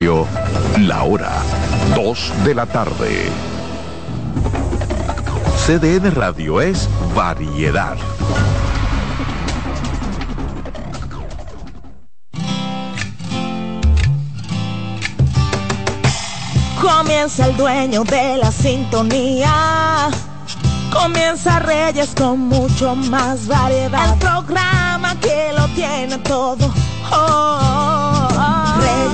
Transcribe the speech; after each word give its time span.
La 0.00 1.04
hora 1.04 1.32
2 1.94 2.44
de 2.44 2.54
la 2.54 2.66
tarde. 2.66 3.30
CDN 5.66 6.14
Radio 6.14 6.60
es 6.60 6.86
variedad. 7.14 7.96
Comienza 16.78 17.46
el 17.46 17.56
dueño 17.56 18.04
de 18.04 18.36
la 18.36 18.52
sintonía. 18.52 20.10
Comienza 20.92 21.58
Reyes 21.60 22.10
con 22.14 22.40
mucho 22.40 22.94
más 22.94 23.46
variedad. 23.46 24.12
El 24.12 24.18
programa 24.18 25.18
que 25.20 25.52
lo 25.56 25.66
tiene 25.68 26.18
todo. 26.18 26.70
Oh. 27.10 27.95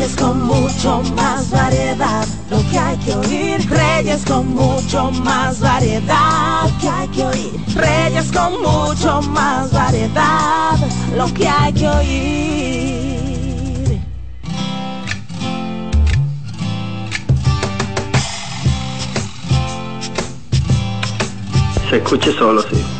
Reyes 0.02 0.16
con 0.16 0.42
mucho 0.42 1.00
más 1.14 1.48
variedad. 1.48 2.26
Lo 2.50 2.58
que 2.68 2.76
hay 2.76 2.96
que 2.96 3.14
oír. 3.14 3.70
Reyes 3.70 4.24
con 4.24 4.52
mucho 4.52 5.12
más 5.12 5.60
variedad. 5.60 6.64
Lo 6.64 6.78
que 6.80 6.88
hay 6.88 7.06
que 7.06 7.24
oír. 7.24 7.52
Reyes 7.76 8.32
con 8.32 8.60
mucho 8.60 9.22
más 9.22 9.70
variedad. 9.70 10.76
Lo 11.16 11.32
que 11.32 11.46
hay 11.46 11.72
que 11.72 11.88
oír. 11.88 13.12
Se 21.88 21.96
escuche 21.98 22.32
solo, 22.32 22.62
sí. 22.62 22.91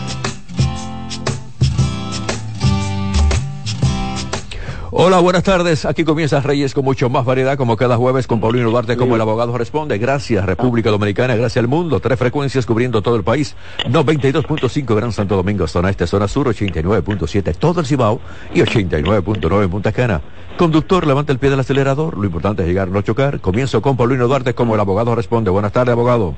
Hola, 4.94 5.20
buenas 5.20 5.42
tardes. 5.42 5.86
Aquí 5.86 6.04
comienza 6.04 6.42
Reyes 6.42 6.74
con 6.74 6.84
mucho 6.84 7.08
más 7.08 7.24
variedad, 7.24 7.56
como 7.56 7.78
cada 7.78 7.96
jueves 7.96 8.26
con 8.26 8.42
Paulino 8.42 8.68
Duarte, 8.70 8.98
como 8.98 9.14
el 9.14 9.22
abogado 9.22 9.56
responde. 9.56 9.96
Gracias, 9.96 10.44
República 10.44 10.90
Dominicana, 10.90 11.34
gracias 11.34 11.62
al 11.62 11.66
mundo. 11.66 11.98
Tres 11.98 12.18
frecuencias 12.18 12.66
cubriendo 12.66 13.00
todo 13.00 13.16
el 13.16 13.24
país. 13.24 13.56
92.5 13.88 14.94
Gran 14.94 15.10
Santo 15.10 15.34
Domingo, 15.34 15.66
zona 15.66 15.88
este, 15.88 16.06
zona 16.06 16.28
sur, 16.28 16.46
89.7 16.46 17.56
todo 17.56 17.80
el 17.80 17.86
Cibao 17.86 18.20
y 18.52 18.60
89.9 18.60 19.70
Punta 19.70 19.92
Cana. 19.92 20.20
Conductor, 20.58 21.06
levanta 21.06 21.32
el 21.32 21.38
pie 21.38 21.48
del 21.48 21.60
acelerador. 21.60 22.18
Lo 22.18 22.26
importante 22.26 22.60
es 22.60 22.68
llegar, 22.68 22.88
no 22.88 23.00
chocar. 23.00 23.40
Comienzo 23.40 23.80
con 23.80 23.96
Paulino 23.96 24.28
Duarte, 24.28 24.52
como 24.52 24.74
el 24.74 24.80
abogado 24.80 25.14
responde. 25.14 25.50
Buenas 25.50 25.72
tardes, 25.72 25.92
abogado. 25.92 26.34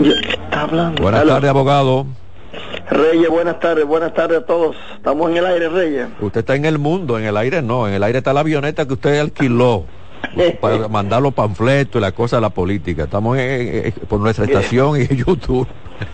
Está 0.00 0.62
hablando. 0.62 1.00
Buenas 1.00 1.24
tardes, 1.24 1.50
abogado. 1.50 2.06
Reyes, 2.90 3.28
buenas 3.28 3.58
tardes, 3.60 3.84
buenas 3.84 4.14
tardes 4.14 4.38
a 4.38 4.46
todos. 4.46 4.76
Estamos 4.94 5.30
en 5.30 5.38
el 5.38 5.46
aire, 5.46 5.68
Reyes. 5.68 6.06
Usted 6.20 6.40
está 6.40 6.54
en 6.54 6.64
el 6.64 6.78
mundo, 6.78 7.18
en 7.18 7.24
el 7.24 7.36
aire 7.36 7.60
no. 7.62 7.88
En 7.88 7.94
el 7.94 8.02
aire 8.02 8.18
está 8.18 8.32
la 8.32 8.40
avioneta 8.40 8.86
que 8.86 8.94
usted 8.94 9.18
alquiló 9.18 9.84
para 10.60 10.86
mandar 10.88 11.20
los 11.20 11.34
panfletos 11.34 11.98
y 11.98 12.00
la 12.02 12.12
cosa 12.12 12.36
de 12.36 12.42
la 12.42 12.50
política. 12.50 13.04
Estamos 13.04 13.38
en- 13.38 13.86
en- 13.86 13.92
por 14.08 14.20
nuestra 14.20 14.44
estación 14.44 15.00
y 15.00 15.02
en 15.02 15.16
YouTube. 15.24 15.66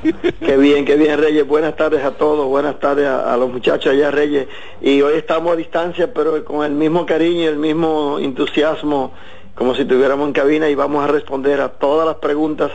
Qué 0.41 0.57
bien, 0.57 0.85
qué 0.85 0.97
bien, 0.97 1.19
Reyes. 1.19 1.47
Buenas 1.47 1.75
tardes 1.77 2.05
a 2.05 2.13
todos, 2.13 2.47
buenas 2.47 2.79
tardes 2.79 3.05
a, 3.07 3.35
a 3.35 3.37
los 3.37 3.51
muchachos 3.53 3.93
allá, 3.93 4.11
Reyes. 4.13 4.47
Y 4.81 5.03
hoy 5.03 5.15
estamos 5.17 5.53
a 5.53 5.57
distancia, 5.57 6.15
pero 6.15 6.45
con 6.45 6.65
el 6.65 6.71
mismo 6.73 7.05
cariño 7.05 7.41
y 7.43 7.47
el 7.47 7.57
mismo 7.57 8.19
entusiasmo, 8.21 9.13
como 9.57 9.75
si 9.75 9.83
estuviéramos 9.83 10.29
en 10.29 10.33
cabina 10.35 10.69
y 10.69 10.75
vamos 10.77 11.03
a 11.03 11.09
responder 11.09 11.61
a 11.61 11.69
todas 11.69 12.07
las 12.07 12.17
preguntas 12.17 12.71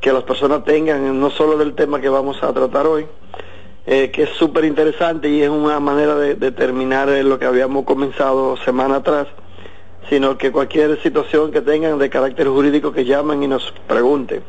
que 0.00 0.12
las 0.12 0.22
personas 0.24 0.64
tengan, 0.64 1.20
no 1.20 1.30
solo 1.30 1.56
del 1.58 1.74
tema 1.74 2.00
que 2.00 2.08
vamos 2.08 2.42
a 2.42 2.52
tratar 2.52 2.86
hoy, 2.86 3.06
eh, 3.86 4.10
que 4.10 4.22
es 4.24 4.30
súper 4.30 4.64
interesante 4.64 5.28
y 5.28 5.42
es 5.42 5.50
una 5.50 5.78
manera 5.80 6.14
de, 6.16 6.34
de 6.34 6.52
terminar 6.52 7.08
eh, 7.08 7.22
lo 7.22 7.38
que 7.38 7.44
habíamos 7.46 7.84
comenzado 7.84 8.56
semana 8.58 8.96
atrás, 8.96 9.26
sino 10.08 10.38
que 10.38 10.50
cualquier 10.50 11.00
situación 11.02 11.50
que 11.52 11.60
tengan 11.60 11.98
de 11.98 12.08
carácter 12.10 12.48
jurídico 12.48 12.92
que 12.92 13.04
llamen 13.04 13.42
y 13.42 13.48
nos 13.48 13.72
pregunten. 13.86 14.42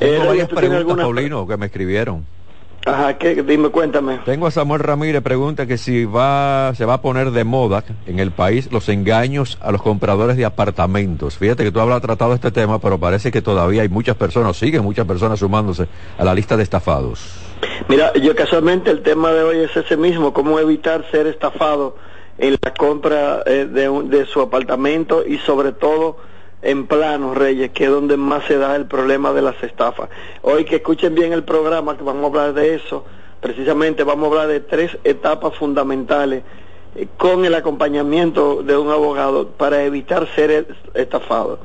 Reyes, 0.00 0.26
varias 0.26 0.48
¿tú 0.48 0.54
tienes 0.56 0.70
preguntas, 0.78 0.78
alguna- 0.80 1.02
Paulino, 1.02 1.46
que 1.46 1.56
me 1.56 1.66
escribieron. 1.66 2.24
Ajá, 2.88 3.18
¿qué? 3.18 3.42
dime, 3.42 3.68
cuéntame. 3.68 4.18
Tengo 4.24 4.46
a 4.46 4.50
Samuel 4.50 4.80
Ramírez, 4.80 5.22
pregunta 5.22 5.66
que 5.66 5.76
si 5.76 6.04
va, 6.06 6.72
se 6.74 6.84
va 6.86 6.94
a 6.94 7.02
poner 7.02 7.30
de 7.32 7.44
moda 7.44 7.84
en 8.06 8.18
el 8.18 8.30
país 8.30 8.70
los 8.72 8.88
engaños 8.88 9.58
a 9.60 9.70
los 9.72 9.82
compradores 9.82 10.36
de 10.38 10.44
apartamentos. 10.46 11.36
Fíjate 11.36 11.64
que 11.64 11.70
tú 11.72 11.80
hablas 11.80 12.00
tratado 12.00 12.32
este 12.32 12.50
tema, 12.50 12.78
pero 12.78 12.98
parece 12.98 13.30
que 13.30 13.42
todavía 13.42 13.82
hay 13.82 13.88
muchas 13.90 14.16
personas, 14.16 14.56
siguen 14.56 14.82
muchas 14.82 15.06
personas 15.06 15.38
sumándose 15.38 15.86
a 16.16 16.24
la 16.24 16.34
lista 16.34 16.56
de 16.56 16.62
estafados. 16.62 17.20
Mira, 17.88 18.12
yo 18.14 18.34
casualmente 18.34 18.90
el 18.90 19.02
tema 19.02 19.32
de 19.32 19.42
hoy 19.42 19.58
es 19.58 19.76
ese 19.76 19.96
mismo, 19.96 20.32
cómo 20.32 20.58
evitar 20.58 21.04
ser 21.10 21.26
estafado 21.26 21.96
en 22.38 22.56
la 22.62 22.72
compra 22.72 23.42
eh, 23.44 23.66
de, 23.70 23.88
un- 23.88 24.08
de 24.08 24.24
su 24.26 24.40
apartamento 24.40 25.26
y 25.26 25.38
sobre 25.38 25.72
todo 25.72 26.16
en 26.62 26.86
planos, 26.86 27.36
Reyes, 27.36 27.70
que 27.70 27.84
es 27.84 27.90
donde 27.90 28.16
más 28.16 28.44
se 28.44 28.58
da 28.58 28.74
el 28.76 28.86
problema 28.86 29.32
de 29.32 29.42
las 29.42 29.62
estafas. 29.62 30.08
Hoy 30.42 30.64
que 30.64 30.76
escuchen 30.76 31.14
bien 31.14 31.32
el 31.32 31.44
programa, 31.44 31.96
que 31.96 32.02
vamos 32.04 32.24
a 32.24 32.26
hablar 32.26 32.52
de 32.54 32.74
eso, 32.74 33.04
precisamente 33.40 34.02
vamos 34.04 34.24
a 34.24 34.28
hablar 34.28 34.48
de 34.48 34.60
tres 34.60 34.98
etapas 35.04 35.54
fundamentales 35.56 36.42
eh, 36.96 37.06
con 37.16 37.44
el 37.44 37.54
acompañamiento 37.54 38.62
de 38.62 38.76
un 38.76 38.90
abogado 38.90 39.48
para 39.50 39.84
evitar 39.84 40.26
ser 40.34 40.50
es- 40.50 40.66
estafado. 40.94 41.60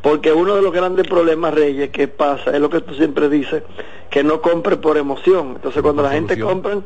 Porque 0.00 0.32
uno 0.32 0.56
de 0.56 0.62
los 0.62 0.72
grandes 0.72 1.06
problemas, 1.06 1.54
Reyes, 1.54 1.90
que 1.90 2.08
pasa, 2.08 2.50
es 2.50 2.60
lo 2.60 2.68
que 2.68 2.80
tú 2.80 2.94
siempre 2.94 3.28
dices, 3.28 3.62
que 4.10 4.24
no 4.24 4.40
compre 4.42 4.76
por 4.76 4.96
emoción. 4.96 5.52
Entonces 5.54 5.80
cuando 5.82 6.02
la 6.02 6.10
gente 6.10 6.34
compran, 6.40 6.84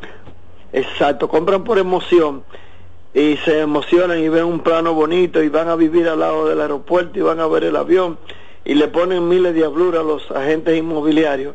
exacto, 0.75 1.27
compran 1.27 1.65
por 1.65 1.78
emoción 1.78 2.45
y 3.16 3.38
se 3.38 3.60
emocionan 3.60 4.19
y 4.19 4.28
ven 4.28 4.44
un 4.44 4.60
plano 4.60 4.93
bonito 4.93 5.43
y 5.43 5.49
van 5.49 5.71
a 5.71 5.75
vivir 5.75 6.06
al 6.06 6.21
lado 6.21 6.47
del 6.49 6.60
aeropuerto 6.60 7.19
y 7.19 7.22
van 7.22 7.41
a 7.41 7.47
ver 7.47 7.65
el 7.65 7.75
avión 7.75 8.19
y 8.62 8.75
le 8.75 8.88
ponen 8.88 9.27
miles 9.27 9.54
de 9.54 9.65
habluras 9.65 10.03
a 10.03 10.04
los 10.04 10.31
agentes 10.31 10.77
inmobiliarios. 10.77 11.54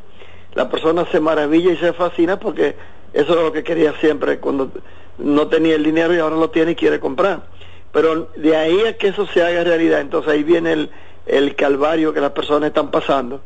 La 0.55 0.71
persona 0.71 1.05
se 1.11 1.19
maravilla 1.19 1.71
y 1.71 1.77
se 1.77 1.93
fascina 1.93 2.39
porque 2.39 2.75
eso 3.13 3.33
es 3.35 3.43
lo 3.43 3.53
que 3.53 3.63
quería 3.63 3.93
siempre 3.99 4.39
cuando 4.39 4.71
no 5.19 5.49
tenía 5.49 5.75
el 5.75 5.83
dinero 5.83 6.15
y 6.15 6.17
ahora 6.17 6.35
lo 6.35 6.49
tiene 6.49 6.71
y 6.71 6.75
quiere 6.75 6.99
comprar. 6.99 7.43
Pero 7.91 8.29
de 8.35 8.55
ahí 8.55 8.81
a 8.87 8.97
que 8.97 9.09
eso 9.09 9.27
se 9.27 9.43
haga 9.43 9.63
realidad, 9.63 10.01
entonces 10.01 10.33
ahí 10.33 10.41
viene 10.41 10.73
el, 10.73 10.89
el 11.27 11.55
calvario 11.55 12.11
que 12.11 12.21
las 12.21 12.31
personas 12.31 12.69
están 12.69 12.89
pasando. 12.89 13.39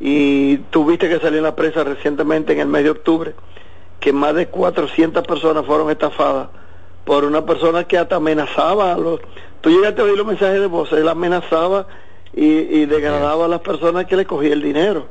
Y 0.00 0.56
tuviste 0.70 1.08
que 1.08 1.20
salir 1.20 1.38
en 1.38 1.44
la 1.44 1.54
prensa 1.54 1.84
recientemente 1.84 2.54
en 2.54 2.58
el 2.58 2.66
mes 2.66 2.82
de 2.82 2.90
octubre 2.90 3.34
que 4.00 4.12
más 4.12 4.34
de 4.34 4.48
400 4.48 5.24
personas 5.24 5.64
fueron 5.64 5.88
estafadas 5.88 6.48
por 7.04 7.24
una 7.24 7.44
persona 7.44 7.84
que 7.84 7.98
hasta 7.98 8.16
amenazaba 8.16 8.92
a 8.92 8.98
los... 8.98 9.20
Tú 9.60 9.70
llegaste 9.70 10.00
a 10.00 10.04
oír 10.04 10.16
los 10.16 10.26
mensajes 10.26 10.60
de 10.60 10.66
voz, 10.66 10.92
él 10.92 11.08
amenazaba 11.08 11.86
y, 12.34 12.44
y 12.44 12.86
degradaba 12.86 13.44
a 13.44 13.48
las 13.48 13.60
personas 13.60 14.06
que 14.06 14.16
le 14.16 14.26
cogía 14.26 14.52
el 14.52 14.62
dinero. 14.62 15.06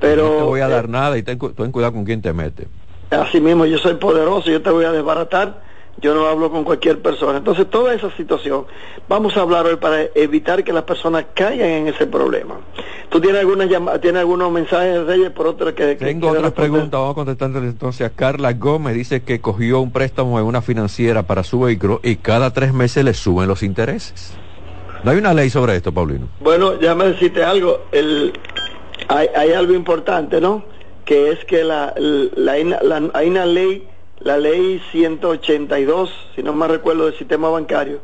Pero 0.00 0.24
no 0.24 0.36
te 0.36 0.42
voy 0.42 0.60
a 0.60 0.66
eh, 0.66 0.70
dar 0.70 0.88
nada 0.88 1.18
y 1.18 1.22
ten 1.22 1.38
cuidado 1.38 1.92
con 1.92 2.04
quién 2.04 2.22
te 2.22 2.32
mete. 2.32 2.68
Así 3.10 3.40
mismo, 3.40 3.64
yo 3.64 3.78
soy 3.78 3.94
poderoso, 3.94 4.50
yo 4.50 4.60
te 4.60 4.70
voy 4.70 4.84
a 4.84 4.92
desbaratar, 4.92 5.62
yo 6.00 6.14
no 6.14 6.26
hablo 6.26 6.50
con 6.50 6.64
cualquier 6.64 7.00
persona. 7.02 7.38
Entonces, 7.38 7.68
toda 7.70 7.94
esa 7.94 8.10
situación, 8.16 8.66
vamos 9.08 9.36
a 9.36 9.40
hablar 9.40 9.66
hoy 9.66 9.76
para 9.76 10.02
evitar 10.14 10.62
que 10.64 10.72
las 10.72 10.84
personas 10.84 11.24
caigan 11.34 11.68
en 11.68 11.88
ese 11.88 12.06
problema. 12.06 12.54
¿Tú 13.08 13.20
tienes 13.20 13.40
alguna 13.40 13.64
llama- 13.64 13.98
tienes 13.98 14.20
algunos 14.20 14.52
mensajes, 14.52 15.04
Reyes, 15.06 15.30
por 15.30 15.46
otro 15.46 15.74
que... 15.74 15.96
que 15.96 16.04
Tengo 16.04 16.28
quieras 16.28 16.36
otra 16.38 16.42
responder? 16.50 16.70
pregunta, 16.70 16.98
vamos 16.98 17.12
a 17.12 17.14
contestarle 17.14 17.58
entonces 17.68 18.06
a 18.06 18.10
Carla 18.10 18.52
Gómez. 18.52 18.94
Dice 18.94 19.22
que 19.22 19.40
cogió 19.40 19.80
un 19.80 19.90
préstamo 19.92 20.38
en 20.38 20.44
una 20.44 20.62
financiera 20.62 21.22
para 21.24 21.42
su 21.42 21.60
vehículo 21.60 22.00
y 22.02 22.16
cada 22.16 22.52
tres 22.52 22.72
meses 22.72 23.04
le 23.04 23.14
suben 23.14 23.48
los 23.48 23.62
intereses. 23.62 24.34
¿No 25.04 25.10
hay 25.12 25.18
una 25.18 25.32
ley 25.32 25.48
sobre 25.48 25.76
esto, 25.76 25.92
Paulino? 25.92 26.28
Bueno, 26.40 26.72
déjame 26.72 27.06
decirte 27.06 27.42
algo. 27.44 27.80
El, 27.92 28.32
hay, 29.08 29.28
hay 29.36 29.52
algo 29.52 29.72
importante, 29.72 30.40
¿no? 30.40 30.64
Que 31.04 31.30
es 31.30 31.44
que 31.46 31.64
la, 31.64 31.94
la, 31.96 32.56
la- 32.58 32.82
la- 32.82 33.10
hay 33.14 33.28
una 33.28 33.46
ley, 33.46 33.88
la 34.20 34.36
ley 34.38 34.82
182, 34.92 36.10
si 36.34 36.42
no 36.42 36.52
me 36.52 36.66
recuerdo, 36.68 37.04
del 37.06 37.16
sistema 37.16 37.48
bancario, 37.48 38.00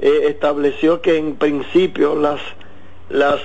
eh, 0.00 0.26
estableció 0.28 1.00
que 1.00 1.16
en 1.16 1.36
principio 1.36 2.14
las 2.14 2.40
las 3.08 3.40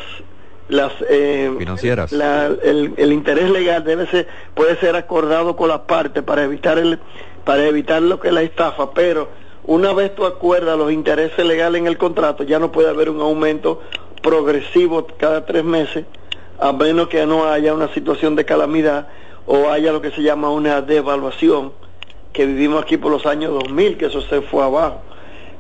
las 0.69 0.92
eh, 1.10 1.54
Financieras. 1.57 2.12
la- 2.12 2.48
el, 2.63 2.94
el 2.98 3.12
interés 3.13 3.50
legal 3.50 3.84
debe 3.84 4.07
ser 4.07 4.28
puede 4.54 4.75
ser 4.78 4.95
acordado 4.95 5.56
con 5.56 5.68
las 5.69 5.80
partes 5.81 6.24
para 6.24 6.44
evitar 6.44 6.78
el 6.78 7.00
para 7.44 7.66
evitar 7.66 8.01
lo 8.01 8.19
que 8.19 8.30
es 8.30 8.34
la 8.34 8.42
estafa 8.44 8.92
pero 8.94 9.28
una 9.66 9.94
vez 9.94 10.16
tú 10.16 10.25
acuerdas 10.25 10.78
los 10.78 10.92
intereses 10.92 11.46
legales 11.46 11.80
en 11.81 11.88
el 11.88 11.98
contrato 11.98 12.44
ya 12.44 12.60
no 12.60 12.72
puede 12.72 12.89
haber 12.89 13.10
un 13.10 13.19
aumento 13.22 13.81
progresivo 14.22 15.06
cada 15.18 15.46
tres 15.46 15.63
meses 15.63 16.06
a 16.60 16.72
menos 16.72 17.07
que 17.10 17.25
no 17.25 17.46
haya 17.46 17.74
una 17.74 17.94
situación 17.94 18.36
de 18.36 18.46
calamidad 18.46 19.07
o 19.46 19.69
haya 19.69 19.92
lo 19.92 20.01
que 20.01 20.12
se 20.12 20.22
llama 20.24 20.50
una 20.50 20.81
devaluación 20.81 21.74
que 22.33 22.45
vivimos 22.45 22.83
aquí 22.83 22.97
por 22.97 23.12
los 23.12 23.25
años 23.25 23.51
2000 23.51 23.97
que 23.97 24.07
eso 24.07 24.21
se 24.21 24.41
fue 24.41 24.63
abajo. 24.63 25.01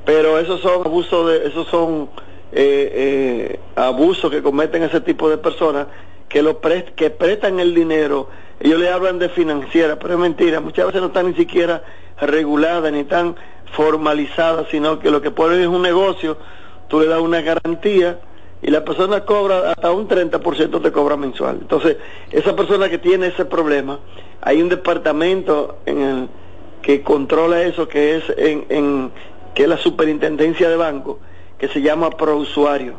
Pero 0.05 0.37
esos 0.39 0.59
son 0.59 0.85
abusos 0.85 1.29
de 1.29 1.47
esos 1.47 1.67
son 1.67 2.09
eh, 2.51 2.91
eh, 2.93 3.59
abusos 3.75 4.29
que 4.29 4.41
cometen 4.41 4.83
ese 4.83 4.99
tipo 4.99 5.29
de 5.29 5.37
personas 5.37 5.87
que, 6.27 6.41
lo 6.41 6.59
que 6.59 7.09
prestan 7.11 7.59
el 7.59 7.75
dinero, 7.75 8.27
ellos 8.59 8.79
le 8.79 8.89
hablan 8.89 9.19
de 9.19 9.29
financiera, 9.29 9.99
pero 9.99 10.15
es 10.15 10.19
mentira, 10.19 10.59
muchas 10.59 10.87
veces 10.87 11.01
no 11.01 11.07
están 11.07 11.27
ni 11.27 11.35
siquiera 11.35 11.83
reguladas 12.19 12.91
ni 12.91 13.01
están 13.01 13.35
formalizadas, 13.73 14.67
sino 14.71 14.99
que 14.99 15.11
lo 15.11 15.21
que 15.21 15.31
ponen 15.31 15.61
es 15.61 15.67
un 15.67 15.83
negocio, 15.83 16.37
tú 16.87 16.99
le 16.99 17.07
das 17.07 17.21
una 17.21 17.41
garantía 17.41 18.19
y 18.63 18.71
la 18.71 18.83
persona 18.83 19.25
cobra 19.25 19.71
hasta 19.71 19.91
un 19.91 20.07
30% 20.07 20.81
te 20.81 20.91
cobra 20.91 21.17
mensual. 21.17 21.57
Entonces, 21.61 21.97
esa 22.31 22.55
persona 22.55 22.89
que 22.89 22.97
tiene 22.97 23.27
ese 23.27 23.45
problema, 23.45 23.99
hay 24.41 24.61
un 24.61 24.69
departamento 24.69 25.77
en 25.85 26.01
el 26.01 26.29
que 26.83 27.01
controla 27.01 27.63
eso, 27.63 27.87
que 27.87 28.17
es 28.17 28.23
en, 28.37 28.65
en 28.69 29.11
que 29.55 29.63
es 29.63 29.69
la 29.69 29.77
superintendencia 29.77 30.69
de 30.69 30.75
banco, 30.75 31.19
que 31.57 31.67
se 31.69 31.81
llama 31.81 32.11
prousuario. 32.11 32.93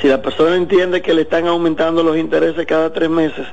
Si 0.00 0.08
la 0.08 0.20
persona 0.20 0.56
entiende 0.56 1.02
que 1.02 1.14
le 1.14 1.22
están 1.22 1.46
aumentando 1.46 2.02
los 2.02 2.16
intereses 2.16 2.66
cada 2.66 2.92
tres 2.92 3.10
meses, 3.10 3.46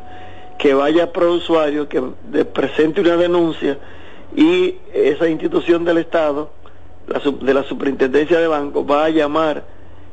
que 0.58 0.74
vaya 0.74 1.04
a 1.04 1.12
prousuario, 1.12 1.88
que 1.88 2.02
presente 2.46 3.02
una 3.02 3.18
denuncia 3.18 3.78
y 4.36 4.78
esa 4.94 5.30
institución 5.30 5.86
del 5.86 6.00
Estado, 6.00 6.50
de 7.42 7.54
la 7.54 7.64
superintendencia 7.64 8.40
de 8.40 8.48
banco, 8.48 8.86
va 8.86 9.06
a 9.06 9.10
llamar 9.10 9.66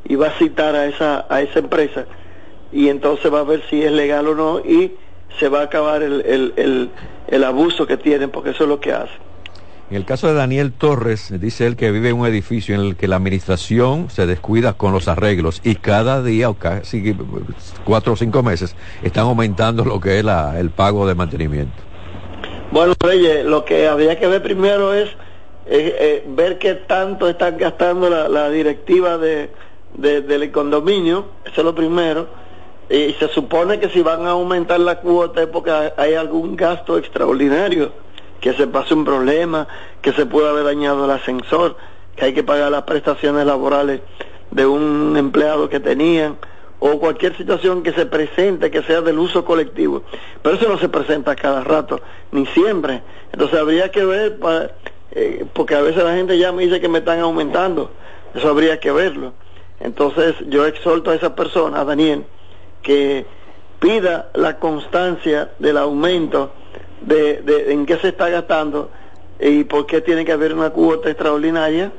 y 0.05 0.17
va 0.17 0.29
a 0.29 0.31
citar 0.33 0.75
a 0.75 0.87
esa, 0.87 1.27
a 1.29 1.41
esa 1.41 1.61
empresa 1.61 2.05
y 2.73 2.89
entonces 2.89 3.33
va 3.33 3.41
a 3.41 3.45
ver 3.45 3.63
si 3.71 3.83
es 3.83 3.93
legal 3.93 4.27
o 4.29 4.35
no 4.35 4.59
y 4.59 4.93
se 5.39 5.49
va 5.49 5.61
a 5.61 5.65
acabar 5.65 6.03
el, 6.03 6.21
el, 6.27 6.53
el, 6.57 6.91
el 7.29 7.45
abuso 7.45 7.87
que 7.87 7.97
tienen 7.97 8.31
porque 8.31 8.51
eso 8.51 8.65
es 8.65 8.69
lo 8.69 8.81
que 8.81 8.93
hacen. 8.93 9.35
En 9.91 9.99
el 9.99 10.07
caso 10.07 10.29
de 10.29 10.35
Daniel 10.35 10.73
Torres, 10.73 11.33
dice 11.41 11.67
él 11.67 11.77
que 11.77 11.91
vive 11.91 12.09
en 12.09 12.17
un 12.17 12.27
edificio 12.27 12.75
en 12.75 12.81
el 12.81 12.97
que 12.97 13.07
la 13.07 13.17
administración 13.17 14.09
se 14.09 14.27
descuida 14.27 14.73
con 14.73 14.93
los 14.93 15.09
arreglos 15.09 15.61
y 15.63 15.75
cada 15.75 16.23
día 16.23 16.49
o 16.49 16.55
casi 16.55 17.15
cuatro 17.85 18.15
o 18.15 18.17
cinco 18.17 18.43
meses 18.43 18.75
están 19.03 19.25
aumentando 19.25 19.85
lo 19.85 20.01
que 20.01 20.19
es 20.19 20.25
la, 20.25 20.59
el 20.59 20.71
pago 20.71 21.07
de 21.07 21.15
mantenimiento. 21.15 21.75
Bueno, 22.73 22.95
Reyes, 22.99 23.45
lo 23.45 23.65
que 23.65 23.87
habría 23.87 24.19
que 24.19 24.27
ver 24.27 24.43
primero 24.43 24.95
es 24.95 25.11
eh, 25.67 25.97
eh, 25.99 26.25
ver 26.29 26.59
qué 26.59 26.75
tanto 26.75 27.29
están 27.29 27.59
gastando 27.59 28.09
la, 28.09 28.29
la 28.29 28.49
directiva 28.49 29.19
de, 29.19 29.51
del 29.97 30.51
condominio, 30.51 31.27
eso 31.45 31.61
es 31.61 31.65
lo 31.65 31.75
primero. 31.75 32.27
Y 32.91 33.13
se 33.15 33.29
supone 33.29 33.81
que 33.81 33.89
si 33.89 34.03
van 34.03 34.27
a 34.27 34.31
aumentar 34.31 34.81
la 34.81 35.01
cuota 35.01 35.43
es 35.43 35.49
porque 35.49 35.71
hay 35.97 36.15
algún 36.15 36.57
gasto 36.57 36.99
extraordinario 36.99 37.93
que 38.41 38.53
se 38.53 38.67
pase 38.67 38.93
un 38.93 39.05
problema, 39.05 39.67
que 40.03 40.13
se 40.13 40.27
pueda 40.27 40.51
haber 40.51 40.65
dañado 40.65 41.07
el 41.07 41.11
ascensor, 41.11 41.77
que 42.15 42.27
hay 42.27 42.35
que 42.35 42.43
pagar 42.43 42.71
las 42.71 42.83
prestaciones 42.83 43.47
laborales 43.47 44.01
de 44.51 44.67
un 44.67 45.17
empleado 45.17 45.69
que 45.71 45.81
tenían, 45.81 46.37
o 46.79 46.99
cualquier 47.01 47.35
situación 47.39 47.83
que 47.83 47.93
se 47.93 48.05
presente 48.05 48.71
que 48.71 48.83
sea 48.83 49.01
del 49.01 49.19
uso 49.19 49.47
colectivo. 49.47 50.03
Pero 50.43 50.57
eso 50.57 50.69
no 50.69 50.79
se 50.79 50.91
presenta 50.91 51.35
cada 51.35 51.65
rato, 51.65 52.03
ni 52.33 52.45
siempre. 52.47 53.03
Entonces 53.33 53.59
habría 53.59 53.91
que 53.91 54.05
ver, 54.05 54.39
eh, 55.13 55.47
porque 55.55 55.75
a 55.75 55.81
veces 55.81 56.05
la 56.05 56.15
gente 56.15 56.37
ya 56.37 56.53
me 56.53 56.65
dice 56.65 56.83
que 56.83 56.89
me 56.89 56.99
están 56.99 57.21
aumentando, 57.21 57.91
eso 58.35 58.51
habría 58.51 58.79
que 58.79 58.93
verlo. 58.93 59.33
Entonces 59.81 60.35
yo 60.49 60.67
exhorto 60.67 61.11
a 61.11 61.15
esa 61.15 61.35
persona, 61.35 61.81
a 61.81 61.85
Daniel, 61.87 62.27
que 62.85 63.27
pida 63.81 64.31
la 64.35 64.61
constancia 64.61 65.51
del 65.59 65.77
aumento 65.77 66.53
de, 67.01 67.43
de, 67.43 67.73
en 67.73 67.85
qué 67.85 67.97
se 67.99 68.09
está 68.09 68.29
gastando 68.29 68.91
y 69.41 69.65
por 69.65 69.87
qué 69.87 70.01
tiene 70.01 70.25
que 70.25 70.33
haber 70.33 70.55
una 70.55 70.71
cuota 70.71 71.11
extraordinaria 71.11 71.91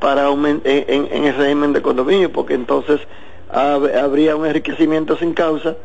para 0.00 0.28
en, 0.28 0.62
en, 0.64 1.24
el 1.24 1.36
régimen 1.36 1.72
de 1.72 1.82
condominio, 1.82 2.32
porque 2.32 2.54
entonces 2.54 3.00
habría 3.48 4.34
un 4.34 4.46
enriquecimiento 4.46 5.16
sin 5.16 5.34
causa 5.34 5.76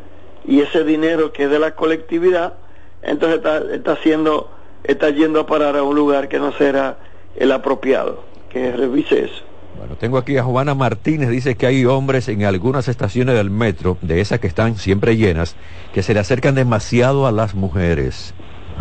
y 0.44 0.60
ese 0.60 0.84
dinero 0.84 1.32
que 1.32 1.44
es 1.44 1.50
de 1.50 1.58
la 1.58 1.74
colectividad, 1.74 2.54
entonces 3.02 3.38
está, 3.38 3.58
está 3.72 3.92
haciendo, 3.92 4.50
está 4.84 5.10
yendo 5.10 5.40
a 5.40 5.46
parar 5.46 5.76
a 5.76 5.82
un 5.82 5.94
lugar 5.94 6.28
que 6.28 6.38
no 6.38 6.52
será 6.52 6.96
el 7.36 7.52
apropiado, 7.52 8.24
que 8.48 8.72
revise 8.72 9.24
eso. 9.24 9.45
Bueno, 9.76 9.96
tengo 9.96 10.18
aquí 10.18 10.38
a 10.38 10.42
Juana 10.42 10.74
Martínez, 10.74 11.28
dice 11.28 11.56
que 11.56 11.66
hay 11.66 11.84
hombres 11.84 12.28
en 12.28 12.44
algunas 12.44 12.88
estaciones 12.88 13.34
del 13.34 13.50
metro, 13.50 13.98
de 14.00 14.20
esas 14.20 14.40
que 14.40 14.46
están 14.46 14.76
siempre 14.76 15.16
llenas, 15.16 15.54
que 15.92 16.02
se 16.02 16.14
le 16.14 16.20
acercan 16.20 16.54
demasiado 16.54 17.26
a 17.26 17.32
las 17.32 17.54
mujeres. 17.54 18.34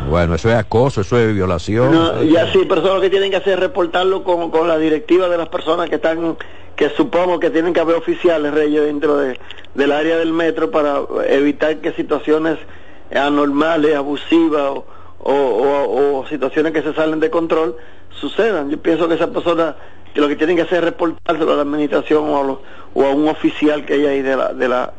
Bueno, 0.09 0.35
eso 0.35 0.49
es 0.49 0.55
acoso, 0.55 1.01
eso 1.01 1.17
es 1.17 1.33
violación. 1.33 1.91
No, 1.91 2.23
ya 2.23 2.51
sí, 2.51 2.59
pero 2.67 2.81
eso 2.81 2.95
lo 2.95 3.01
que 3.01 3.09
tienen 3.09 3.31
que 3.31 3.37
hacer 3.37 3.53
es 3.53 3.59
reportarlo 3.59 4.23
con, 4.23 4.51
con 4.51 4.67
la 4.67 4.77
directiva 4.77 5.27
de 5.29 5.37
las 5.37 5.49
personas 5.49 5.89
que 5.89 5.95
están, 5.95 6.37
que 6.75 6.89
supongo 6.89 7.39
que 7.39 7.49
tienen 7.49 7.73
que 7.73 7.79
haber 7.79 7.95
oficiales, 7.95 8.53
Reyes, 8.53 8.83
dentro 8.83 9.17
de, 9.17 9.39
del 9.73 9.91
área 9.91 10.17
del 10.17 10.33
metro 10.33 10.71
para 10.71 11.01
evitar 11.27 11.77
que 11.77 11.91
situaciones 11.93 12.57
anormales, 13.13 13.95
abusivas 13.95 14.71
o, 15.19 15.33
o, 15.33 16.25
situaciones 16.27 16.71
que 16.71 16.81
se 16.81 16.93
salen 16.93 17.19
de 17.19 17.29
control 17.29 17.75
sucedan. 18.09 18.69
Yo 18.69 18.77
pienso 18.77 19.07
que 19.07 19.15
esas 19.15 19.29
personas 19.29 19.75
que 20.15 20.21
lo 20.21 20.29
que 20.29 20.37
tienen 20.37 20.55
que 20.55 20.61
hacer 20.61 20.77
es 20.77 20.85
reportárselo 20.85 21.51
a 21.51 21.55
la 21.57 21.61
administración 21.63 22.29
o 22.29 22.37
a, 22.37 22.57
o 22.93 23.05
a 23.05 23.09
un 23.11 23.27
oficial 23.27 23.85
que 23.85 23.95
hay 23.95 24.05
ahí 24.05 24.21
de 24.21 24.37
la, 24.37 24.53
de 24.53 24.67
la, 24.69 24.93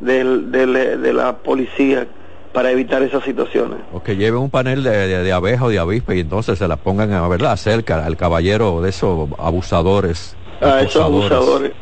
de 0.00 1.12
la 1.12 1.36
policía 1.36 2.06
para 2.54 2.70
evitar 2.70 3.02
esas 3.02 3.22
situaciones. 3.22 3.78
O 3.92 4.02
que 4.02 4.16
lleven 4.16 4.40
un 4.40 4.50
panel 4.50 4.82
de, 4.82 5.22
de, 5.22 5.32
abeja 5.32 5.66
o 5.66 5.68
de 5.68 5.78
avispa 5.78 6.14
y 6.14 6.20
entonces 6.20 6.58
se 6.58 6.66
la 6.66 6.76
pongan 6.76 7.12
a 7.12 7.28
verdad 7.28 7.54
cerca 7.56 8.04
al 8.04 8.16
caballero 8.16 8.80
de 8.80 8.88
esos 8.88 9.28
abusadores. 9.38 10.36
Ah, 10.62 10.80
esos 10.80 11.02
abusadores. 11.02 11.72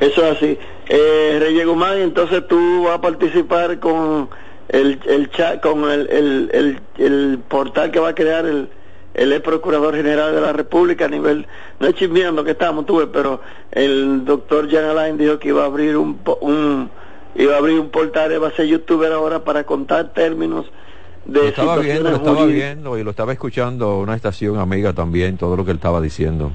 Eso 0.00 0.26
es 0.26 0.36
así. 0.36 0.58
Eh, 0.90 1.38
Reyes 1.40 1.66
Guzmán, 1.66 1.98
entonces 1.98 2.46
tú 2.46 2.84
vas 2.84 2.96
a 2.96 3.00
participar 3.00 3.80
con 3.80 4.28
el, 4.68 5.00
el 5.06 5.30
chat, 5.30 5.62
con 5.62 5.90
el, 5.90 6.06
el, 6.10 6.80
el, 6.98 7.38
portal 7.48 7.90
que 7.90 7.98
va 7.98 8.10
a 8.10 8.14
crear 8.14 8.44
el, 8.44 8.68
el 9.14 9.40
Procurador 9.42 9.94
General 9.94 10.34
de 10.34 10.40
la 10.40 10.52
República 10.52 11.06
a 11.06 11.08
nivel, 11.08 11.46
no 11.80 11.86
es 11.86 11.94
chismeando 11.94 12.44
que 12.44 12.52
estamos, 12.52 12.84
tuve, 12.84 13.06
pero 13.06 13.40
el 13.70 14.24
doctor 14.24 14.70
Jan 14.70 14.84
Alain 14.84 15.16
dijo 15.16 15.38
que 15.38 15.48
iba 15.48 15.62
a 15.62 15.66
abrir 15.66 15.96
un, 15.96 16.18
un 16.40 16.90
iba 17.36 17.54
a 17.54 17.58
abrir 17.58 17.78
un 17.78 17.90
portal, 17.90 18.42
va 18.42 18.48
a 18.48 18.52
ser 18.52 18.66
youtuber 18.66 19.12
ahora 19.12 19.44
para 19.44 19.64
contar 19.64 20.12
términos 20.12 20.66
de 21.24 21.40
lo 21.40 21.48
estaba 21.48 21.76
viendo, 21.78 22.10
lo 22.10 22.16
estaba 22.16 22.46
viendo 22.46 22.98
y 22.98 23.02
lo 23.02 23.10
estaba 23.10 23.32
escuchando 23.32 23.98
una 23.98 24.14
estación 24.14 24.58
amiga 24.58 24.92
también, 24.92 25.36
todo 25.36 25.56
lo 25.56 25.64
que 25.64 25.70
él 25.70 25.78
estaba 25.78 26.00
diciendo. 26.00 26.52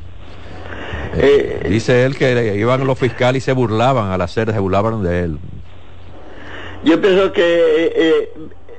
Eh, 1.15 1.61
eh, 1.63 1.69
dice 1.69 2.05
él 2.05 2.15
que 2.15 2.55
iban 2.55 2.85
los 2.85 2.99
fiscales 2.99 3.43
y 3.43 3.45
se 3.45 3.53
burlaban 3.53 4.11
al 4.11 4.21
hacer, 4.21 4.51
se 4.51 4.59
burlaban 4.59 5.01
de 5.03 5.23
él. 5.23 5.37
Yo 6.83 7.01
pienso 7.01 7.33
que 7.33 7.43
eh, 7.95 8.29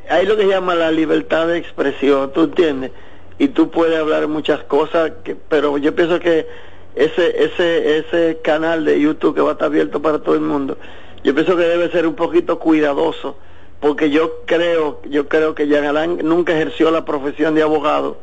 hay 0.08 0.26
lo 0.26 0.36
que 0.36 0.44
se 0.44 0.48
llama 0.48 0.74
la 0.74 0.90
libertad 0.92 1.48
de 1.48 1.58
expresión, 1.58 2.32
¿tú 2.32 2.44
entiendes? 2.44 2.92
Y 3.40 3.48
tú 3.48 3.70
puedes 3.70 3.98
hablar 3.98 4.28
muchas 4.28 4.62
cosas, 4.64 5.12
que, 5.24 5.34
pero 5.34 5.78
yo 5.78 5.94
pienso 5.94 6.20
que 6.20 6.46
ese, 6.94 7.42
ese, 7.42 7.96
ese 7.96 8.38
canal 8.44 8.84
de 8.84 9.00
YouTube 9.00 9.34
que 9.34 9.40
va 9.40 9.48
a 9.48 9.52
estar 9.52 9.68
abierto 9.68 10.02
para 10.02 10.18
todo 10.18 10.34
el 10.34 10.42
mundo, 10.42 10.76
yo 11.24 11.34
pienso 11.34 11.56
que 11.56 11.62
debe 11.62 11.90
ser 11.90 12.06
un 12.06 12.16
poquito 12.16 12.58
cuidadoso, 12.58 13.38
porque 13.80 14.10
yo 14.10 14.42
creo, 14.44 15.00
yo 15.08 15.26
creo 15.26 15.54
que 15.54 15.68
Jean 15.68 15.86
Alain 15.86 16.18
nunca 16.22 16.52
ejerció 16.52 16.90
la 16.90 17.06
profesión 17.06 17.54
de 17.54 17.62
abogado, 17.62 18.18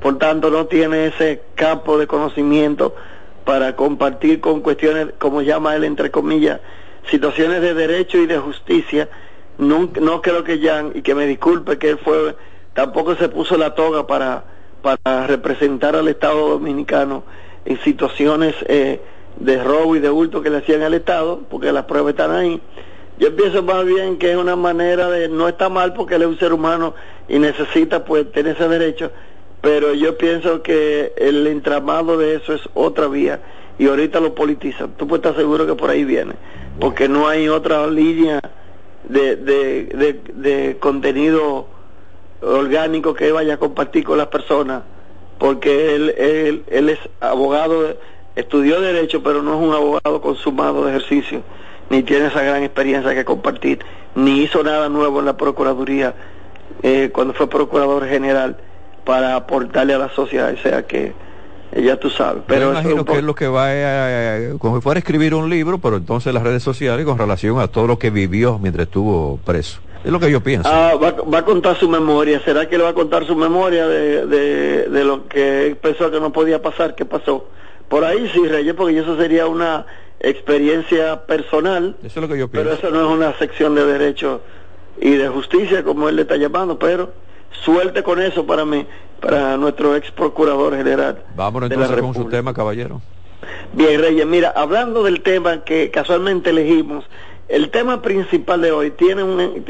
por 0.00 0.16
tanto 0.18 0.48
no 0.48 0.66
tiene 0.66 1.06
ese 1.06 1.42
campo 1.56 1.98
de 1.98 2.06
conocimiento 2.06 2.94
para 3.44 3.74
compartir 3.74 4.40
con 4.40 4.60
cuestiones, 4.60 5.08
como 5.18 5.42
llama 5.42 5.74
él 5.74 5.82
entre 5.82 6.12
comillas, 6.12 6.60
situaciones 7.10 7.62
de 7.62 7.74
derecho 7.74 8.18
y 8.18 8.26
de 8.26 8.38
justicia. 8.38 9.08
No, 9.58 9.90
no 10.00 10.22
creo 10.22 10.44
que 10.44 10.60
Jan, 10.60 10.92
y 10.94 11.02
que 11.02 11.16
me 11.16 11.26
disculpe 11.26 11.78
que 11.78 11.90
él 11.90 11.98
fue, 11.98 12.36
tampoco 12.74 13.16
se 13.16 13.28
puso 13.28 13.56
la 13.56 13.74
toga 13.74 14.06
para, 14.06 14.44
para 14.82 15.26
representar 15.26 15.96
al 15.96 16.08
Estado 16.08 16.48
Dominicano 16.50 17.24
en 17.64 17.80
situaciones 17.80 18.54
eh, 18.66 19.00
de 19.38 19.62
robo 19.62 19.96
y 19.96 20.00
de 20.00 20.10
hurto 20.10 20.42
que 20.42 20.50
le 20.50 20.58
hacían 20.58 20.82
al 20.82 20.94
Estado, 20.94 21.40
porque 21.50 21.72
las 21.72 21.84
pruebas 21.84 22.10
están 22.12 22.32
ahí. 22.32 22.60
Yo 23.18 23.36
pienso 23.36 23.62
más 23.62 23.84
bien 23.84 24.16
que 24.16 24.30
es 24.32 24.36
una 24.36 24.56
manera 24.56 25.10
de, 25.10 25.28
no 25.28 25.46
está 25.46 25.68
mal 25.68 25.92
porque 25.92 26.14
él 26.14 26.22
es 26.22 26.28
un 26.28 26.38
ser 26.38 26.52
humano 26.52 26.94
y 27.28 27.38
necesita 27.38 28.04
pues 28.04 28.32
tener 28.32 28.56
ese 28.56 28.66
derecho, 28.66 29.12
pero 29.60 29.92
yo 29.92 30.16
pienso 30.16 30.62
que 30.62 31.12
el 31.18 31.46
entramado 31.46 32.16
de 32.16 32.36
eso 32.36 32.54
es 32.54 32.62
otra 32.72 33.08
vía 33.08 33.40
y 33.78 33.88
ahorita 33.88 34.20
lo 34.20 34.34
politizan. 34.34 34.92
Tú 34.96 35.06
puedes 35.06 35.24
estar 35.24 35.38
seguro 35.38 35.66
que 35.66 35.74
por 35.74 35.90
ahí 35.90 36.04
viene, 36.04 36.32
porque 36.80 37.08
no 37.08 37.28
hay 37.28 37.48
otra 37.48 37.86
línea 37.88 38.40
de, 39.04 39.36
de, 39.36 40.20
de, 40.34 40.76
contenido 40.78 41.66
orgánico 42.42 43.14
que 43.14 43.32
vaya 43.32 43.54
a 43.54 43.56
compartir 43.58 44.04
con 44.04 44.18
las 44.18 44.28
personas, 44.28 44.82
porque 45.38 45.94
él, 45.94 46.14
él, 46.18 46.64
él 46.68 46.88
es 46.90 46.98
abogado 47.20 47.96
estudió 48.36 48.80
derecho, 48.80 49.22
pero 49.22 49.42
no 49.42 49.54
es 49.54 49.68
un 49.68 49.74
abogado 49.74 50.20
consumado 50.20 50.84
de 50.84 50.96
ejercicio, 50.96 51.42
ni 51.88 52.02
tiene 52.02 52.26
esa 52.26 52.42
gran 52.42 52.62
experiencia 52.62 53.14
que 53.14 53.24
compartir, 53.24 53.80
ni 54.14 54.42
hizo 54.42 54.62
nada 54.62 54.88
nuevo 54.88 55.20
en 55.20 55.26
la 55.26 55.36
Procuraduría 55.36 56.14
eh, 56.82 57.10
cuando 57.12 57.34
fue 57.34 57.48
Procurador 57.48 58.06
General 58.06 58.56
para 59.04 59.36
aportarle 59.36 59.94
a 59.94 59.98
la 59.98 60.08
sociedad. 60.10 60.52
O 60.52 60.62
sea 60.62 60.86
que 60.86 61.12
eh, 61.72 61.82
ya 61.82 61.98
tú 61.98 62.10
sabes. 62.10 62.42
Pero 62.46 62.72
Yo 62.72 62.80
imagino 62.80 63.04
que 63.04 63.18
es 63.18 63.22
lo 63.22 63.34
que 63.34 63.48
va 63.48 63.68
a, 63.68 64.58
como 64.58 64.76
si 64.76 64.82
fuera 64.82 64.98
a 64.98 65.00
escribir 65.00 65.34
un 65.34 65.50
libro, 65.50 65.78
pero 65.78 65.96
entonces 65.96 66.32
las 66.32 66.42
redes 66.42 66.62
sociales 66.62 67.04
con 67.04 67.18
relación 67.18 67.58
a 67.60 67.68
todo 67.68 67.86
lo 67.86 67.98
que 67.98 68.10
vivió 68.10 68.58
mientras 68.58 68.86
estuvo 68.86 69.38
preso. 69.44 69.80
Es 70.04 70.10
lo 70.10 70.18
que 70.18 70.30
yo 70.30 70.40
pienso. 70.40 70.68
Ah, 70.68 70.94
va, 70.94 71.12
va, 71.12 71.38
a 71.38 71.44
contar 71.44 71.76
su 71.76 71.88
memoria. 71.88 72.40
¿Será 72.40 72.68
que 72.68 72.78
le 72.78 72.84
va 72.84 72.90
a 72.90 72.94
contar 72.94 73.26
su 73.26 73.36
memoria 73.36 73.86
de, 73.86 74.26
de, 74.26 74.88
de 74.88 75.04
lo 75.04 75.26
que 75.26 75.76
pensó 75.80 76.10
que 76.10 76.20
no 76.20 76.32
podía 76.32 76.62
pasar, 76.62 76.94
qué 76.94 77.04
pasó? 77.04 77.46
Por 77.88 78.04
ahí 78.04 78.30
sí, 78.32 78.46
Reyes, 78.46 78.74
porque 78.74 78.98
eso 78.98 79.16
sería 79.16 79.46
una 79.46 79.84
experiencia 80.20 81.26
personal. 81.26 81.96
Eso 82.02 82.20
es 82.20 82.28
lo 82.28 82.32
que 82.32 82.38
yo 82.38 82.48
pienso. 82.48 82.70
Pero 82.70 82.78
eso 82.78 82.90
no 82.90 83.04
es 83.04 83.16
una 83.16 83.36
sección 83.38 83.74
de 83.74 83.84
derecho 83.84 84.40
y 85.00 85.10
de 85.10 85.28
justicia, 85.28 85.82
como 85.82 86.08
él 86.08 86.16
le 86.16 86.22
está 86.22 86.36
llamando, 86.36 86.78
pero 86.78 87.12
suerte 87.64 88.02
con 88.02 88.20
eso 88.20 88.46
para 88.46 88.64
mí, 88.64 88.86
para 89.20 89.56
nuestro 89.56 89.96
ex 89.96 90.10
procurador 90.10 90.76
general. 90.76 91.22
Vámonos 91.34 91.70
entonces 91.70 92.00
con 92.00 92.14
su 92.14 92.26
tema, 92.26 92.54
caballero. 92.54 93.00
Bien, 93.72 94.00
Reyes, 94.00 94.26
mira, 94.26 94.52
hablando 94.54 95.02
del 95.02 95.22
tema 95.22 95.64
que 95.64 95.90
casualmente 95.90 96.50
elegimos, 96.50 97.04
el 97.50 97.70
tema 97.70 98.00
principal 98.00 98.60
de 98.62 98.70
hoy 98.70 98.92
tiene 98.92 99.24
un, 99.24 99.64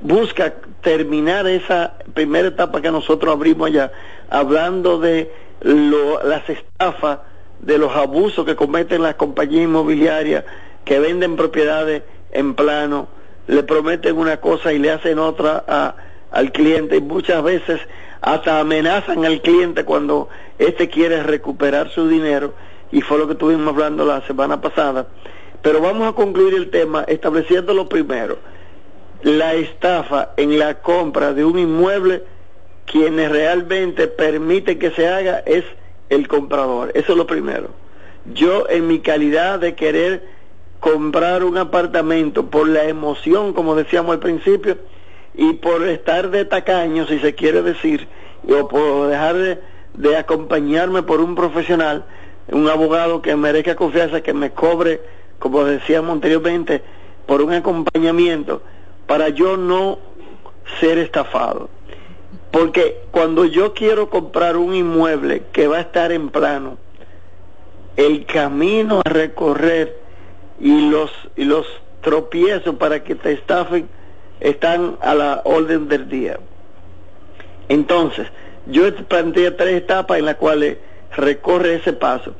busca 0.00 0.54
terminar 0.80 1.46
esa 1.46 1.98
primera 2.14 2.48
etapa 2.48 2.80
que 2.80 2.90
nosotros 2.90 3.32
abrimos 3.32 3.68
allá, 3.68 3.92
hablando 4.30 4.98
de 4.98 5.30
lo, 5.60 6.22
las 6.24 6.48
estafas, 6.48 7.18
de 7.60 7.78
los 7.78 7.94
abusos 7.94 8.44
que 8.44 8.56
cometen 8.56 9.02
las 9.02 9.14
compañías 9.14 9.64
inmobiliarias 9.64 10.44
que 10.84 10.98
venden 10.98 11.36
propiedades 11.36 12.02
en 12.32 12.54
plano, 12.54 13.08
le 13.46 13.62
prometen 13.62 14.16
una 14.16 14.38
cosa 14.38 14.72
y 14.72 14.78
le 14.78 14.90
hacen 14.90 15.18
otra 15.18 15.94
al 16.30 16.52
cliente 16.52 16.96
y 16.96 17.00
muchas 17.00 17.42
veces 17.42 17.80
hasta 18.20 18.60
amenazan 18.60 19.24
al 19.24 19.40
cliente 19.40 19.84
cuando 19.84 20.28
éste 20.58 20.88
quiere 20.88 21.22
recuperar 21.22 21.90
su 21.90 22.08
dinero 22.08 22.54
y 22.92 23.00
fue 23.02 23.18
lo 23.18 23.26
que 23.26 23.34
estuvimos 23.34 23.68
hablando 23.68 24.04
la 24.04 24.26
semana 24.26 24.60
pasada. 24.60 25.06
Pero 25.66 25.80
vamos 25.80 26.06
a 26.06 26.12
concluir 26.12 26.54
el 26.54 26.70
tema 26.70 27.02
estableciendo 27.08 27.74
lo 27.74 27.88
primero. 27.88 28.38
La 29.24 29.54
estafa 29.54 30.30
en 30.36 30.60
la 30.60 30.74
compra 30.74 31.32
de 31.32 31.44
un 31.44 31.58
inmueble, 31.58 32.22
quienes 32.84 33.32
realmente 33.32 34.06
permiten 34.06 34.78
que 34.78 34.92
se 34.92 35.08
haga 35.08 35.42
es 35.44 35.64
el 36.08 36.28
comprador. 36.28 36.92
Eso 36.94 37.10
es 37.10 37.18
lo 37.18 37.26
primero. 37.26 37.70
Yo 38.32 38.68
en 38.68 38.86
mi 38.86 39.00
calidad 39.00 39.58
de 39.58 39.74
querer 39.74 40.22
comprar 40.78 41.42
un 41.42 41.58
apartamento 41.58 42.46
por 42.46 42.68
la 42.68 42.84
emoción, 42.84 43.52
como 43.52 43.74
decíamos 43.74 44.12
al 44.12 44.20
principio, 44.20 44.78
y 45.34 45.54
por 45.54 45.82
estar 45.88 46.30
de 46.30 46.44
tacaño, 46.44 47.08
si 47.08 47.18
se 47.18 47.34
quiere 47.34 47.62
decir, 47.62 48.06
o 48.48 48.68
por 48.68 49.08
dejar 49.08 49.34
de, 49.34 49.58
de 49.94 50.16
acompañarme 50.16 51.02
por 51.02 51.20
un 51.20 51.34
profesional, 51.34 52.04
un 52.52 52.68
abogado 52.68 53.20
que 53.20 53.34
merezca 53.34 53.74
confianza, 53.74 54.20
que 54.20 54.32
me 54.32 54.52
cobre 54.52 55.16
como 55.38 55.64
decíamos 55.64 56.12
anteriormente, 56.12 56.82
por 57.26 57.42
un 57.42 57.52
acompañamiento 57.52 58.62
para 59.06 59.28
yo 59.28 59.56
no 59.56 59.98
ser 60.80 60.98
estafado. 60.98 61.68
Porque 62.50 63.02
cuando 63.10 63.44
yo 63.44 63.74
quiero 63.74 64.08
comprar 64.08 64.56
un 64.56 64.74
inmueble 64.74 65.42
que 65.52 65.66
va 65.66 65.78
a 65.78 65.80
estar 65.80 66.12
en 66.12 66.30
plano, 66.30 66.78
el 67.96 68.26
camino 68.26 69.02
a 69.04 69.08
recorrer 69.08 69.98
y 70.60 70.88
los, 70.90 71.10
y 71.36 71.44
los 71.44 71.66
tropiezos 72.00 72.76
para 72.76 73.02
que 73.02 73.14
te 73.14 73.32
estafen 73.32 73.88
están 74.40 74.96
a 75.00 75.14
la 75.14 75.42
orden 75.44 75.88
del 75.88 76.08
día. 76.08 76.38
Entonces, 77.68 78.28
yo 78.66 78.94
planteé 79.06 79.50
tres 79.52 79.74
etapas 79.74 80.18
en 80.18 80.26
las 80.26 80.36
cuales 80.36 80.78
recorre 81.16 81.74
ese 81.74 81.92
paso 81.92 82.34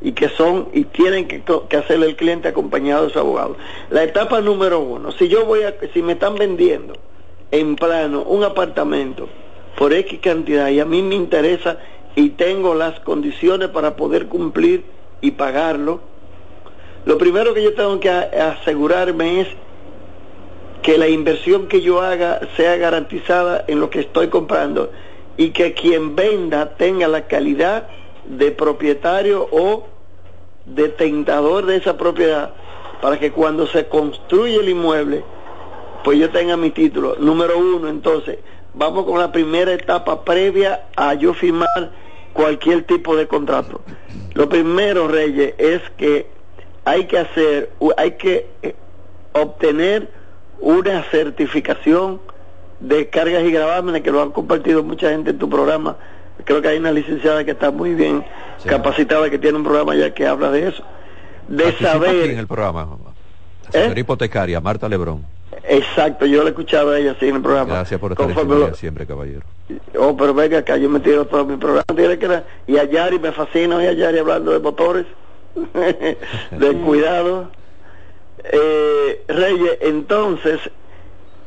y 0.00 0.12
que 0.12 0.28
son 0.28 0.68
y 0.72 0.84
tienen 0.84 1.26
que, 1.26 1.42
que 1.68 1.76
hacerle 1.76 2.06
el 2.06 2.16
cliente 2.16 2.48
acompañado 2.48 3.06
de 3.06 3.12
su 3.12 3.18
abogado. 3.18 3.56
La 3.90 4.04
etapa 4.04 4.40
número 4.40 4.80
uno, 4.80 5.12
si 5.12 5.28
yo 5.28 5.44
voy 5.44 5.62
a, 5.62 5.74
si 5.92 6.02
me 6.02 6.12
están 6.12 6.36
vendiendo 6.36 6.94
en 7.50 7.76
plano 7.76 8.22
un 8.22 8.44
apartamento 8.44 9.28
por 9.76 9.92
X 9.92 10.20
cantidad 10.20 10.68
y 10.68 10.80
a 10.80 10.84
mí 10.84 11.02
me 11.02 11.14
interesa 11.14 11.78
y 12.14 12.30
tengo 12.30 12.74
las 12.74 13.00
condiciones 13.00 13.68
para 13.68 13.96
poder 13.96 14.26
cumplir 14.26 14.84
y 15.20 15.32
pagarlo, 15.32 16.00
lo 17.04 17.16
primero 17.16 17.54
que 17.54 17.62
yo 17.62 17.74
tengo 17.74 17.98
que 18.00 18.10
asegurarme 18.10 19.40
es 19.40 19.48
que 20.82 20.98
la 20.98 21.08
inversión 21.08 21.68
que 21.68 21.80
yo 21.80 22.00
haga 22.00 22.40
sea 22.56 22.76
garantizada 22.76 23.64
en 23.66 23.80
lo 23.80 23.90
que 23.90 24.00
estoy 24.00 24.28
comprando 24.28 24.90
y 25.36 25.50
que 25.50 25.74
quien 25.74 26.16
venda 26.16 26.76
tenga 26.76 27.08
la 27.08 27.26
calidad 27.26 27.88
de 28.28 28.50
propietario 28.50 29.48
o 29.50 29.86
de 30.66 30.88
tentador 30.88 31.66
de 31.66 31.76
esa 31.76 31.96
propiedad 31.96 32.52
para 33.00 33.18
que 33.18 33.32
cuando 33.32 33.66
se 33.66 33.86
construye 33.86 34.56
el 34.56 34.68
inmueble, 34.68 35.24
pues 36.04 36.18
yo 36.18 36.30
tenga 36.30 36.56
mi 36.56 36.70
título. 36.70 37.16
Número 37.18 37.58
uno, 37.58 37.88
entonces, 37.88 38.38
vamos 38.74 39.04
con 39.04 39.18
la 39.18 39.32
primera 39.32 39.72
etapa 39.72 40.24
previa 40.24 40.86
a 40.96 41.14
yo 41.14 41.32
firmar 41.32 41.92
cualquier 42.32 42.84
tipo 42.84 43.16
de 43.16 43.26
contrato. 43.26 43.80
Lo 44.34 44.48
primero, 44.48 45.08
Reyes, 45.08 45.54
es 45.58 45.80
que 45.96 46.26
hay 46.84 47.06
que 47.06 47.18
hacer, 47.18 47.70
hay 47.96 48.12
que 48.12 48.46
eh, 48.62 48.74
obtener 49.32 50.10
una 50.60 51.02
certificación 51.04 52.20
de 52.80 53.08
cargas 53.08 53.44
y 53.44 53.50
gravámenes 53.50 54.02
que 54.02 54.10
lo 54.10 54.22
han 54.22 54.30
compartido 54.30 54.82
mucha 54.82 55.10
gente 55.10 55.30
en 55.30 55.38
tu 55.38 55.48
programa 55.48 55.96
creo 56.44 56.62
que 56.62 56.68
hay 56.68 56.78
una 56.78 56.92
licenciada 56.92 57.44
que 57.44 57.52
está 57.52 57.70
muy 57.70 57.94
bien 57.94 58.24
sí. 58.58 58.68
capacitada, 58.68 59.30
que 59.30 59.38
tiene 59.38 59.58
un 59.58 59.64
programa 59.64 59.94
ya 59.94 60.12
que 60.12 60.26
habla 60.26 60.50
de 60.50 60.68
eso. 60.68 60.82
De 61.48 61.64
Participa 61.64 61.92
saber... 61.92 62.10
Aquí 62.10 62.30
en 62.30 62.38
el 62.38 62.46
programa, 62.46 62.88
¿Eh? 63.72 63.94
hipotecaria, 63.96 64.60
Marta 64.60 64.88
Lebrón. 64.88 65.24
Exacto, 65.64 66.24
yo 66.26 66.42
le 66.42 66.48
he 66.48 66.50
escuchado 66.50 66.90
a 66.90 66.98
ella 66.98 67.12
así 67.12 67.28
en 67.28 67.36
el 67.36 67.42
programa. 67.42 67.74
Gracias 67.74 68.00
por 68.00 68.12
estar 68.12 68.28
lo... 68.44 68.74
siempre, 68.74 69.06
caballero. 69.06 69.42
Oh, 69.98 70.16
pero 70.16 70.32
venga 70.32 70.58
acá, 70.58 70.76
yo 70.76 70.88
me 70.88 71.00
tiro 71.00 71.26
todo 71.26 71.44
mi 71.44 71.56
programa. 71.56 71.84
Tiene 71.94 72.18
que. 72.18 72.42
Y 72.66 72.78
a 72.78 72.84
Yari 72.84 73.18
me 73.18 73.32
fascina, 73.32 73.82
y 73.82 73.86
a 73.86 73.92
Yari 73.92 74.18
hablando 74.18 74.52
de 74.52 74.60
motores, 74.60 75.06
de 76.50 76.72
cuidado. 76.84 77.50
Eh, 78.44 79.24
Reyes, 79.28 79.78
entonces, 79.80 80.60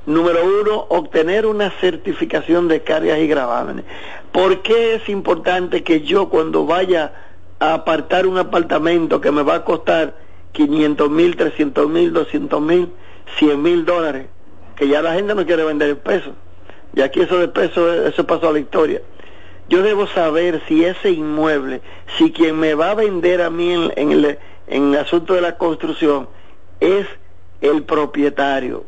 Número 0.06 0.40
uno, 0.44 0.86
obtener 0.90 1.46
una 1.46 1.70
certificación 1.80 2.68
de 2.68 2.82
cargas 2.82 3.20
y 3.20 3.28
gravámenes. 3.28 3.86
¿Por 4.32 4.64
qué 4.64 4.96
es 4.96 5.08
importante 5.10 5.84
que 5.84 6.02
yo 6.02 6.30
cuando 6.30 6.66
vaya 6.66 7.14
a 7.60 7.76
apartar 7.76 8.26
un 8.26 8.40
apartamento 8.40 9.22
que 9.22 9.32
me 9.32 9.44
va 9.44 9.56
a 9.56 9.64
costar 9.64 10.16
500 10.54 11.10
mil, 11.10 11.36
300 11.36 11.88
mil, 11.88 12.14
200 12.14 12.62
mil, 12.62 12.90
100 13.38 13.62
mil 13.62 13.86
dólares, 13.86 14.26
que 14.76 14.88
ya 14.88 15.04
la 15.04 15.14
gente 15.14 15.36
no 15.36 15.46
quiere 15.46 15.64
vender 15.64 15.92
en 15.92 15.98
pesos, 15.98 16.34
y 16.96 17.02
aquí 17.02 17.22
eso 17.22 17.38
de 17.38 17.48
pesos, 17.48 18.08
eso 18.08 18.26
pasó 18.26 18.50
a 18.50 18.54
la 18.54 18.60
historia. 18.60 19.02
Yo 19.70 19.84
debo 19.84 20.08
saber 20.08 20.62
si 20.68 20.84
ese 20.84 21.12
inmueble, 21.12 21.82
si 22.18 22.32
quien 22.32 22.60
me 22.60 22.74
va 22.74 22.92
a 22.92 22.96
vender 22.96 23.42
a 23.42 23.50
mí 23.50 23.72
en, 23.72 23.94
en, 23.96 24.12
el, 24.12 24.40
en 24.68 24.94
el 24.94 25.00
asunto 25.00 25.34
de 25.34 25.42
la 25.42 25.58
construcción 25.58 26.28
es 26.80 27.06
el 27.62 27.84
propietario, 27.84 28.84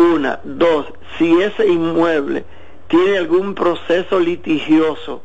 una, 0.00 0.40
dos, 0.44 0.86
si 1.18 1.40
ese 1.42 1.66
inmueble 1.66 2.44
tiene 2.88 3.18
algún 3.18 3.54
proceso 3.54 4.18
litigioso 4.18 5.22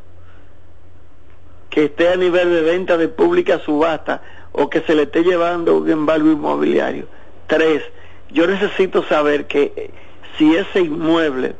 que 1.70 1.86
esté 1.86 2.10
a 2.10 2.17
nivel 2.17 2.51
de 2.51 2.62
venta 2.62 2.98
de 2.98 3.08
pública 3.08 3.60
subasta 3.60 4.22
o 4.51 4.70
que 4.70 4.82
se 4.82 4.94
le 4.94 5.03
esté 5.03 5.24
llevando 5.24 5.77
un 5.77 5.89
embargo 5.89 6.29
inmobiliario. 6.29 7.08
Tres, 7.48 7.84
yo 8.32 8.48
necesito 8.48 9.03
saber 9.03 9.46
que 9.46 9.91
si 10.38 10.55
ese 10.55 10.82
inmueble 10.82 11.55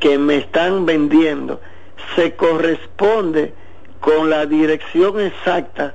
que 0.00 0.18
me 0.18 0.36
están 0.36 0.84
vendiendo 0.84 1.60
se 2.14 2.34
corresponde 2.34 3.54
con 4.00 4.28
la 4.28 4.44
dirección 4.44 5.18
exacta 5.18 5.94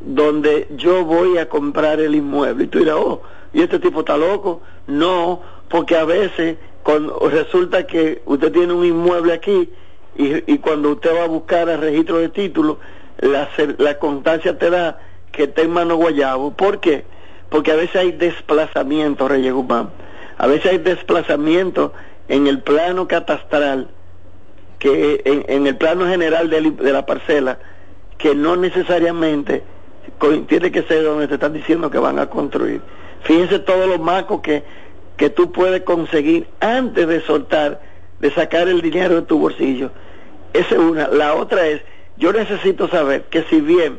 donde 0.00 0.66
yo 0.70 1.04
voy 1.04 1.36
a 1.36 1.48
comprar 1.48 2.00
el 2.00 2.14
inmueble. 2.14 2.64
Y 2.64 2.66
tú 2.68 2.84
oh, 2.90 3.22
y 3.56 3.62
este 3.62 3.78
tipo 3.78 4.00
está 4.00 4.18
loco. 4.18 4.60
No, 4.86 5.40
porque 5.70 5.96
a 5.96 6.04
veces 6.04 6.58
resulta 7.30 7.86
que 7.86 8.20
usted 8.26 8.52
tiene 8.52 8.74
un 8.74 8.84
inmueble 8.84 9.32
aquí 9.32 9.70
y, 10.14 10.58
cuando 10.58 10.90
usted 10.90 11.16
va 11.16 11.24
a 11.24 11.26
buscar 11.26 11.66
el 11.70 11.80
registro 11.80 12.18
de 12.18 12.28
título, 12.28 12.78
la, 13.18 13.48
la 13.78 13.98
constancia 13.98 14.58
te 14.58 14.68
da 14.68 14.98
que 15.32 15.44
está 15.44 15.62
en 15.62 15.70
mano 15.70 15.96
guayabo. 15.96 16.52
¿Por 16.52 16.80
qué? 16.80 17.04
Porque 17.48 17.72
a 17.72 17.76
veces 17.76 17.96
hay 17.96 18.12
desplazamiento, 18.12 19.26
Reyes 19.26 19.54
Guzmán. 19.54 19.88
A 20.36 20.46
veces 20.46 20.72
hay 20.72 20.78
desplazamiento 20.78 21.94
en 22.28 22.48
el 22.48 22.60
plano 22.60 23.08
catastral, 23.08 23.88
que 24.78 25.22
en, 25.24 25.46
en 25.48 25.66
el 25.66 25.78
plano 25.78 26.06
general 26.06 26.50
de, 26.50 26.72
de 26.72 26.92
la 26.92 27.06
parcela, 27.06 27.58
que 28.18 28.34
no 28.34 28.54
necesariamente 28.54 29.62
tiene 30.46 30.70
que 30.70 30.82
ser 30.82 31.04
donde 31.04 31.26
te 31.26 31.34
están 31.34 31.54
diciendo 31.54 31.90
que 31.90 31.98
van 31.98 32.18
a 32.18 32.28
construir. 32.28 32.82
Fíjense 33.26 33.58
todos 33.58 33.88
los 33.88 33.98
marcos 33.98 34.40
que, 34.40 34.62
que 35.16 35.30
tú 35.30 35.50
puedes 35.50 35.82
conseguir 35.82 36.46
antes 36.60 37.08
de 37.08 37.20
soltar, 37.22 37.80
de 38.20 38.30
sacar 38.30 38.68
el 38.68 38.80
dinero 38.80 39.16
de 39.16 39.22
tu 39.22 39.38
bolsillo. 39.38 39.90
Esa 40.52 40.74
es 40.76 40.80
una. 40.80 41.08
La 41.08 41.34
otra 41.34 41.66
es, 41.66 41.82
yo 42.16 42.32
necesito 42.32 42.88
saber 42.88 43.24
que 43.24 43.42
si 43.44 43.60
bien 43.60 43.98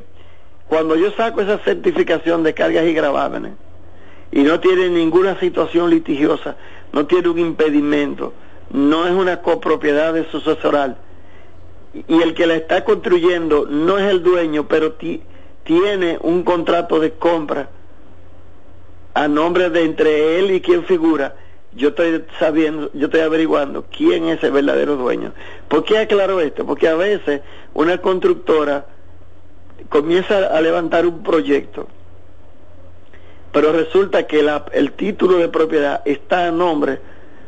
cuando 0.67 0.95
yo 0.95 1.11
saco 1.11 1.41
esa 1.41 1.57
certificación 1.59 2.43
de 2.43 2.53
cargas 2.53 2.85
y 2.85 2.93
gravámenes 2.93 3.53
y 4.31 4.43
no 4.43 4.61
tiene 4.61 4.89
ninguna 4.89 5.37
situación 5.39 5.89
litigiosa, 5.89 6.55
no 6.93 7.05
tiene 7.05 7.27
un 7.27 7.39
impedimento, 7.39 8.33
no 8.71 9.05
es 9.07 9.11
una 9.11 9.41
copropiedad 9.41 10.13
de 10.13 10.25
sucesoral 10.31 10.97
y 12.07 12.21
el 12.21 12.33
que 12.33 12.47
la 12.47 12.55
está 12.55 12.83
construyendo 12.85 13.65
no 13.69 13.97
es 13.97 14.09
el 14.09 14.23
dueño, 14.23 14.67
pero 14.67 14.95
tiene 15.63 16.17
un 16.21 16.43
contrato 16.43 16.99
de 16.99 17.11
compra 17.13 17.69
a 19.17 19.27
nombre 19.27 19.71
de 19.71 19.83
entre 19.83 20.37
él 20.37 20.51
y 20.51 20.61
quien 20.61 20.83
figura, 20.83 21.33
yo 21.73 21.89
estoy 21.89 22.23
sabiendo, 22.37 22.91
yo 22.93 23.07
estoy 23.07 23.21
averiguando 23.21 23.85
quién 23.85 24.27
es 24.27 24.43
el 24.43 24.51
verdadero 24.51 24.95
dueño. 24.95 25.33
¿Por 25.67 25.85
qué 25.85 25.97
aclaro 25.97 26.39
esto? 26.39 26.67
Porque 26.67 26.87
a 26.87 26.93
veces 26.93 27.41
una 27.73 27.97
constructora 27.97 28.85
comienza 29.89 30.55
a 30.55 30.61
levantar 30.61 31.07
un 31.07 31.23
proyecto, 31.23 31.87
pero 33.51 33.71
resulta 33.71 34.27
que 34.27 34.47
el 34.73 34.91
título 34.91 35.39
de 35.39 35.49
propiedad 35.49 36.03
está 36.05 36.45
a 36.45 36.51
nombre 36.51 36.99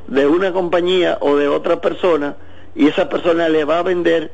de 0.08 0.26
una 0.26 0.52
compañía 0.52 1.20
o 1.22 1.36
de 1.36 1.50
otra 1.50 1.82
persona 1.82 2.36
y 2.74 2.88
esa 2.88 3.10
persona 3.10 3.48
le 3.48 3.64
va 3.64 3.78
a 3.78 3.84
vender 3.84 4.32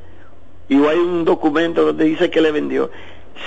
y 0.70 0.78
hay 0.86 1.00
un 1.00 1.26
documento 1.26 1.84
donde 1.84 2.06
dice 2.06 2.30
que 2.30 2.40
le 2.40 2.54
vendió. 2.54 2.92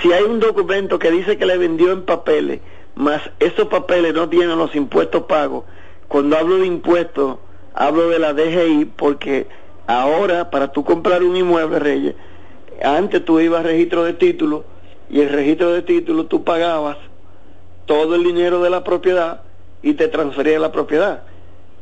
Si 0.03 0.13
hay 0.13 0.25
un 0.25 0.39
documento 0.39 0.99
que 0.99 1.09
dice 1.09 1.39
que 1.39 1.47
le 1.47 1.57
vendió 1.57 1.91
en 1.91 2.03
papeles, 2.03 2.59
más 2.99 3.21
esos 3.39 3.69
papeles 3.69 4.13
no 4.13 4.27
tienen 4.27 4.57
los 4.57 4.75
impuestos 4.75 5.23
pagos, 5.23 5.63
cuando 6.09 6.37
hablo 6.37 6.57
de 6.57 6.67
impuestos, 6.67 7.37
hablo 7.73 8.09
de 8.09 8.19
la 8.19 8.33
DGI 8.33 8.91
porque 8.97 9.47
ahora 9.87 10.49
para 10.49 10.73
tú 10.73 10.83
comprar 10.83 11.23
un 11.23 11.37
inmueble, 11.37 11.79
Reyes, 11.79 12.15
antes 12.83 13.23
tú 13.23 13.39
ibas 13.39 13.61
al 13.61 13.67
registro 13.67 14.03
de 14.03 14.13
título 14.13 14.65
y 15.09 15.21
el 15.21 15.29
registro 15.29 15.71
de 15.71 15.81
título 15.81 16.25
tú 16.25 16.43
pagabas 16.43 16.97
todo 17.85 18.15
el 18.15 18.23
dinero 18.23 18.61
de 18.61 18.69
la 18.69 18.83
propiedad 18.83 19.43
y 19.81 19.93
te 19.93 20.09
transfería 20.09 20.59
la 20.59 20.73
propiedad. 20.73 21.23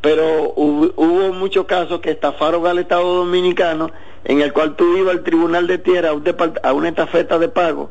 Pero 0.02 0.54
hubo, 0.56 1.34
muchos 1.34 1.66
casos 1.66 2.00
que 2.00 2.12
estafaron 2.12 2.68
al 2.68 2.78
Estado 2.78 3.16
Dominicano 3.16 3.90
en 4.24 4.42
el 4.42 4.54
cual 4.54 4.76
tú 4.76 4.96
ibas 4.98 5.16
al 5.16 5.24
Tribunal 5.24 5.66
de 5.66 5.80
Tierra 5.80 6.10
a, 6.10 6.14
un 6.14 6.24
a 6.62 6.74
una 6.74 6.90
estafeta 6.90 7.40
de 7.40 7.50
pago, 7.50 7.90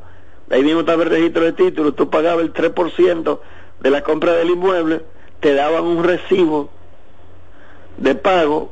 ahí 0.51 0.63
mismo 0.63 0.81
estaba 0.81 1.03
el 1.03 1.11
registro 1.11 1.45
de 1.45 1.53
título, 1.53 1.93
tú 1.93 2.11
pagabas 2.11 2.45
el 2.45 2.53
3% 2.53 3.41
de 3.81 3.91
la 3.91 4.03
compra 4.03 4.33
del 4.33 4.51
inmueble, 4.51 5.03
te 5.41 5.55
daban 5.55 5.85
un 5.85 6.05
recibo 6.05 6.71
de 7.97 8.15
pago, 8.15 8.71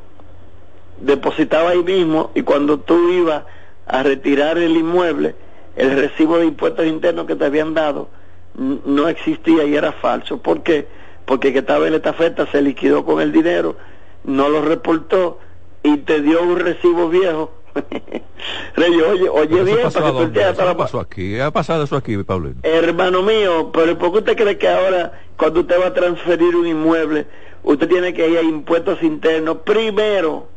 depositaba 1.00 1.70
ahí 1.70 1.82
mismo 1.82 2.30
y 2.34 2.42
cuando 2.42 2.80
tú 2.80 3.10
ibas 3.10 3.44
a 3.86 4.02
retirar 4.02 4.58
el 4.58 4.76
inmueble, 4.76 5.34
el 5.76 5.96
recibo 5.96 6.38
de 6.38 6.46
impuestos 6.46 6.86
internos 6.86 7.26
que 7.26 7.36
te 7.36 7.44
habían 7.44 7.74
dado 7.74 8.08
no 8.54 9.08
existía 9.08 9.64
y 9.64 9.74
era 9.74 9.92
falso. 9.92 10.38
¿Por 10.38 10.62
qué? 10.62 10.86
Porque 11.24 11.52
que 11.52 11.60
estaba 11.60 11.86
en 11.88 11.94
esta 11.94 12.10
oferta 12.10 12.46
se 12.50 12.62
liquidó 12.62 13.04
con 13.04 13.20
el 13.20 13.32
dinero, 13.32 13.76
no 14.24 14.48
lo 14.48 14.62
reportó 14.62 15.38
y 15.82 15.98
te 15.98 16.20
dio 16.20 16.42
un 16.42 16.58
recibo 16.58 17.08
viejo. 17.08 17.52
Rey, 18.76 19.00
oye, 19.00 19.28
oye 19.28 19.64
bien, 19.64 19.90
para 19.92 20.06
que 20.06 20.26
tú 20.26 20.32
¿Qué 20.32 20.74
pasó 20.76 21.00
aquí? 21.00 21.38
¿Ha 21.40 21.50
pasado 21.50 21.84
eso 21.84 21.96
aquí, 21.96 22.16
Pablo? 22.18 22.52
Hermano 22.62 23.22
mío, 23.22 23.70
pero 23.72 23.98
¿por 23.98 24.12
qué 24.12 24.18
usted 24.18 24.36
cree 24.36 24.58
que 24.58 24.68
ahora, 24.68 25.12
cuando 25.36 25.60
usted 25.60 25.80
va 25.80 25.86
a 25.86 25.94
transferir 25.94 26.54
un 26.54 26.66
inmueble, 26.66 27.26
usted 27.62 27.88
tiene 27.88 28.14
que 28.14 28.28
ir 28.28 28.38
a 28.38 28.42
impuestos 28.42 29.02
internos 29.02 29.58
primero 29.64 30.48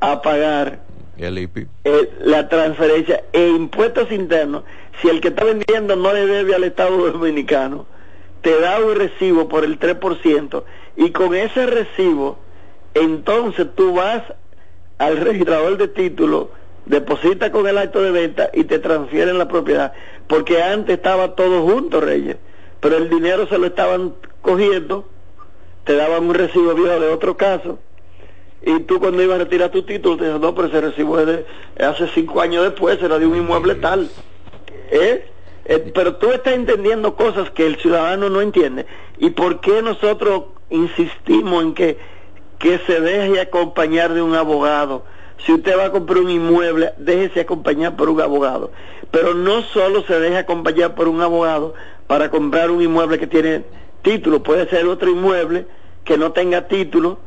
a 0.00 0.22
pagar 0.22 0.80
la 2.24 2.48
transferencia 2.48 3.24
e 3.32 3.48
impuestos 3.48 4.10
internos, 4.10 4.64
si 5.00 5.08
el 5.08 5.20
que 5.20 5.28
está 5.28 5.44
vendiendo 5.44 5.96
no 5.96 6.12
le 6.12 6.26
debe 6.26 6.54
al 6.54 6.64
Estado 6.64 7.10
Dominicano, 7.10 7.86
te 8.40 8.58
da 8.58 8.80
un 8.80 8.94
recibo 8.94 9.48
por 9.48 9.64
el 9.64 9.78
3% 9.78 10.62
y 10.96 11.10
con 11.10 11.34
ese 11.34 11.66
recibo, 11.66 12.38
entonces 12.94 13.66
tú 13.74 13.94
vas 13.94 14.22
al 15.00 15.16
registrador 15.16 15.78
de 15.78 15.88
título, 15.88 16.50
deposita 16.84 17.50
con 17.50 17.66
el 17.66 17.78
acto 17.78 18.02
de 18.02 18.10
venta 18.10 18.50
y 18.52 18.64
te 18.64 18.78
transfieren 18.78 19.38
la 19.38 19.48
propiedad, 19.48 19.94
porque 20.26 20.62
antes 20.62 20.98
estaba 20.98 21.34
todo 21.34 21.62
junto, 21.62 22.02
Reyes, 22.02 22.36
pero 22.80 22.98
el 22.98 23.08
dinero 23.08 23.46
se 23.46 23.56
lo 23.56 23.66
estaban 23.66 24.12
cogiendo, 24.42 25.08
te 25.84 25.96
daban 25.96 26.24
un 26.24 26.34
recibo 26.34 26.74
viejo 26.74 27.00
de 27.00 27.08
otro 27.08 27.34
caso 27.38 27.78
y 28.62 28.80
tú 28.80 29.00
cuando 29.00 29.22
ibas 29.22 29.36
a 29.36 29.44
retirar 29.44 29.70
tu 29.70 29.84
título 29.84 30.18
te 30.18 30.26
dices, 30.26 30.38
no, 30.38 30.54
pero 30.54 30.68
ese 30.68 30.82
recibo 30.82 31.18
es 31.18 31.26
de 31.26 31.46
hace 31.82 32.06
cinco 32.08 32.42
años 32.42 32.62
después, 32.64 33.02
era 33.02 33.18
de 33.18 33.26
un 33.26 33.36
inmueble 33.36 33.76
tal. 33.76 34.10
¿Eh? 34.90 35.24
¿Eh? 35.64 35.92
pero 35.94 36.16
tú 36.16 36.30
estás 36.30 36.52
entendiendo 36.52 37.16
cosas 37.16 37.50
que 37.52 37.66
el 37.66 37.76
ciudadano 37.76 38.28
no 38.28 38.42
entiende. 38.42 38.84
¿Y 39.18 39.30
por 39.30 39.60
qué 39.60 39.80
nosotros 39.80 40.44
insistimos 40.68 41.62
en 41.62 41.72
que, 41.72 41.96
que 42.60 42.78
se 42.86 43.00
deje 43.00 43.40
acompañar 43.40 44.14
de 44.14 44.22
un 44.22 44.36
abogado? 44.36 45.04
Si 45.44 45.52
usted 45.52 45.76
va 45.76 45.86
a 45.86 45.90
comprar 45.90 46.18
un 46.18 46.30
inmueble, 46.30 46.92
déjese 46.98 47.40
acompañar 47.40 47.96
por 47.96 48.10
un 48.10 48.20
abogado. 48.20 48.70
Pero 49.10 49.34
no 49.34 49.62
solo 49.62 50.02
se 50.02 50.20
deje 50.20 50.36
acompañar 50.36 50.94
por 50.94 51.08
un 51.08 51.22
abogado 51.22 51.74
para 52.06 52.30
comprar 52.30 52.70
un 52.70 52.82
inmueble 52.82 53.18
que 53.18 53.26
tiene 53.26 53.64
título, 54.02 54.42
puede 54.42 54.68
ser 54.68 54.86
otro 54.86 55.10
inmueble 55.10 55.66
que 56.04 56.16
no 56.16 56.32
tenga 56.32 56.68
título 56.68 57.18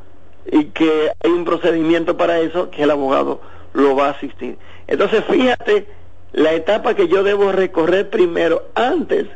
y 0.52 0.66
que 0.66 1.12
hay 1.24 1.32
un 1.32 1.46
procedimiento 1.46 2.16
para 2.16 2.40
eso 2.40 2.70
que 2.70 2.84
el 2.84 2.92
abogado 2.92 3.42
lo 3.74 3.96
va 3.96 4.08
a 4.08 4.12
asistir. 4.12 4.58
Entonces, 4.88 5.24
fíjate 5.30 5.88
la 6.32 6.54
etapa 6.54 6.96
que 6.96 7.08
yo 7.08 7.24
debo 7.24 7.52
recorrer 7.52 8.10
primero 8.10 8.70
antes 8.76 9.28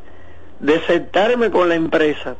de 0.60 0.80
sentarme 0.82 1.50
con 1.50 1.70
la 1.70 1.76
empresa 1.76 2.36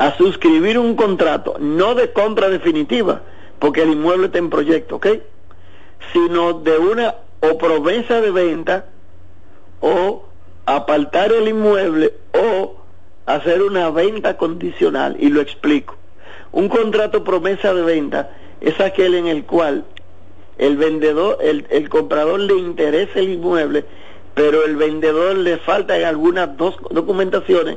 a 0.00 0.16
suscribir 0.16 0.78
un 0.78 0.96
contrato, 0.96 1.56
no 1.60 1.94
de 1.94 2.10
compra 2.10 2.48
definitiva, 2.48 3.20
porque 3.58 3.82
el 3.82 3.90
inmueble 3.90 4.26
está 4.26 4.38
en 4.38 4.48
proyecto, 4.48 4.96
¿ok? 4.96 5.06
Sino 6.14 6.54
de 6.54 6.78
una 6.78 7.16
o 7.40 7.58
promesa 7.58 8.22
de 8.22 8.30
venta 8.30 8.86
o 9.82 10.24
apartar 10.64 11.32
el 11.32 11.48
inmueble 11.48 12.14
o 12.32 12.76
hacer 13.26 13.60
una 13.60 13.90
venta 13.90 14.38
condicional 14.38 15.18
y 15.20 15.28
lo 15.28 15.42
explico. 15.42 15.98
Un 16.50 16.70
contrato 16.70 17.22
promesa 17.22 17.74
de 17.74 17.82
venta 17.82 18.30
es 18.62 18.80
aquel 18.80 19.14
en 19.14 19.26
el 19.26 19.44
cual 19.44 19.84
el 20.56 20.78
vendedor, 20.78 21.36
el, 21.42 21.66
el 21.68 21.90
comprador 21.90 22.40
le 22.40 22.54
interesa 22.54 23.18
el 23.18 23.34
inmueble, 23.34 23.84
pero 24.34 24.64
el 24.64 24.76
vendedor 24.76 25.36
le 25.36 25.58
faltan 25.58 26.04
algunas 26.04 26.56
dos 26.56 26.74
documentaciones 26.90 27.76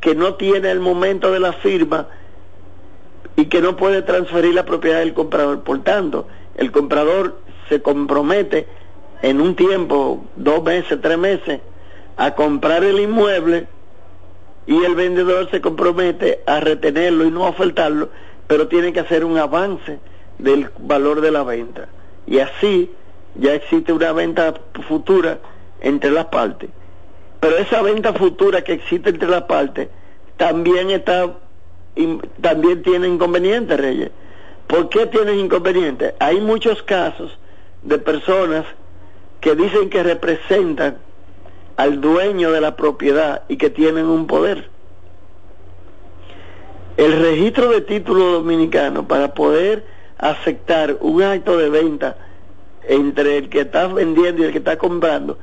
que 0.00 0.14
no 0.14 0.34
tiene 0.34 0.70
el 0.70 0.80
momento 0.80 1.30
de 1.30 1.40
la 1.40 1.52
firma 1.52 2.08
y 3.36 3.46
que 3.46 3.60
no 3.60 3.76
puede 3.76 4.02
transferir 4.02 4.54
la 4.54 4.64
propiedad 4.64 5.00
del 5.00 5.14
comprador. 5.14 5.62
Por 5.62 5.82
tanto, 5.82 6.26
el 6.56 6.72
comprador 6.72 7.38
se 7.68 7.82
compromete 7.82 8.66
en 9.22 9.40
un 9.40 9.54
tiempo, 9.54 10.24
dos 10.36 10.62
meses, 10.62 10.98
tres 11.00 11.18
meses, 11.18 11.60
a 12.16 12.34
comprar 12.34 12.84
el 12.84 13.00
inmueble 13.00 13.66
y 14.66 14.84
el 14.84 14.94
vendedor 14.94 15.50
se 15.50 15.60
compromete 15.60 16.40
a 16.46 16.60
retenerlo 16.60 17.24
y 17.24 17.30
no 17.30 17.44
ofertarlo, 17.44 18.08
pero 18.46 18.68
tiene 18.68 18.92
que 18.92 19.00
hacer 19.00 19.24
un 19.24 19.38
avance 19.38 19.98
del 20.38 20.70
valor 20.78 21.20
de 21.20 21.30
la 21.30 21.42
venta. 21.42 21.88
Y 22.26 22.38
así 22.38 22.90
ya 23.34 23.54
existe 23.54 23.92
una 23.92 24.12
venta 24.12 24.54
futura 24.88 25.38
entre 25.80 26.10
las 26.10 26.26
partes. 26.26 26.70
Pero 27.40 27.56
esa 27.56 27.82
venta 27.82 28.12
futura 28.12 28.62
que 28.62 28.74
existe 28.74 29.10
entre 29.10 29.28
las 29.28 29.42
partes 29.42 29.88
también 30.36 30.90
está 30.90 31.36
también 32.40 32.82
tiene 32.82 33.08
inconvenientes, 33.08 33.78
Reyes. 33.78 34.10
¿Por 34.66 34.88
qué 34.88 35.06
tiene 35.06 35.34
inconvenientes? 35.34 36.14
Hay 36.18 36.40
muchos 36.40 36.82
casos 36.82 37.36
de 37.82 37.98
personas 37.98 38.64
que 39.40 39.54
dicen 39.54 39.90
que 39.90 40.02
representan 40.02 40.98
al 41.76 42.00
dueño 42.00 42.52
de 42.52 42.60
la 42.60 42.76
propiedad 42.76 43.42
y 43.48 43.56
que 43.56 43.70
tienen 43.70 44.06
un 44.06 44.26
poder. 44.26 44.68
El 46.96 47.20
registro 47.20 47.70
de 47.70 47.80
título 47.80 48.32
dominicano 48.32 49.08
para 49.08 49.32
poder 49.34 49.84
aceptar 50.18 50.98
un 51.00 51.22
acto 51.22 51.56
de 51.56 51.70
venta 51.70 52.16
entre 52.86 53.38
el 53.38 53.48
que 53.48 53.62
está 53.62 53.86
vendiendo 53.86 54.42
y 54.42 54.46
el 54.46 54.52
que 54.52 54.58
está 54.58 54.76
comprando, 54.76 55.38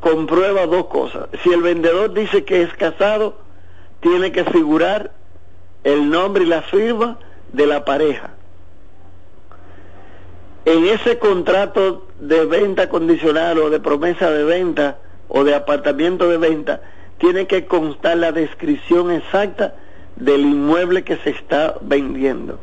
comprueba 0.00 0.66
dos 0.66 0.86
cosas. 0.86 1.28
Si 1.42 1.52
el 1.52 1.62
vendedor 1.62 2.12
dice 2.12 2.44
que 2.44 2.62
es 2.62 2.72
casado, 2.74 3.38
tiene 4.00 4.32
que 4.32 4.44
figurar 4.44 5.12
el 5.84 6.10
nombre 6.10 6.44
y 6.44 6.46
la 6.46 6.62
firma 6.62 7.18
de 7.52 7.66
la 7.66 7.84
pareja. 7.84 8.30
En 10.64 10.84
ese 10.86 11.18
contrato 11.18 12.06
de 12.20 12.44
venta 12.44 12.88
condicional 12.88 13.58
o 13.58 13.70
de 13.70 13.80
promesa 13.80 14.30
de 14.30 14.44
venta, 14.44 14.98
o 15.28 15.44
de 15.44 15.54
apartamento 15.54 16.28
de 16.28 16.38
venta, 16.38 16.80
tiene 17.18 17.46
que 17.46 17.66
constar 17.66 18.16
la 18.16 18.32
descripción 18.32 19.10
exacta 19.10 19.74
del 20.16 20.40
inmueble 20.40 21.04
que 21.04 21.16
se 21.18 21.30
está 21.30 21.76
vendiendo. 21.80 22.58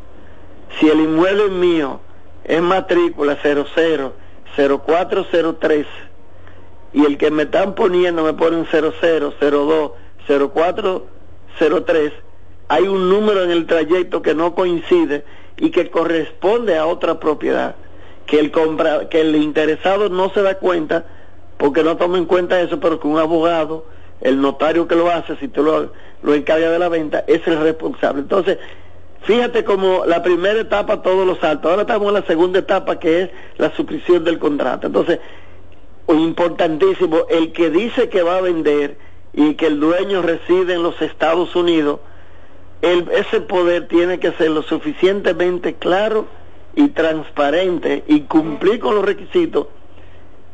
Si 0.79 0.89
el 0.89 0.99
inmueble 0.99 1.49
mío 1.49 1.99
es 2.43 2.61
matrícula 2.61 3.37
00 3.41 4.13
0403 4.55 5.85
y 6.95 7.05
el 7.05 7.17
que 7.17 7.29
me 7.29 7.43
están 7.43 7.75
poniendo 7.75 8.23
me 8.23 8.33
ponen 8.33 8.65
00 8.71 8.93
02 9.39 9.91
0403 10.27 12.13
hay 12.69 12.87
un 12.87 13.09
número 13.09 13.43
en 13.43 13.51
el 13.51 13.67
trayecto 13.67 14.21
que 14.21 14.33
no 14.33 14.55
coincide 14.55 15.25
y 15.57 15.71
que 15.71 15.91
corresponde 15.91 16.77
a 16.77 16.85
otra 16.85 17.19
propiedad 17.19 17.75
que 18.25 18.39
el 18.39 18.49
compra, 18.49 19.09
que 19.09 19.21
el 19.21 19.35
interesado 19.35 20.07
no 20.07 20.29
se 20.29 20.41
da 20.41 20.57
cuenta 20.57 21.05
porque 21.57 21.83
no 21.83 21.97
toma 21.97 22.17
en 22.17 22.25
cuenta 22.25 22.61
eso 22.61 22.79
pero 22.79 23.01
que 23.01 23.07
un 23.07 23.19
abogado 23.19 23.85
el 24.21 24.39
notario 24.39 24.87
que 24.87 24.95
lo 24.95 25.11
hace 25.11 25.35
si 25.35 25.49
tú 25.49 25.63
lo, 25.63 25.91
lo 26.23 26.33
encargas 26.33 26.71
de 26.71 26.79
la 26.79 26.87
venta 26.87 27.25
es 27.27 27.45
el 27.45 27.59
responsable 27.59 28.21
entonces 28.21 28.57
Fíjate 29.25 29.63
como 29.63 30.05
la 30.05 30.21
primera 30.21 30.59
etapa 30.59 31.01
todos 31.01 31.25
los 31.25 31.39
saltos. 31.39 31.71
Ahora 31.71 31.81
estamos 31.81 32.09
en 32.09 32.13
la 32.13 32.21
segunda 32.27 32.59
etapa 32.59 32.99
que 32.99 33.23
es 33.23 33.29
la 33.57 33.71
suscripción 33.71 34.23
del 34.23 34.37
contrato. 34.37 34.85
Entonces, 34.85 35.19
importantísimo, 36.13 37.25
el 37.29 37.51
que 37.51 37.69
dice 37.69 38.09
que 38.09 38.23
va 38.23 38.37
a 38.37 38.41
vender 38.41 38.97
y 39.33 39.55
que 39.55 39.67
el 39.67 39.79
dueño 39.79 40.21
reside 40.21 40.75
en 40.75 40.83
los 40.83 41.01
Estados 41.01 41.55
Unidos, 41.55 41.99
ese 42.81 43.41
poder 43.41 43.87
tiene 43.87 44.19
que 44.19 44.31
ser 44.33 44.51
lo 44.51 44.61
suficientemente 44.61 45.75
claro 45.75 46.27
y 46.75 46.89
transparente 46.89 48.03
y 48.07 48.21
cumplir 48.21 48.79
con 48.79 48.95
los 48.95 49.05
requisitos 49.05 49.67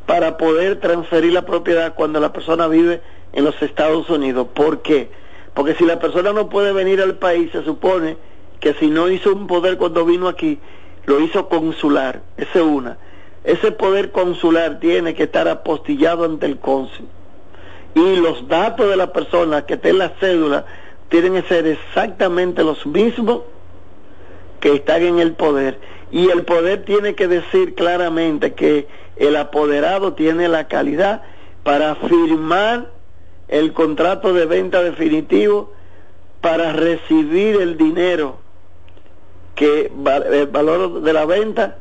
para 0.06 0.38
poder 0.38 0.80
transferir 0.80 1.34
la 1.34 1.46
propiedad 1.46 1.96
cuando 1.96 2.20
la 2.20 2.32
persona 2.32 2.68
vive 2.68 3.02
en 3.34 3.44
los 3.44 3.62
Estados 3.62 4.10
Unidos. 4.10 4.48
¿Por 4.54 4.82
qué? 4.82 5.10
Porque 5.54 5.76
si 5.76 5.86
la 5.86 6.00
persona 6.00 6.32
no 6.32 6.50
puede 6.50 6.72
venir 6.72 7.02
al 7.02 7.16
país, 7.16 7.52
se 7.52 7.64
supone 7.64 8.18
que 8.60 8.74
si 8.76 8.90
no 8.90 9.10
hizo 9.10 9.34
un 9.34 9.48
poder 9.48 9.78
cuando 9.78 10.06
vino 10.06 10.28
aquí, 10.28 10.60
lo 11.06 11.20
hizo 11.20 11.50
consular. 11.50 12.22
Esa 12.38 12.60
es 12.60 12.66
una. 12.66 12.98
Ese 13.44 13.72
poder 13.72 14.12
consular 14.12 14.80
tiene 14.80 15.16
que 15.16 15.24
estar 15.24 15.48
apostillado 15.48 16.26
ante 16.26 16.46
el 16.46 16.60
cónsul. 16.60 17.08
Y 17.96 18.16
los 18.18 18.48
datos 18.48 18.90
de 18.90 18.96
la 18.96 19.12
persona 19.12 19.66
que 19.66 19.74
esté 19.74 19.90
en 19.90 19.98
la 19.98 20.10
cédula 20.20 20.66
tienen 21.10 21.34
que 21.34 21.48
ser 21.48 21.68
exactamente 21.68 22.64
los 22.64 22.86
mismos 22.86 23.42
que 24.60 24.76
están 24.76 25.02
en 25.02 25.20
el 25.20 25.34
poder. 25.34 25.80
Y 26.12 26.30
el 26.30 26.44
poder 26.44 26.86
tiene 26.86 27.16
que 27.16 27.28
decir 27.28 27.74
claramente 27.74 28.54
que 28.54 28.88
el 29.18 29.36
apoderado 29.36 30.14
tiene 30.14 30.48
la 30.48 30.68
calidad 30.68 31.24
para 31.64 31.96
firmar 31.96 32.90
el 33.48 33.74
contrato 33.74 34.34
de 34.34 34.46
venta 34.46 34.82
definitivo 34.82 35.74
para 36.40 36.74
recibir 36.74 37.62
el 37.62 37.78
dinero 37.78 38.38
que 39.56 39.92
el 39.92 40.48
valor 40.48 41.02
de 41.02 41.14
la 41.14 41.26
venta 41.26 41.78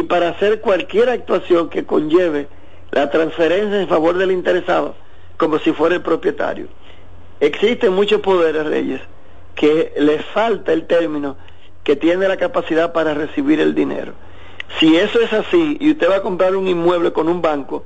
y 0.00 0.04
para 0.04 0.30
hacer 0.30 0.60
cualquier 0.60 1.10
actuación 1.10 1.68
que 1.68 1.84
conlleve 1.84 2.48
la 2.90 3.10
transferencia 3.10 3.80
en 3.80 3.88
favor 3.88 4.16
del 4.16 4.32
interesado 4.32 4.94
como 5.36 5.58
si 5.58 5.72
fuera 5.72 5.94
el 5.94 6.02
propietario. 6.02 6.68
Existen 7.40 7.92
muchos 7.92 8.20
poderes, 8.20 8.64
Reyes, 8.64 9.00
que 9.54 9.92
le 9.98 10.18
falta 10.20 10.72
el 10.72 10.86
término 10.86 11.36
que 11.84 11.96
tiene 11.96 12.28
la 12.28 12.36
capacidad 12.36 12.92
para 12.92 13.12
recibir 13.12 13.60
el 13.60 13.74
dinero. 13.74 14.12
Si 14.78 14.96
eso 14.96 15.20
es 15.20 15.32
así 15.32 15.76
y 15.80 15.90
usted 15.90 16.08
va 16.08 16.16
a 16.16 16.22
comprar 16.22 16.56
un 16.56 16.68
inmueble 16.68 17.12
con 17.12 17.28
un 17.28 17.42
banco 17.42 17.84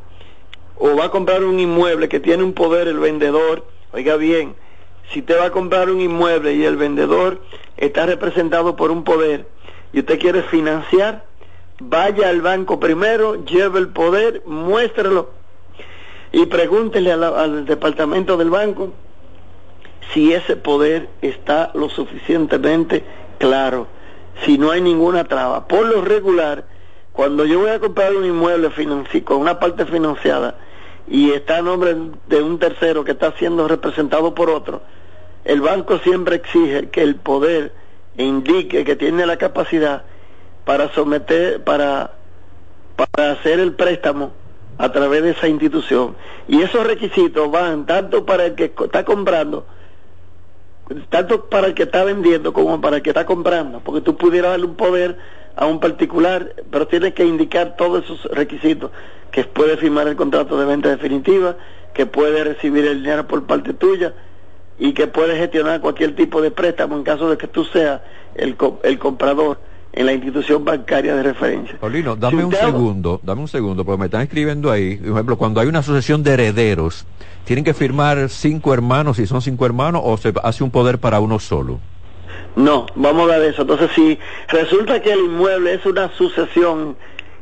o 0.77 0.95
va 0.95 1.07
a 1.07 1.11
comprar 1.11 1.43
un 1.43 1.59
inmueble 1.59 2.09
que 2.09 2.21
tiene 2.21 2.45
un 2.45 2.53
poder 2.53 2.87
el 2.87 2.99
vendedor, 2.99 3.67
oiga 3.93 4.17
bien, 4.17 4.55
si 5.11 5.21
usted 5.21 5.39
va 5.41 5.47
a 5.47 5.51
comprar 5.51 5.91
un 5.91 6.01
inmueble 6.01 6.55
y 6.55 6.65
el 6.65 6.77
vendedor 6.77 7.41
está 7.77 8.07
representado 8.07 8.77
por 8.77 8.91
un 8.91 9.03
poder 9.03 9.49
y 9.93 10.01
usted 10.01 10.21
quiere 10.21 10.43
financiar, 10.43 11.25
vaya 11.81 12.29
al 12.29 12.41
banco 12.41 12.81
primero, 12.81 13.45
lleve 13.45 13.79
el 13.79 13.89
poder, 13.89 14.43
muéstrelo 14.47 15.31
y 16.33 16.47
pregúntele 16.47 17.13
al 17.13 17.65
departamento 17.65 18.37
del 18.37 18.51
banco 18.51 18.93
si 20.13 20.33
ese 20.33 20.57
poder 20.57 21.09
está 21.23 21.71
lo 21.75 21.89
suficientemente 21.89 23.05
claro, 23.39 23.87
si 24.45 24.59
no 24.59 24.71
hay 24.71 24.81
ninguna 24.81 25.25
traba. 25.25 25.67
Por 25.67 25.87
lo 25.87 26.03
regular, 26.03 26.65
cuando 27.13 27.45
yo 27.45 27.61
voy 27.61 27.71
a 27.71 27.81
comprar 27.81 28.15
un 28.15 28.25
inmueble 28.25 28.71
con 29.25 29.39
una 29.39 29.59
parte 29.59 29.87
financiada 29.87 30.57
y 31.09 31.31
está 31.31 31.59
a 31.59 31.63
nombre 31.63 31.97
de 32.29 32.43
un 32.43 32.59
tercero 32.59 33.05
que 33.05 33.13
está 33.13 33.33
siendo 33.33 33.69
representado 33.69 34.35
por 34.35 34.51
otro, 34.51 34.83
el 35.45 35.61
banco 35.61 35.99
siempre 35.99 36.37
exige 36.37 36.89
que 36.91 37.03
el 37.03 37.17
poder 37.17 37.73
indique 38.17 38.85
que 38.85 38.97
tiene 38.97 39.27
la 39.27 39.37
capacidad 39.37 40.05
para 40.67 40.93
someter, 40.93 41.63
para, 41.63 42.11
para 42.97 43.31
hacer 43.31 43.61
el 43.61 43.75
préstamo 43.75 44.33
a 44.79 44.91
través 44.91 45.23
de 45.23 45.31
esa 45.31 45.47
institución. 45.47 46.17
Y 46.49 46.61
esos 46.61 46.85
requisitos 46.85 47.49
van 47.51 47.87
tanto 47.87 48.27
para 48.27 48.47
el 48.47 48.57
que 48.57 48.75
está 48.85 49.05
comprando, 49.05 49.65
tanto 51.09 51.49
para 51.49 51.69
el 51.69 51.75
que 51.75 51.85
está 51.85 52.03
vendiendo 52.03 52.53
como 52.53 52.81
para 52.81 52.97
el 52.97 53.03
que 53.03 53.11
está 53.11 53.25
comprando, 53.25 53.81
porque 53.81 54.01
tú 54.01 54.17
pudieras 54.17 54.51
darle 54.51 54.67
un 54.67 54.75
poder 54.75 55.17
a 55.55 55.67
un 55.67 55.79
particular, 55.79 56.55
pero 56.69 56.89
tienes 56.89 57.15
que 57.15 57.25
indicar 57.25 57.77
todos 57.77 58.05
esos 58.05 58.25
requisitos, 58.25 58.91
que 59.31 59.45
puede 59.45 59.77
firmar 59.77 60.09
el 60.09 60.17
contrato 60.17 60.59
de 60.59 60.67
venta 60.67 60.89
definitiva, 60.89 61.57
que 61.95 62.07
puede 62.07 62.43
recibir 62.43 62.85
el 62.87 63.05
dinero 63.05 63.29
por 63.29 63.45
parte 63.47 63.73
tuya, 63.73 64.15
y 64.81 64.95
que 64.95 65.07
puede 65.07 65.37
gestionar 65.37 65.81
cualquier 65.81 66.17
tipo 66.17 66.43
de 66.43 66.51
préstamo 66.51 66.97
en 66.97 67.05
caso 67.05 67.31
de 67.31 67.39
que 67.39 67.47
tú 67.47 67.65
seas 67.65 68.01
el, 68.35 68.57
el 68.83 68.99
comprador 68.99 69.59
en 69.97 70.05
la 70.05 70.13
institución 70.13 70.63
bancaria 70.65 71.17
de 71.17 71.23
referencia. 71.23 71.79
Paulino, 71.81 72.15
dame 72.17 72.45
un 72.45 72.53
segundo, 72.53 73.19
dame 73.23 73.41
un 73.41 73.49
segundo, 73.49 73.85
porque 73.85 73.99
me 73.99 74.05
están 74.05 74.21
escribiendo 74.21 74.71
ahí, 74.71 74.97
por 74.97 75.13
ejemplo, 75.13 75.39
cuando 75.39 75.59
hay 75.59 75.69
una 75.69 75.79
asociación 75.79 76.23
de 76.23 76.35
herederos, 76.35 77.07
¿tienen 77.45 77.65
que 77.65 77.73
firmar 77.73 78.29
cinco 78.29 78.75
hermanos 78.75 79.17
si 79.17 79.27
son 79.27 79.41
cinco 79.41 79.65
hermanos 79.65 80.03
o 80.05 80.17
se 80.19 80.35
hace 80.45 80.63
un 80.63 80.71
poder 80.71 80.99
para 80.99 81.19
uno 81.19 81.39
solo? 81.39 81.81
No, 82.57 82.87
vamos 82.95 83.31
a 83.31 83.39
ver 83.39 83.53
eso. 83.53 83.63
Entonces, 83.63 83.91
si 83.95 84.19
resulta 84.49 85.01
que 85.01 85.13
el 85.13 85.21
inmueble 85.21 85.73
es 85.73 85.87
una 85.87 86.11
sucesión 86.13 86.97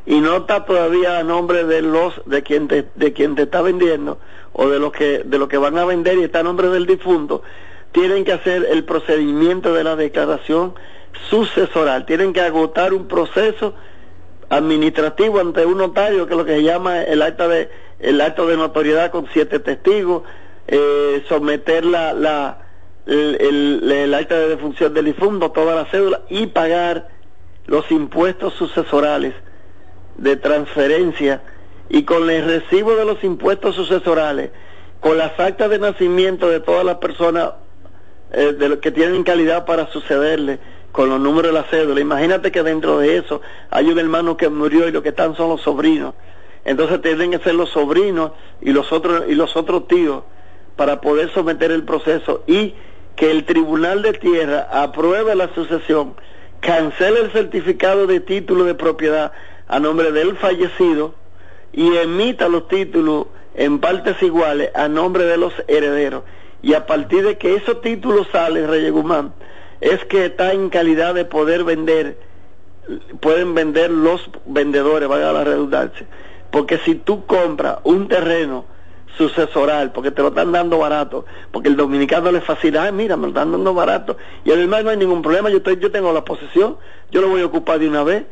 y 0.05 0.21
no 0.21 0.37
está 0.37 0.63
todavía 0.63 1.19
a 1.19 1.23
nombre 1.23 1.65
de 1.65 1.81
los 1.81 2.21
de 2.25 2.41
quien 2.41 2.69
te, 2.69 2.85
de 2.95 3.11
quien 3.11 3.35
te 3.35 3.43
está 3.43 3.61
vendiendo 3.61 4.17
o 4.53 4.69
de 4.69 4.79
los 4.79 4.93
que 4.93 5.23
de 5.25 5.37
lo 5.37 5.49
que 5.49 5.57
van 5.57 5.77
a 5.77 5.83
vender 5.83 6.17
y 6.19 6.23
está 6.23 6.39
a 6.39 6.43
nombre 6.43 6.69
del 6.69 6.85
difunto 6.85 7.41
tienen 7.91 8.23
que 8.23 8.33
hacer 8.33 8.67
el 8.69 8.83
procedimiento 8.83 9.73
de 9.73 9.83
la 9.83 9.95
declaración 9.95 10.73
sucesoral. 11.29 12.05
Tienen 12.05 12.33
que 12.33 12.41
agotar 12.41 12.93
un 12.93 13.07
proceso 13.07 13.73
administrativo 14.49 15.39
ante 15.39 15.65
un 15.65 15.77
notario 15.77 16.27
que 16.27 16.33
es 16.33 16.37
lo 16.37 16.45
que 16.45 16.55
se 16.55 16.63
llama 16.63 17.01
el 17.01 17.21
acta 17.21 17.47
de 17.47 17.69
el 17.99 18.21
acto 18.21 18.45
de 18.45 18.57
notoriedad 18.57 19.09
con 19.09 19.25
siete 19.33 19.59
testigos 19.59 20.23
eh, 20.67 21.23
someter 21.27 21.85
la, 21.85 22.13
la 22.13 22.59
el, 23.05 24.13
acta 24.13 24.37
de 24.37 24.49
defunción 24.49 24.93
del 24.93 25.05
difunto 25.05 25.51
toda 25.51 25.75
la 25.75 25.85
cédula 25.85 26.21
y 26.29 26.47
pagar 26.47 27.09
los 27.67 27.89
impuestos 27.91 28.53
sucesorales 28.53 29.33
de 30.17 30.35
transferencia. 30.35 31.41
Y 31.89 32.03
con 32.03 32.29
el 32.29 32.45
recibo 32.45 32.95
de 32.95 33.05
los 33.05 33.23
impuestos 33.23 33.75
sucesorales, 33.75 34.49
con 35.01 35.19
las 35.19 35.39
actas 35.39 35.69
de 35.69 35.77
nacimiento 35.77 36.49
de 36.49 36.59
todas 36.59 36.83
las 36.83 36.95
personas 36.95 37.53
eh, 38.31 38.53
de 38.53 38.79
que 38.79 38.91
tienen 38.91 39.23
calidad 39.23 39.65
para 39.65 39.87
sucederle, 39.91 40.59
con 40.95 41.09
los 41.09 41.19
números 41.19 41.51
de 41.51 41.59
la 41.59 41.65
cédula. 41.65 41.99
Imagínate 41.99 42.53
que 42.53 42.63
dentro 42.63 42.99
de 42.99 43.17
eso 43.17 43.41
hay 43.69 43.91
un 43.91 43.99
hermano 43.99 44.37
que 44.37 44.47
murió 44.47 44.87
y 44.87 44.93
lo 44.93 45.03
que 45.03 45.09
están 45.09 45.35
son 45.35 45.49
los 45.49 45.61
sobrinos. 45.61 46.13
Entonces 46.63 47.01
tienen 47.01 47.31
que 47.31 47.39
ser 47.39 47.53
los 47.53 47.69
sobrinos 47.71 48.31
y 48.61 48.71
los 48.71 48.93
otros 48.93 49.25
y 49.27 49.35
los 49.35 49.57
otros 49.57 49.89
tíos 49.89 50.23
para 50.77 51.01
poder 51.01 51.33
someter 51.33 51.73
el 51.73 51.83
proceso 51.83 52.45
y 52.47 52.75
que 53.17 53.29
el 53.29 53.43
Tribunal 53.43 54.03
de 54.03 54.13
Tierra 54.13 54.69
apruebe 54.71 55.35
la 55.35 55.53
sucesión, 55.53 56.15
cancele 56.61 57.19
el 57.19 57.31
certificado 57.31 58.07
de 58.07 58.21
título 58.21 58.63
de 58.63 58.75
propiedad 58.75 59.33
a 59.67 59.81
nombre 59.81 60.13
del 60.13 60.37
fallecido 60.37 61.13
y 61.73 61.93
emita 61.97 62.47
los 62.47 62.69
títulos 62.69 63.27
en 63.53 63.79
partes 63.79 64.23
iguales 64.23 64.71
a 64.73 64.87
nombre 64.87 65.25
de 65.25 65.35
los 65.35 65.51
herederos. 65.67 66.23
Y 66.61 66.73
a 66.73 66.85
partir 66.85 67.25
de 67.25 67.37
que 67.37 67.55
esos 67.55 67.81
títulos 67.81 68.27
salen, 68.31 68.69
Reyes 68.69 68.93
Guzmán, 68.93 69.33
es 69.85 70.03
que 70.05 70.25
está 70.25 70.51
en 70.51 70.69
calidad 70.69 71.13
de 71.13 71.25
poder 71.25 71.63
vender, 71.63 72.17
pueden 73.19 73.53
vender 73.53 73.91
los 73.91 74.27
vendedores, 74.47 75.07
vaya 75.07 75.31
la 75.31 75.43
redundancia. 75.43 76.07
Porque 76.49 76.79
si 76.79 76.95
tú 76.95 77.27
compras 77.27 77.77
un 77.83 78.07
terreno 78.07 78.65
sucesoral, 79.15 79.91
porque 79.91 80.09
te 80.09 80.23
lo 80.23 80.29
están 80.29 80.51
dando 80.51 80.79
barato, 80.79 81.25
porque 81.51 81.69
el 81.69 81.75
dominicano 81.75 82.31
le 82.31 82.41
fascina, 82.41 82.83
Ay, 82.83 82.93
mira, 82.93 83.15
me 83.15 83.23
lo 83.23 83.27
están 83.29 83.51
dando 83.51 83.75
barato, 83.75 84.17
y 84.43 84.51
además 84.51 84.83
no 84.83 84.89
hay 84.89 84.97
ningún 84.97 85.21
problema, 85.21 85.51
yo, 85.51 85.57
estoy, 85.57 85.77
yo 85.77 85.91
tengo 85.91 86.11
la 86.11 86.25
posesión, 86.25 86.77
yo 87.11 87.21
lo 87.21 87.29
voy 87.29 87.41
a 87.41 87.45
ocupar 87.45 87.77
de 87.77 87.87
una 87.87 88.03
vez, 88.03 88.25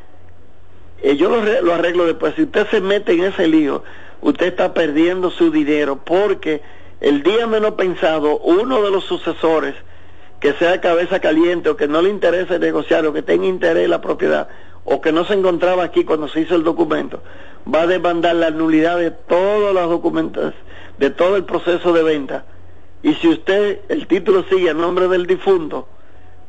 eh, 1.03 1.15
yo 1.17 1.29
lo, 1.29 1.73
arreglo 1.73 2.05
después. 2.05 2.33
Si 2.35 2.43
usted 2.43 2.67
se 2.71 2.81
mete 2.81 3.13
en 3.13 3.25
ese 3.25 3.47
lío, 3.47 3.83
usted 4.21 4.47
está 4.47 4.73
perdiendo 4.73 5.29
su 5.29 5.51
dinero 5.51 5.99
porque 6.03 6.63
el 6.99 7.21
día 7.21 7.45
menos 7.45 7.73
pensado, 7.75 8.39
uno 8.39 8.81
de 8.81 8.89
los 8.89 9.03
sucesores 9.03 9.75
que 10.43 10.51
sea 10.55 10.81
cabeza 10.81 11.21
caliente 11.21 11.69
o 11.69 11.77
que 11.77 11.87
no 11.87 12.01
le 12.01 12.09
interese 12.09 12.59
negociar 12.59 13.05
o 13.05 13.13
que 13.13 13.21
tenga 13.21 13.45
interés 13.45 13.85
en 13.85 13.91
la 13.91 14.01
propiedad, 14.01 14.49
o 14.83 14.99
que 14.99 15.13
no 15.13 15.23
se 15.23 15.35
encontraba 15.35 15.85
aquí 15.85 16.03
cuando 16.03 16.27
se 16.27 16.41
hizo 16.41 16.57
el 16.57 16.65
documento, 16.65 17.23
va 17.73 17.83
a 17.83 17.87
demandar 17.87 18.35
la 18.35 18.49
nulidad 18.49 18.97
de 18.97 19.11
todos 19.11 19.73
los 19.73 19.89
documentos, 19.89 20.53
de 20.97 21.09
todo 21.11 21.37
el 21.37 21.45
proceso 21.45 21.93
de 21.93 22.03
venta. 22.03 22.43
Y 23.03 23.13
si 23.13 23.29
usted, 23.29 23.79
el 23.87 24.05
título 24.05 24.43
sigue 24.49 24.69
a 24.69 24.73
nombre 24.73 25.07
del 25.07 25.27
difunto, 25.27 25.87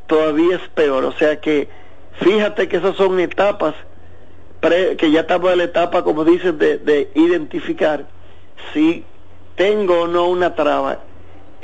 todavía 0.08 0.56
es 0.56 0.68
peor. 0.70 1.04
O 1.04 1.12
sea 1.12 1.40
que 1.40 1.68
fíjate 2.14 2.66
que 2.66 2.78
esas 2.78 2.96
son 2.96 3.20
etapas, 3.20 3.76
que 4.98 5.10
ya 5.12 5.20
estamos 5.20 5.52
en 5.52 5.58
la 5.58 5.64
etapa, 5.64 6.02
como 6.02 6.24
dices, 6.24 6.58
de, 6.58 6.78
de 6.78 7.12
identificar 7.14 8.06
si 8.72 9.04
tengo 9.54 10.00
o 10.00 10.08
no 10.08 10.26
una 10.26 10.56
traba. 10.56 10.98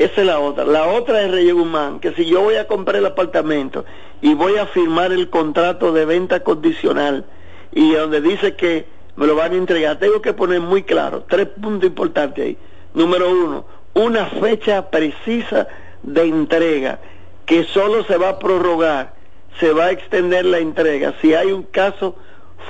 Esa 0.00 0.22
es 0.22 0.26
la 0.26 0.40
otra. 0.40 0.64
La 0.64 0.86
otra 0.86 1.20
es 1.20 1.30
Reyes 1.30 1.52
Guzmán, 1.52 2.00
que 2.00 2.12
si 2.12 2.24
yo 2.24 2.40
voy 2.40 2.54
a 2.54 2.66
comprar 2.66 2.96
el 2.96 3.04
apartamento 3.04 3.84
y 4.22 4.32
voy 4.32 4.56
a 4.56 4.64
firmar 4.64 5.12
el 5.12 5.28
contrato 5.28 5.92
de 5.92 6.06
venta 6.06 6.40
condicional 6.40 7.26
y 7.70 7.92
donde 7.92 8.22
dice 8.22 8.56
que 8.56 8.86
me 9.16 9.26
lo 9.26 9.36
van 9.36 9.52
a 9.52 9.56
entregar, 9.56 9.98
tengo 9.98 10.22
que 10.22 10.32
poner 10.32 10.62
muy 10.62 10.84
claro, 10.84 11.26
tres 11.28 11.48
puntos 11.48 11.86
importantes 11.86 12.42
ahí. 12.42 12.56
Número 12.94 13.30
uno, 13.30 13.66
una 13.92 14.24
fecha 14.24 14.88
precisa 14.88 15.68
de 16.02 16.24
entrega 16.24 16.98
que 17.44 17.64
solo 17.64 18.02
se 18.04 18.16
va 18.16 18.30
a 18.30 18.38
prorrogar, 18.38 19.12
se 19.58 19.74
va 19.74 19.84
a 19.84 19.90
extender 19.90 20.46
la 20.46 20.60
entrega 20.60 21.12
si 21.20 21.34
hay 21.34 21.52
un 21.52 21.64
caso 21.64 22.16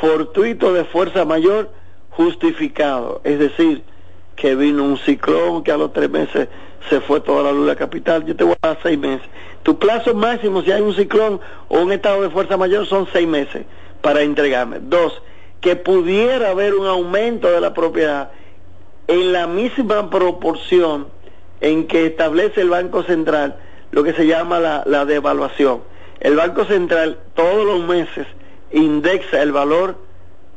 fortuito 0.01 0.73
de 0.73 0.83
fuerza 0.83 1.25
mayor 1.25 1.71
justificado, 2.11 3.21
es 3.23 3.39
decir, 3.39 3.85
que 4.35 4.57
vino 4.57 4.83
un 4.83 4.99
ciclón, 4.99 5.63
que 5.63 5.71
a 5.71 5.77
los 5.77 5.93
tres 5.93 6.11
meses 6.11 6.49
se 6.89 7.01
fue 7.01 7.21
toda 7.21 7.43
la 7.43 7.53
luz 7.53 7.67
de 7.67 7.73
la 7.73 7.77
capital, 7.77 8.25
yo 8.25 8.35
te 8.35 8.45
voy 8.45 8.55
a 8.63 8.69
dar 8.69 8.79
seis 8.83 8.99
meses. 8.99 9.27
Tu 9.63 9.79
plazo 9.79 10.15
máximo, 10.15 10.63
si 10.63 10.73
hay 10.73 10.81
un 10.81 10.95
ciclón 10.95 11.41
o 11.69 11.81
un 11.81 11.93
estado 11.93 12.23
de 12.23 12.31
fuerza 12.31 12.57
mayor, 12.57 12.87
son 12.87 13.07
seis 13.13 13.29
meses 13.29 13.67
para 14.01 14.23
entregarme. 14.23 14.79
Dos, 14.81 15.21
que 15.61 15.77
pudiera 15.77 16.51
haber 16.51 16.75
un 16.75 16.87
aumento 16.87 17.51
de 17.51 17.61
la 17.61 17.75
propiedad 17.75 18.31
en 19.07 19.33
la 19.33 19.47
misma 19.47 20.09
proporción 20.09 21.09
en 21.61 21.87
que 21.87 22.07
establece 22.07 22.63
el 22.63 22.71
Banco 22.71 23.03
Central 23.03 23.57
lo 23.91 24.05
que 24.05 24.13
se 24.13 24.27
llama 24.27 24.61
la, 24.61 24.83
la 24.87 25.05
devaluación. 25.05 25.83
El 26.21 26.37
Banco 26.37 26.65
Central 26.65 27.19
todos 27.35 27.65
los 27.65 27.87
meses 27.87 28.27
indexa 28.73 29.43
el 29.43 29.53
valor 29.53 29.97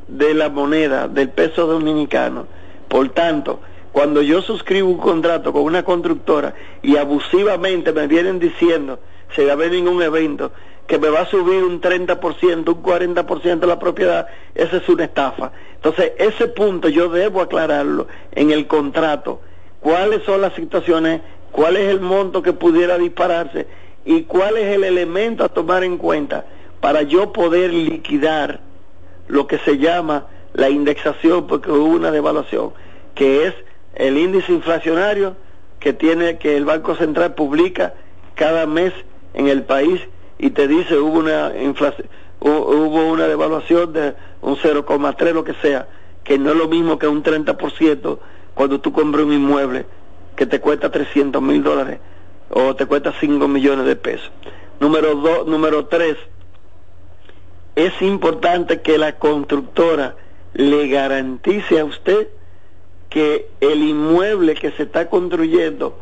de 0.08 0.34
la 0.34 0.50
moneda, 0.50 1.08
del 1.08 1.30
peso 1.30 1.66
dominicano. 1.66 2.46
Por 2.88 3.10
tanto, 3.10 3.60
cuando 3.94 4.24
yo 4.24 4.42
suscribo 4.42 4.90
un 4.90 4.98
contrato 4.98 5.54
con 5.54 5.62
una 5.62 5.84
constructora 5.84 6.56
y 6.82 6.98
abusivamente 6.98 7.94
me 7.94 8.08
vienen 8.08 8.40
diciendo, 8.40 9.00
se 9.36 9.46
va 9.46 9.54
a 9.54 9.56
venir 9.56 9.88
un 9.88 10.02
evento, 10.02 10.52
que 10.88 10.98
me 10.98 11.10
va 11.10 11.22
a 11.22 11.26
subir 11.28 11.64
un 11.64 11.80
30%, 11.80 12.68
un 12.68 12.84
40% 12.84 13.60
de 13.60 13.68
la 13.68 13.78
propiedad, 13.78 14.28
esa 14.56 14.78
es 14.78 14.90
una 14.90 15.06
estafa. 15.06 15.52
Entonces, 15.76 16.14
ese 16.18 16.48
punto 16.48 16.90
yo 16.90 17.08
debo 17.08 17.40
aclararlo 17.40 18.08
en 18.32 18.50
el 18.50 18.66
contrato. 18.66 19.42
¿Cuáles 19.80 20.24
son 20.24 20.42
las 20.42 20.54
situaciones? 20.56 21.22
¿Cuál 21.52 21.78
es 21.78 21.88
el 21.90 22.02
monto 22.02 22.42
que 22.42 22.54
pudiera 22.54 22.98
dispararse? 22.98 23.68
¿Y 24.06 24.24
cuál 24.24 24.58
es 24.58 24.76
el 24.76 24.86
elemento 24.86 25.44
a 25.44 25.50
tomar 25.50 25.84
en 25.84 25.98
cuenta 25.98 26.46
para 26.82 27.04
yo 27.04 27.32
poder 27.32 27.72
liquidar 27.72 28.60
lo 29.28 29.46
que 29.46 29.60
se 29.60 29.78
llama 29.78 30.26
la 30.54 30.72
indexación, 30.72 31.46
porque 31.46 31.72
hubo 31.72 31.86
una 31.86 32.10
devaluación, 32.10 32.72
que 33.14 33.46
es 33.46 33.54
el 33.96 34.18
índice 34.18 34.52
inflacionario 34.52 35.36
que 35.80 35.94
tiene 35.94 36.38
que 36.38 36.56
el 36.58 36.66
Banco 36.66 36.96
Central 36.96 37.34
publica 37.36 37.94
cada 38.36 38.66
mes 38.66 38.94
en 39.34 39.48
el 39.48 39.64
país 39.64 40.02
y 40.38 40.52
te 40.52 40.68
dice 40.68 40.98
hubo 40.98 41.20
una 41.20 41.52
inflación 41.62 42.08
hubo 42.40 43.12
una 43.12 43.28
devaluación 43.28 43.94
de 43.94 44.16
un 44.42 44.58
0,3 44.58 45.34
lo 45.34 45.44
que 45.44 45.54
sea 45.56 45.88
que 46.24 46.38
no 46.38 46.52
es 46.52 46.58
lo 46.58 46.68
mismo 46.68 46.98
que 46.98 47.08
un 47.08 47.24
30% 47.24 48.20
cuando 48.54 48.80
tú 48.80 48.92
compras 48.94 49.26
un 49.26 49.34
inmueble 49.34 49.86
que 50.36 50.46
te 50.46 50.60
cuesta 50.60 50.92
300 50.92 51.42
mil 51.42 51.64
dólares 51.64 52.00
o 52.50 52.76
te 52.76 52.86
cuesta 52.86 53.14
5 53.20 53.48
millones 53.48 53.86
de 53.86 53.96
pesos. 53.96 54.32
Número 54.80 55.16
dos 55.16 55.48
número 55.48 55.86
tres 55.86 56.18
es 57.76 58.00
importante 58.02 58.82
que 58.82 58.98
la 58.98 59.18
constructora 59.18 60.16
le 60.54 60.88
garantice 60.88 61.80
a 61.80 61.86
usted 61.86 62.28
que 63.13 63.47
el 63.62 63.84
inmueble 63.84 64.56
que 64.56 64.71
se 64.71 64.84
está 64.84 65.08
construyendo 65.08 65.95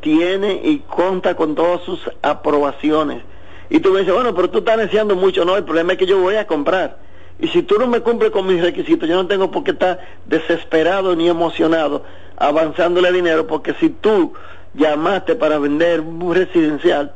tiene 0.00 0.60
y 0.64 0.78
cuenta 0.80 1.36
con 1.36 1.54
todas 1.54 1.82
sus 1.82 2.10
aprobaciones. 2.20 3.22
Y 3.70 3.78
tú 3.78 3.92
me 3.92 4.00
dices, 4.00 4.12
bueno, 4.12 4.34
pero 4.34 4.50
tú 4.50 4.58
estás 4.58 4.76
deseando 4.76 5.14
mucho, 5.14 5.44
no, 5.44 5.56
el 5.56 5.62
problema 5.62 5.92
es 5.92 5.98
que 5.98 6.06
yo 6.06 6.18
voy 6.20 6.34
a 6.34 6.48
comprar. 6.48 6.98
Y 7.38 7.46
si 7.48 7.62
tú 7.62 7.78
no 7.78 7.86
me 7.86 8.00
cumples 8.00 8.32
con 8.32 8.44
mis 8.44 8.60
requisitos, 8.60 9.08
yo 9.08 9.14
no 9.14 9.28
tengo 9.28 9.52
por 9.52 9.62
qué 9.62 9.70
estar 9.70 10.00
desesperado 10.26 11.14
ni 11.14 11.28
emocionado 11.28 12.02
avanzándole 12.36 13.12
dinero, 13.12 13.46
porque 13.46 13.74
si 13.74 13.90
tú 13.90 14.32
llamaste 14.74 15.36
para 15.36 15.60
vender 15.60 16.00
un 16.00 16.34
residencial, 16.34 17.12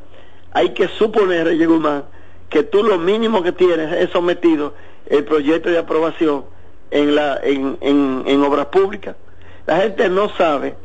hay 0.53 0.69
que 0.69 0.87
suponer, 0.87 1.53
más 1.67 2.03
que 2.49 2.63
tú 2.63 2.81
lo 2.81 2.97
mínimo 2.97 3.43
que 3.43 3.51
tienes 3.51 3.91
es 3.91 4.09
sometido 4.11 4.73
el 5.07 5.25
proyecto 5.25 5.69
de 5.69 5.79
aprobación 5.79 6.45
en, 6.91 7.15
la, 7.15 7.39
en, 7.43 7.77
en, 7.81 8.23
en 8.25 8.43
obras 8.43 8.67
públicas. 8.67 9.17
La 9.65 9.77
gente 9.77 10.09
no 10.09 10.29
sabe 10.29 10.75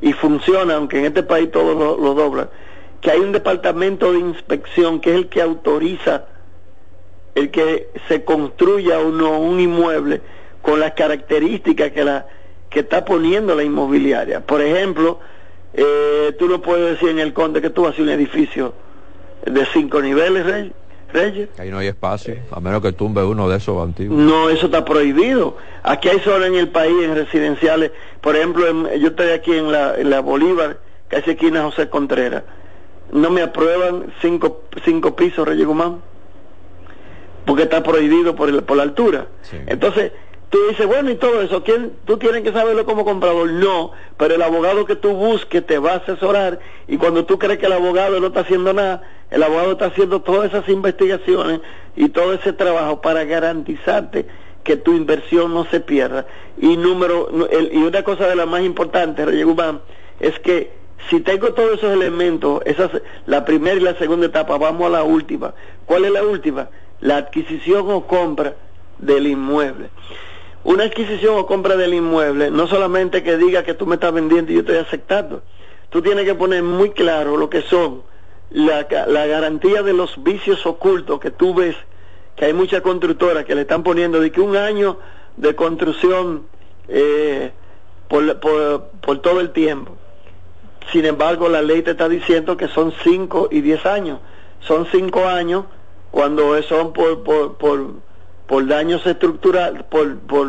y 0.00 0.12
funciona, 0.12 0.74
aunque 0.74 0.98
en 0.98 1.06
este 1.06 1.22
país 1.22 1.50
todo 1.50 1.96
lo, 1.96 2.14
dobla, 2.14 2.48
que 3.00 3.10
hay 3.10 3.20
un 3.20 3.32
departamento 3.32 4.12
de 4.12 4.20
inspección 4.20 5.00
que 5.00 5.10
es 5.10 5.16
el 5.16 5.28
que 5.28 5.42
autoriza 5.42 6.24
el 7.34 7.50
que 7.50 7.90
se 8.08 8.24
construya 8.24 8.98
uno 8.98 9.38
un 9.38 9.60
inmueble 9.60 10.22
con 10.62 10.80
las 10.80 10.92
características 10.92 11.92
que 11.92 12.04
la 12.04 12.26
que 12.70 12.80
está 12.80 13.04
poniendo 13.04 13.54
la 13.54 13.62
inmobiliaria. 13.62 14.40
Por 14.40 14.60
ejemplo, 14.60 15.20
eh, 15.74 16.34
tú 16.38 16.48
no 16.48 16.60
puedes 16.60 16.92
decir 16.92 17.10
en 17.10 17.18
el 17.18 17.32
Conde 17.32 17.60
que 17.60 17.70
tú 17.70 17.86
haces 17.86 18.00
un 18.00 18.08
edificio 18.08 18.74
de 19.44 19.66
cinco 19.66 20.00
niveles, 20.00 20.44
Rey. 20.44 20.72
Ahí 21.58 21.70
no 21.70 21.78
hay 21.78 21.86
espacio, 21.86 22.36
a 22.50 22.60
menos 22.60 22.82
que 22.82 22.92
tumbe 22.92 23.22
uno 23.24 23.48
de 23.48 23.56
esos 23.56 23.82
antiguos. 23.82 24.18
No, 24.18 24.50
eso 24.50 24.66
está 24.66 24.84
prohibido. 24.84 25.56
Aquí 25.82 26.08
hay 26.08 26.20
zonas 26.20 26.48
en 26.48 26.56
el 26.56 26.68
país, 26.68 26.94
en 27.02 27.14
residenciales. 27.14 27.92
Por 28.20 28.36
ejemplo, 28.36 28.66
yo 28.96 29.08
estoy 29.08 29.30
aquí 29.30 29.52
en 29.52 29.72
la, 29.72 29.94
en 29.96 30.10
la 30.10 30.20
Bolívar, 30.20 30.78
casi 31.08 31.30
esquina 31.30 31.62
José 31.62 31.88
Contreras. 31.88 32.42
No 33.12 33.30
me 33.30 33.42
aprueban 33.42 34.12
cinco, 34.20 34.62
cinco 34.84 35.14
pisos, 35.14 35.46
Reyes 35.46 35.66
Guzmán, 35.66 36.00
porque 37.44 37.62
está 37.62 37.82
prohibido 37.82 38.34
por, 38.34 38.48
el, 38.48 38.62
por 38.64 38.76
la 38.76 38.82
altura. 38.82 39.26
Entonces, 39.66 40.12
Tú 40.56 40.68
dices, 40.68 40.86
bueno, 40.86 41.10
y 41.10 41.16
todo 41.16 41.42
eso, 41.42 41.62
¿quién, 41.62 41.92
tú 42.06 42.16
tienes 42.16 42.42
que 42.42 42.50
saberlo 42.50 42.86
como 42.86 43.04
comprador. 43.04 43.50
No, 43.50 43.90
pero 44.16 44.36
el 44.36 44.40
abogado 44.40 44.86
que 44.86 44.96
tú 44.96 45.10
busques 45.12 45.66
te 45.66 45.76
va 45.76 45.92
a 45.92 45.96
asesorar 45.96 46.60
y 46.88 46.96
cuando 46.96 47.26
tú 47.26 47.38
crees 47.38 47.58
que 47.58 47.66
el 47.66 47.74
abogado 47.74 48.18
no 48.20 48.28
está 48.28 48.40
haciendo 48.40 48.72
nada, 48.72 49.02
el 49.30 49.42
abogado 49.42 49.72
está 49.72 49.86
haciendo 49.86 50.22
todas 50.22 50.48
esas 50.48 50.66
investigaciones 50.70 51.60
y 51.94 52.08
todo 52.08 52.32
ese 52.32 52.54
trabajo 52.54 53.02
para 53.02 53.24
garantizarte 53.24 54.24
que 54.64 54.78
tu 54.78 54.94
inversión 54.94 55.52
no 55.52 55.66
se 55.66 55.80
pierda. 55.80 56.24
Y 56.56 56.78
número 56.78 57.28
y 57.70 57.76
una 57.76 58.02
cosa 58.02 58.26
de 58.26 58.36
las 58.36 58.48
más 58.48 58.62
importantes, 58.62 59.26
Reyes 59.26 59.44
Guzmán, 59.44 59.82
es 60.20 60.38
que 60.38 60.72
si 61.10 61.20
tengo 61.20 61.52
todos 61.52 61.74
esos 61.76 61.92
elementos, 61.92 62.62
esas, 62.64 62.90
la 63.26 63.44
primera 63.44 63.76
y 63.76 63.80
la 63.80 63.98
segunda 63.98 64.24
etapa, 64.24 64.56
vamos 64.56 64.86
a 64.86 64.90
la 64.90 65.02
última. 65.02 65.52
¿Cuál 65.84 66.06
es 66.06 66.12
la 66.12 66.22
última? 66.22 66.70
La 67.00 67.18
adquisición 67.18 67.90
o 67.90 68.06
compra 68.06 68.54
del 68.98 69.26
inmueble 69.26 69.90
una 70.66 70.82
adquisición 70.82 71.38
o 71.38 71.46
compra 71.46 71.76
del 71.76 71.94
inmueble, 71.94 72.50
no 72.50 72.66
solamente 72.66 73.22
que 73.22 73.36
diga 73.36 73.62
que 73.62 73.74
tú 73.74 73.86
me 73.86 73.94
estás 73.94 74.12
vendiendo 74.12 74.50
y 74.50 74.56
yo 74.56 74.60
estoy 74.62 74.78
aceptando, 74.78 75.42
tú 75.90 76.02
tienes 76.02 76.24
que 76.24 76.34
poner 76.34 76.64
muy 76.64 76.90
claro 76.90 77.36
lo 77.36 77.48
que 77.48 77.62
son 77.62 78.02
la, 78.50 78.82
garantía 78.82 79.84
de 79.84 79.92
los 79.92 80.20
vicios 80.24 80.66
ocultos 80.66 81.20
que 81.20 81.30
tú 81.30 81.54
ves, 81.54 81.76
que 82.34 82.46
hay 82.46 82.52
muchas 82.52 82.80
constructoras 82.80 83.44
que 83.44 83.54
le 83.54 83.60
están 83.60 83.84
poniendo 83.84 84.18
de 84.18 84.32
que 84.32 84.40
un 84.40 84.56
año 84.56 84.98
de 85.36 85.54
construcción 85.54 86.48
eh, 86.88 87.52
por, 88.08 88.40
por, 88.40 89.18
todo 89.20 89.40
el 89.40 89.52
tiempo. 89.52 89.92
Sin 90.90 91.04
embargo, 91.04 91.48
la 91.48 91.62
ley 91.62 91.82
te 91.82 91.92
está 91.92 92.08
diciendo 92.08 92.56
que 92.56 92.66
son 92.66 92.92
5 93.04 93.50
y 93.52 93.60
10 93.60 93.86
años. 93.86 94.18
Son 94.62 94.84
5 94.90 95.28
años 95.28 95.64
cuando 96.10 96.60
son 96.64 96.92
por, 96.92 97.22
por, 97.22 97.56
por 97.56 98.06
por 98.46 98.66
daños 98.66 99.06
estructurales, 99.06 99.82
por, 99.84 100.18
por, 100.18 100.46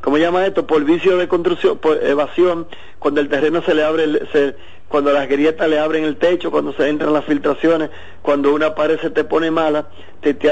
¿cómo 0.00 0.18
llama 0.18 0.46
esto? 0.46 0.66
Por 0.66 0.84
vicio 0.84 1.16
de 1.16 1.28
construcción, 1.28 1.78
por 1.78 2.02
evasión, 2.04 2.66
cuando 2.98 3.20
el 3.20 3.28
terreno 3.28 3.62
se 3.62 3.74
le 3.74 3.84
abre, 3.84 4.26
se, 4.32 4.56
cuando 4.88 5.12
las 5.12 5.28
grietas 5.28 5.68
le 5.68 5.78
abren 5.78 6.04
el 6.04 6.16
techo, 6.16 6.50
cuando 6.50 6.72
se 6.72 6.88
entran 6.88 7.12
las 7.12 7.24
filtraciones, 7.24 7.90
cuando 8.22 8.52
una 8.52 8.74
pared 8.74 8.98
se 9.00 9.10
te 9.10 9.24
pone 9.24 9.50
mala, 9.50 9.86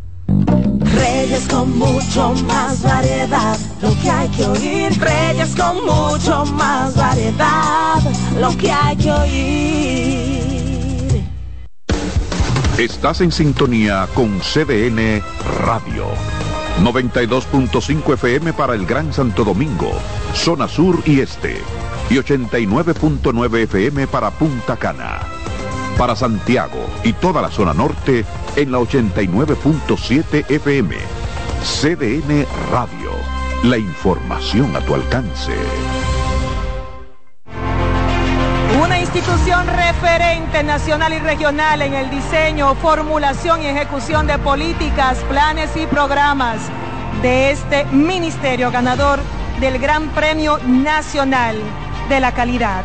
Reyes 0.95 1.47
con 1.49 1.79
mucho 1.79 2.35
más 2.47 2.83
variedad, 2.83 3.59
lo 3.83 3.95
que 4.01 4.11
hay 4.11 4.29
que 4.29 4.45
oír. 4.45 5.01
Reyes 5.01 5.55
con 5.57 5.85
mucho 5.85 6.45
más 6.47 6.95
variedad, 6.97 8.01
lo 8.39 8.57
que 8.57 8.71
hay 8.71 8.97
que 8.97 9.11
oír. 9.13 10.31
Estás 12.79 13.21
en 13.21 13.31
sintonía 13.33 14.09
con 14.15 14.41
CDN 14.41 15.23
Radio. 15.65 16.07
92.5 16.83 18.15
FM 18.15 18.53
para 18.55 18.75
el 18.75 18.87
Gran 18.87 19.13
Santo 19.13 19.45
Domingo, 19.45 19.93
zona 20.35 20.67
sur 20.67 21.03
y 21.05 21.21
este. 21.21 21.61
Y 22.09 22.15
89.9 22.15 23.65
FM 23.65 24.07
para 24.07 24.31
Punta 24.31 24.77
Cana 24.77 25.21
para 25.99 26.17
Santiago 26.17 26.87
y 27.05 27.13
toda 27.13 27.43
la 27.43 27.51
zona 27.51 27.75
norte 27.75 28.25
en 28.57 28.73
la 28.73 28.79
89.7 28.79 30.51
FM. 30.51 30.97
CDN 31.63 32.47
Radio. 32.71 33.11
La 33.65 33.77
información 33.77 34.75
a 34.75 34.81
tu 34.81 34.95
alcance. 34.95 35.53
Una 38.83 38.99
institución 38.99 39.67
referente 39.67 40.63
nacional 40.63 41.13
y 41.13 41.19
regional 41.19 41.83
en 41.83 41.93
el 41.93 42.09
diseño, 42.09 42.75
formulación 42.77 43.63
y 43.63 43.67
ejecución 43.67 44.27
de 44.27 44.39
políticas, 44.39 45.19
planes 45.29 45.77
y 45.77 45.87
programas 45.87 46.61
de 47.21 47.51
este 47.51 47.85
ministerio 47.87 48.71
ganador 48.71 49.21
del 49.61 49.79
Gran 49.79 50.09
Premio 50.11 50.59
Nacional 50.67 51.57
de 52.09 52.21
la 52.21 52.33
Calidad 52.33 52.85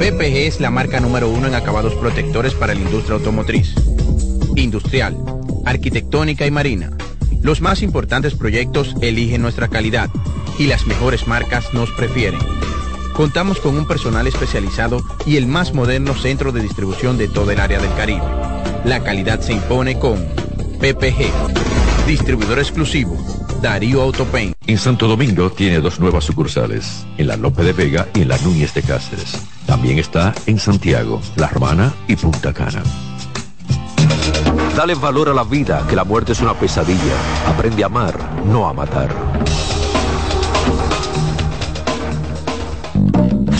PPG 0.00 0.46
es 0.46 0.60
la 0.60 0.70
marca 0.70 0.98
número 0.98 1.28
uno 1.28 1.46
en 1.46 1.54
acabados 1.54 1.92
protectores 1.92 2.54
para 2.54 2.72
la 2.72 2.80
industria 2.80 3.16
automotriz, 3.16 3.74
industrial, 4.56 5.14
arquitectónica 5.66 6.46
y 6.46 6.50
marina. 6.50 6.90
Los 7.42 7.60
más 7.60 7.82
importantes 7.82 8.34
proyectos 8.34 8.96
eligen 9.02 9.42
nuestra 9.42 9.68
calidad 9.68 10.08
y 10.58 10.68
las 10.68 10.86
mejores 10.86 11.26
marcas 11.26 11.74
nos 11.74 11.90
prefieren. 11.90 12.40
Contamos 13.12 13.60
con 13.60 13.76
un 13.76 13.86
personal 13.86 14.26
especializado 14.26 15.02
y 15.26 15.36
el 15.36 15.46
más 15.46 15.74
moderno 15.74 16.14
centro 16.14 16.50
de 16.50 16.62
distribución 16.62 17.18
de 17.18 17.28
todo 17.28 17.50
el 17.50 17.60
área 17.60 17.78
del 17.78 17.92
Caribe. 17.92 18.24
La 18.86 19.04
calidad 19.04 19.40
se 19.42 19.52
impone 19.52 19.98
con 19.98 20.16
PPG, 20.80 22.06
distribuidor 22.06 22.58
exclusivo, 22.58 23.18
Darío 23.60 24.00
Autopain. 24.00 24.54
En 24.66 24.78
Santo 24.78 25.08
Domingo 25.08 25.50
tiene 25.50 25.80
dos 25.80 26.00
nuevas 26.00 26.24
sucursales, 26.24 27.04
en 27.18 27.26
la 27.26 27.36
Lope 27.36 27.62
de 27.64 27.74
Vega 27.74 28.08
y 28.14 28.22
en 28.22 28.28
la 28.28 28.38
Núñez 28.38 28.72
de 28.72 28.80
Cáceres. 28.80 29.59
También 29.70 30.00
está 30.00 30.34
en 30.46 30.58
Santiago, 30.58 31.20
La 31.36 31.46
Romana 31.46 31.94
y 32.08 32.16
Punta 32.16 32.52
Cana. 32.52 32.82
Dale 34.76 34.96
valor 34.96 35.28
a 35.28 35.32
la 35.32 35.44
vida, 35.44 35.86
que 35.88 35.94
la 35.94 36.02
muerte 36.02 36.32
es 36.32 36.40
una 36.40 36.54
pesadilla. 36.54 37.14
Aprende 37.46 37.84
a 37.84 37.86
amar, 37.86 38.18
no 38.46 38.66
a 38.66 38.72
matar. 38.72 39.14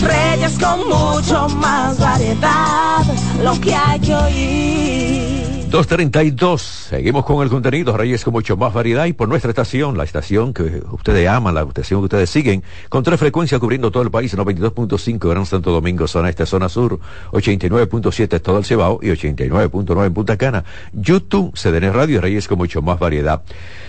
Reyes 0.01 0.59
con 0.59 0.79
mucho 0.89 1.47
más 1.47 1.97
variedad, 1.97 3.05
lo 3.41 3.61
que 3.61 3.73
hay 3.73 3.99
que 4.01 4.13
oír. 4.13 5.40
232. 5.71 6.61
Seguimos 6.61 7.23
con 7.23 7.41
el 7.41 7.49
contenido, 7.49 7.95
Reyes, 7.95 8.25
con 8.25 8.33
mucho 8.33 8.57
más 8.57 8.73
variedad 8.73 9.05
y 9.05 9.13
por 9.13 9.29
nuestra 9.29 9.51
estación, 9.51 9.97
la 9.97 10.03
estación 10.03 10.53
que 10.53 10.83
ustedes 10.91 11.29
aman, 11.29 11.55
la 11.55 11.61
estación 11.61 12.01
que 12.01 12.05
ustedes 12.05 12.29
siguen, 12.29 12.61
con 12.89 13.03
tres 13.03 13.17
frecuencias 13.17 13.57
cubriendo 13.61 13.89
todo 13.89 14.03
el 14.03 14.11
país, 14.11 14.35
92.5 14.37 15.29
Gran 15.29 15.45
Santo 15.45 15.71
Domingo, 15.71 16.09
zona 16.09 16.29
este, 16.29 16.45
zona 16.45 16.67
sur, 16.67 16.99
89.7 17.31 18.41
todo 18.41 18.57
el 18.57 18.65
Cibao 18.65 18.99
y 19.01 19.07
89.9 19.07 20.07
en 20.07 20.13
Punta 20.13 20.35
Cana. 20.35 20.65
YouTube, 20.91 21.53
CDN 21.53 21.93
Radio, 21.93 22.19
Reyes 22.19 22.49
con 22.49 22.57
mucho 22.57 22.81
más 22.81 22.99
variedad. 22.99 23.41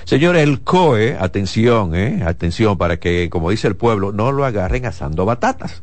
Señores, 0.05 0.45
el 0.45 0.61
COE, 0.61 1.17
atención, 1.19 1.97
eh, 1.97 2.23
atención 2.25 2.79
para 2.79 2.99
que, 2.99 3.29
como 3.29 3.51
dice 3.51 3.67
el 3.67 3.75
pueblo, 3.75 4.13
no 4.13 4.31
lo 4.31 4.45
agarren 4.45 4.87
asando 4.87 5.25
batatas. 5.25 5.83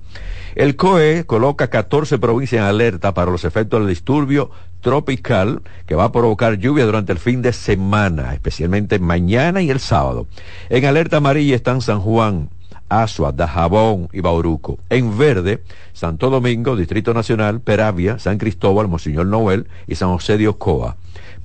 El 0.56 0.76
COE 0.76 1.26
coloca 1.26 1.68
14 1.70 2.18
provincias 2.18 2.62
en 2.62 2.68
alerta 2.68 3.14
para 3.14 3.32
los 3.32 3.44
efectos 3.44 3.80
del 3.80 3.90
disturbio 3.90 4.50
tropical 4.82 5.62
que 5.86 5.96
va 5.96 6.06
a 6.06 6.12
provocar 6.12 6.58
lluvia 6.58 6.86
durante 6.86 7.12
el 7.12 7.20
fin 7.20 7.42
de 7.42 7.54
semana, 7.54 8.34
especialmente 8.34 9.00
mañana 9.00 9.62
y 9.62 9.70
el 9.70 9.80
sábado. 9.80 10.28
En 10.70 10.86
alerta 10.86 11.18
amarilla 11.18 11.56
están 11.56 11.82
San 11.82 12.00
Juan, 12.00 12.50
Asua, 12.90 13.32
Dajabón 13.32 14.10
y 14.12 14.22
Bauruco. 14.22 14.80
En 14.90 15.18
verde, 15.18 15.64
Santo 15.94 16.30
Domingo, 16.30 16.76
Distrito 16.76 17.14
Nacional, 17.14 17.62
Peravia, 17.62 18.20
San 18.20 18.38
Cristóbal, 18.38 18.88
Monseñor 18.88 19.28
Noel 19.28 19.68
y 19.88 19.96
San 19.96 20.10
José 20.10 20.38
de 20.38 20.48
Ocoa. 20.48 20.98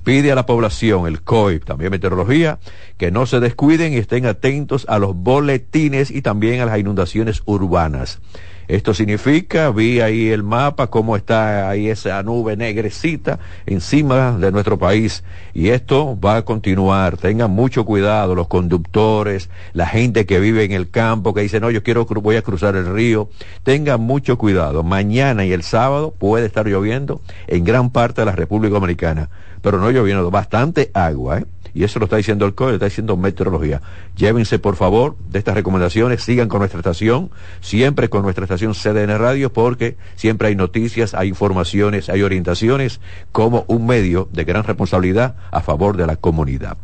Pide 0.03 0.31
a 0.31 0.35
la 0.35 0.45
población, 0.45 1.07
el 1.07 1.21
COI, 1.21 1.59
también 1.59 1.89
meteorología, 1.89 2.59
que 2.97 3.09
no 3.09 3.25
se 3.25 3.39
descuiden 3.39 3.93
y 3.93 3.97
estén 3.97 4.27
atentos 4.27 4.85
a 4.87 4.99
los 4.99 5.15
boletines 5.15 6.11
y 6.11 6.21
también 6.21 6.61
a 6.61 6.65
las 6.65 6.77
inundaciones 6.77 7.41
urbanas. 7.45 8.19
Esto 8.67 8.93
significa, 8.93 9.69
vi 9.69 9.99
ahí 9.99 10.29
el 10.29 10.43
mapa, 10.43 10.87
cómo 10.87 11.15
está 11.15 11.69
ahí 11.69 11.89
esa 11.89 12.21
nube 12.23 12.57
negrecita 12.57 13.39
encima 13.65 14.37
de 14.37 14.51
nuestro 14.51 14.77
país. 14.77 15.23
Y 15.53 15.69
esto 15.69 16.19
va 16.19 16.37
a 16.37 16.41
continuar. 16.45 17.17
Tengan 17.17 17.51
mucho 17.51 17.85
cuidado 17.85 18.35
los 18.35 18.47
conductores, 18.47 19.49
la 19.73 19.87
gente 19.87 20.25
que 20.25 20.39
vive 20.39 20.63
en 20.63 20.71
el 20.71 20.89
campo, 20.89 21.33
que 21.33 21.41
dice, 21.41 21.59
no, 21.59 21.69
yo 21.69 21.83
quiero, 21.83 22.05
voy 22.05 22.35
a 22.35 22.41
cruzar 22.41 22.75
el 22.75 22.91
río. 22.91 23.29
Tengan 23.63 24.01
mucho 24.01 24.37
cuidado. 24.37 24.83
Mañana 24.83 25.45
y 25.45 25.53
el 25.53 25.63
sábado 25.63 26.13
puede 26.17 26.45
estar 26.45 26.67
lloviendo 26.67 27.21
en 27.47 27.63
gran 27.63 27.89
parte 27.89 28.21
de 28.21 28.25
la 28.25 28.31
República 28.31 28.73
Dominicana. 28.73 29.29
Pero 29.65 29.79
no 29.79 29.89
lloviendo, 29.89 30.29
bastante 30.29 30.91
agua, 30.93 31.39
¿eh? 31.39 31.45
y 31.73 31.85
eso 31.85 31.97
lo 31.97 32.05
está 32.05 32.17
diciendo 32.17 32.45
el 32.45 32.53
COE, 32.53 32.75
está 32.75 32.85
diciendo 32.85 33.17
meteorología. 33.17 33.81
Llévense 34.15 34.59
por 34.59 34.75
favor 34.75 35.17
de 35.31 35.39
estas 35.39 35.55
recomendaciones, 35.55 36.21
sigan 36.21 36.49
con 36.49 36.59
nuestra 36.59 36.81
estación, 36.81 37.31
siempre 37.61 38.07
con 38.07 38.21
nuestra 38.21 38.45
estación 38.45 38.75
CDN 38.75 39.17
Radio, 39.17 39.51
porque 39.51 39.97
siempre 40.13 40.49
hay 40.49 40.55
noticias, 40.55 41.15
hay 41.15 41.29
informaciones, 41.29 42.09
hay 42.09 42.21
orientaciones 42.21 43.01
como 43.31 43.65
un 43.67 43.87
medio 43.87 44.29
de 44.31 44.43
gran 44.43 44.65
responsabilidad 44.65 45.35
a 45.49 45.61
favor 45.61 45.97
de 45.97 46.05
la 46.05 46.15
comunidad. 46.15 46.77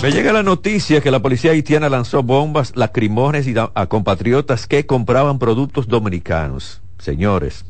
Me 0.00 0.12
llega 0.12 0.32
la 0.32 0.44
noticia 0.44 1.00
que 1.00 1.10
la 1.10 1.20
policía 1.20 1.50
haitiana 1.50 1.88
lanzó 1.88 2.22
bombas 2.22 2.76
lacrimógenas 2.76 3.48
a 3.74 3.86
compatriotas 3.86 4.68
que 4.68 4.86
compraban 4.86 5.40
productos 5.40 5.88
dominicanos. 5.88 6.82
Señores, 6.98 7.64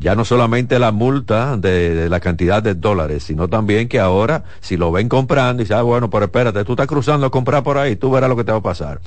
ya 0.00 0.14
no 0.14 0.24
solamente 0.24 0.78
la 0.78 0.92
multa 0.92 1.56
de, 1.56 2.08
la 2.08 2.20
cantidad 2.20 2.62
de 2.62 2.74
dólares, 2.74 3.24
sino 3.24 3.48
también 3.48 3.88
que 3.88 3.98
ahora, 3.98 4.44
si 4.60 4.76
lo 4.76 4.92
ven 4.92 5.08
comprando, 5.08 5.62
y 5.62 5.64
dice, 5.64 5.74
ah, 5.74 5.82
bueno, 5.82 6.08
pero 6.08 6.26
espérate, 6.26 6.64
tú 6.64 6.72
estás 6.72 6.86
cruzando 6.86 7.26
a 7.26 7.30
comprar 7.30 7.62
por 7.64 7.78
ahí, 7.78 7.96
tú 7.96 8.10
verás 8.10 8.30
lo 8.30 8.36
que 8.36 8.44
te 8.44 8.52
va 8.52 8.58
a 8.58 8.62
pasar. 8.62 9.00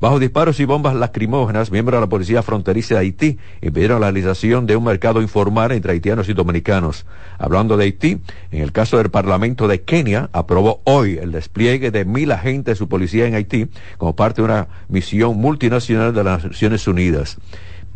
Bajo 0.00 0.18
disparos 0.18 0.60
y 0.60 0.64
bombas 0.64 0.94
lacrimógenas, 0.94 1.70
miembros 1.72 1.96
de 1.98 2.00
la 2.02 2.08
Policía 2.08 2.42
Fronteriza 2.42 2.94
de 2.94 3.00
Haití 3.00 3.38
impidieron 3.60 4.00
la 4.00 4.10
realización 4.10 4.66
de 4.66 4.76
un 4.76 4.84
mercado 4.84 5.20
informal 5.20 5.72
entre 5.72 5.92
haitianos 5.92 6.28
y 6.28 6.34
dominicanos. 6.34 7.06
Hablando 7.38 7.76
de 7.76 7.84
Haití, 7.84 8.20
en 8.52 8.62
el 8.62 8.72
caso 8.72 8.98
del 8.98 9.10
Parlamento 9.10 9.66
de 9.66 9.82
Kenia, 9.82 10.28
aprobó 10.32 10.80
hoy 10.84 11.18
el 11.18 11.32
despliegue 11.32 11.90
de 11.90 12.04
mil 12.04 12.30
agentes 12.30 12.74
de 12.74 12.76
su 12.76 12.88
policía 12.88 13.26
en 13.26 13.34
Haití 13.34 13.68
como 13.98 14.14
parte 14.14 14.42
de 14.42 14.44
una 14.44 14.68
misión 14.88 15.36
multinacional 15.38 16.14
de 16.14 16.24
las 16.24 16.44
Naciones 16.44 16.86
Unidas 16.86 17.38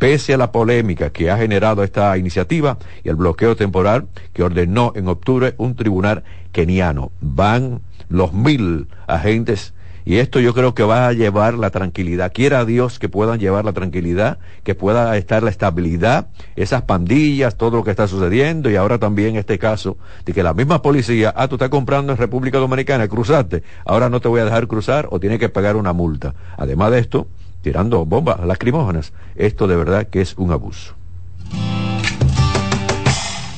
pese 0.01 0.33
a 0.33 0.37
la 0.37 0.51
polémica 0.51 1.11
que 1.11 1.29
ha 1.29 1.37
generado 1.37 1.83
esta 1.83 2.17
iniciativa 2.17 2.79
y 3.03 3.09
el 3.09 3.17
bloqueo 3.17 3.55
temporal 3.55 4.07
que 4.33 4.41
ordenó 4.41 4.93
en 4.95 5.07
octubre 5.07 5.53
un 5.59 5.75
tribunal 5.75 6.23
keniano. 6.51 7.11
Van 7.21 7.81
los 8.09 8.33
mil 8.33 8.87
agentes 9.05 9.75
y 10.03 10.17
esto 10.17 10.39
yo 10.39 10.55
creo 10.55 10.73
que 10.73 10.81
va 10.81 11.07
a 11.07 11.13
llevar 11.13 11.53
la 11.53 11.69
tranquilidad. 11.69 12.31
Quiera 12.33 12.65
Dios 12.65 12.97
que 12.97 13.09
puedan 13.09 13.39
llevar 13.39 13.63
la 13.63 13.73
tranquilidad, 13.73 14.39
que 14.63 14.73
pueda 14.73 15.15
estar 15.17 15.43
la 15.43 15.51
estabilidad, 15.51 16.29
esas 16.55 16.81
pandillas, 16.81 17.55
todo 17.55 17.77
lo 17.77 17.83
que 17.83 17.91
está 17.91 18.07
sucediendo 18.07 18.71
y 18.71 18.77
ahora 18.77 18.97
también 18.97 19.35
este 19.35 19.59
caso 19.59 19.97
de 20.25 20.33
que 20.33 20.41
la 20.41 20.55
misma 20.55 20.81
policía, 20.81 21.31
ah, 21.37 21.47
tú 21.47 21.57
estás 21.57 21.69
comprando 21.69 22.11
en 22.11 22.17
República 22.17 22.57
Dominicana, 22.57 23.07
cruzaste, 23.07 23.61
ahora 23.85 24.09
no 24.09 24.19
te 24.19 24.29
voy 24.29 24.41
a 24.41 24.45
dejar 24.45 24.65
cruzar 24.65 25.07
o 25.11 25.19
tienes 25.19 25.37
que 25.37 25.49
pagar 25.49 25.75
una 25.75 25.93
multa. 25.93 26.33
Además 26.57 26.89
de 26.89 26.97
esto, 26.97 27.27
tirando 27.61 28.05
bombas 28.05 28.39
lacrimógenas. 28.45 29.13
Esto 29.35 29.67
de 29.67 29.75
verdad 29.75 30.07
que 30.07 30.21
es 30.21 30.35
un 30.37 30.51
abuso. 30.51 30.95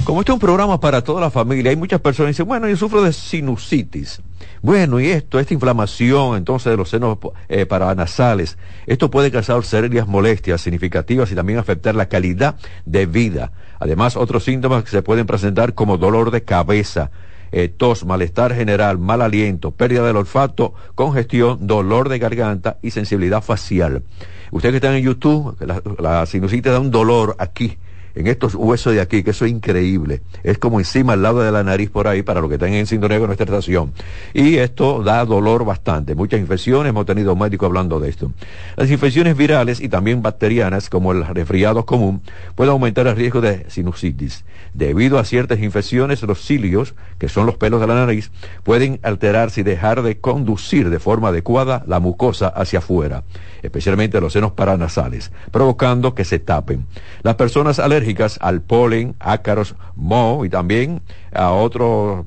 Como 0.04 0.20
este 0.20 0.34
es 0.34 0.34
un 0.34 0.40
programa 0.42 0.82
para 0.82 1.02
toda 1.02 1.22
la 1.22 1.32
familia, 1.32 1.70
hay 1.70 1.78
muchas 1.78 2.02
personas 2.02 2.28
que 2.28 2.32
dicen, 2.34 2.46
bueno, 2.46 2.68
yo 2.68 2.76
sufro 2.76 3.02
de 3.02 3.14
sinusitis. 3.14 4.22
Bueno, 4.62 5.00
y 5.00 5.08
esto, 5.08 5.40
esta 5.40 5.54
inflamación 5.54 6.36
entonces 6.36 6.72
de 6.72 6.78
los 6.78 6.90
senos 6.90 7.18
eh, 7.48 7.66
paranasales, 7.66 8.58
esto 8.86 9.10
puede 9.10 9.32
causar 9.32 9.64
serias 9.64 10.06
molestias 10.06 10.60
significativas 10.60 11.32
y 11.32 11.36
también 11.36 11.58
afectar 11.58 11.96
la 11.96 12.10
calidad 12.10 12.56
de 12.86 13.06
vida. 13.06 13.54
Además, 13.80 14.18
otros 14.18 14.44
síntomas 14.44 14.84
que 14.84 14.90
se 14.90 15.04
pueden 15.04 15.26
presentar 15.26 15.74
como 15.74 15.98
dolor 15.98 16.32
de 16.32 16.44
cabeza, 16.44 17.10
eh, 17.54 17.70
tos, 17.70 18.04
malestar 18.04 18.54
general, 18.54 18.98
mal 18.98 19.22
aliento, 19.22 19.72
pérdida 19.72 20.06
del 20.06 20.18
olfato, 20.18 20.74
congestión, 20.96 21.68
dolor 21.68 22.10
de 22.10 22.18
garganta 22.18 22.78
y 22.82 22.92
sensibilidad 22.92 23.44
facial. 23.44 24.04
Ustedes 24.52 24.74
que 24.74 24.78
están 24.78 24.96
en 24.96 25.04
YouTube, 25.04 25.56
la, 25.60 25.82
la 26.00 26.26
sinusitis 26.26 26.72
da 26.72 26.80
un 26.80 26.92
dolor 26.92 27.36
aquí 27.38 27.78
en 28.16 28.28
estos 28.28 28.56
huesos 28.56 28.94
de 28.94 29.02
aquí, 29.02 29.24
que 29.24 29.32
eso 29.32 29.46
es 29.46 29.52
increíble. 29.52 30.22
Es 30.44 30.58
como 30.58 30.80
encima 30.80 31.14
al 31.14 31.22
lado 31.24 31.42
de 31.42 31.52
la 31.52 31.64
nariz 31.64 31.90
por 31.90 32.08
ahí, 32.08 32.22
para 32.22 32.42
los 32.42 32.50
que 32.50 32.56
están 32.56 32.74
en 32.74 32.86
sintonía 32.86 33.18
con 33.18 33.28
nuestra 33.28 33.46
estación. 33.46 33.94
Y 34.34 34.58
esto 34.58 35.04
da 35.04 35.26
dolor 35.26 35.66
bastante. 35.66 36.16
Muchas 36.16 36.40
infecciones, 36.40 36.90
hemos 36.90 37.06
tenido 37.06 37.36
médicos 37.36 37.68
hablando 37.68 38.00
de 38.00 38.10
esto. 38.10 38.32
Las 38.76 38.92
infecciones 38.92 39.36
virales 39.36 39.82
y 39.82 39.90
también 39.90 40.22
bacterianas, 40.22 40.90
como 40.90 41.12
el 41.12 41.26
resfriado 41.26 41.86
común, 41.86 42.22
pueden 42.56 42.72
aumentar 42.72 43.08
el 43.08 43.16
riesgo 43.16 43.42
de 43.42 43.66
sinusitis. 43.70 44.46
Debido 44.74 45.20
a 45.20 45.26
ciertas 45.26 45.60
infecciones, 45.60 46.22
los 46.24 46.40
cilios, 46.40 46.94
que 47.18 47.30
son 47.30 47.46
los 47.46 47.56
pelos 47.56 47.82
de 47.82 47.88
la 47.88 47.96
nariz, 47.96 48.32
pueden 48.64 49.00
alterarse 49.04 49.62
y 49.62 49.64
dejar 49.64 50.02
de 50.02 50.20
conducir 50.20 50.90
de 50.90 51.00
forma 51.00 51.30
adecuada 51.30 51.84
la 51.88 52.00
mucosa 52.00 52.48
hacia 52.48 52.80
afuera, 52.80 53.24
especialmente 53.62 54.20
los 54.22 54.34
senos 54.34 54.52
paranasales, 54.52 55.32
provocando 55.52 56.16
que 56.16 56.26
se 56.26 56.40
tapen. 56.40 56.86
Las 57.22 57.36
personas 57.36 57.80
alérgicas 57.80 58.03
al 58.40 58.62
polen, 58.62 59.16
ácaros, 59.20 59.76
moho 59.96 60.46
y 60.46 60.50
también 60.50 61.02
a 61.34 61.52
otros 61.52 62.26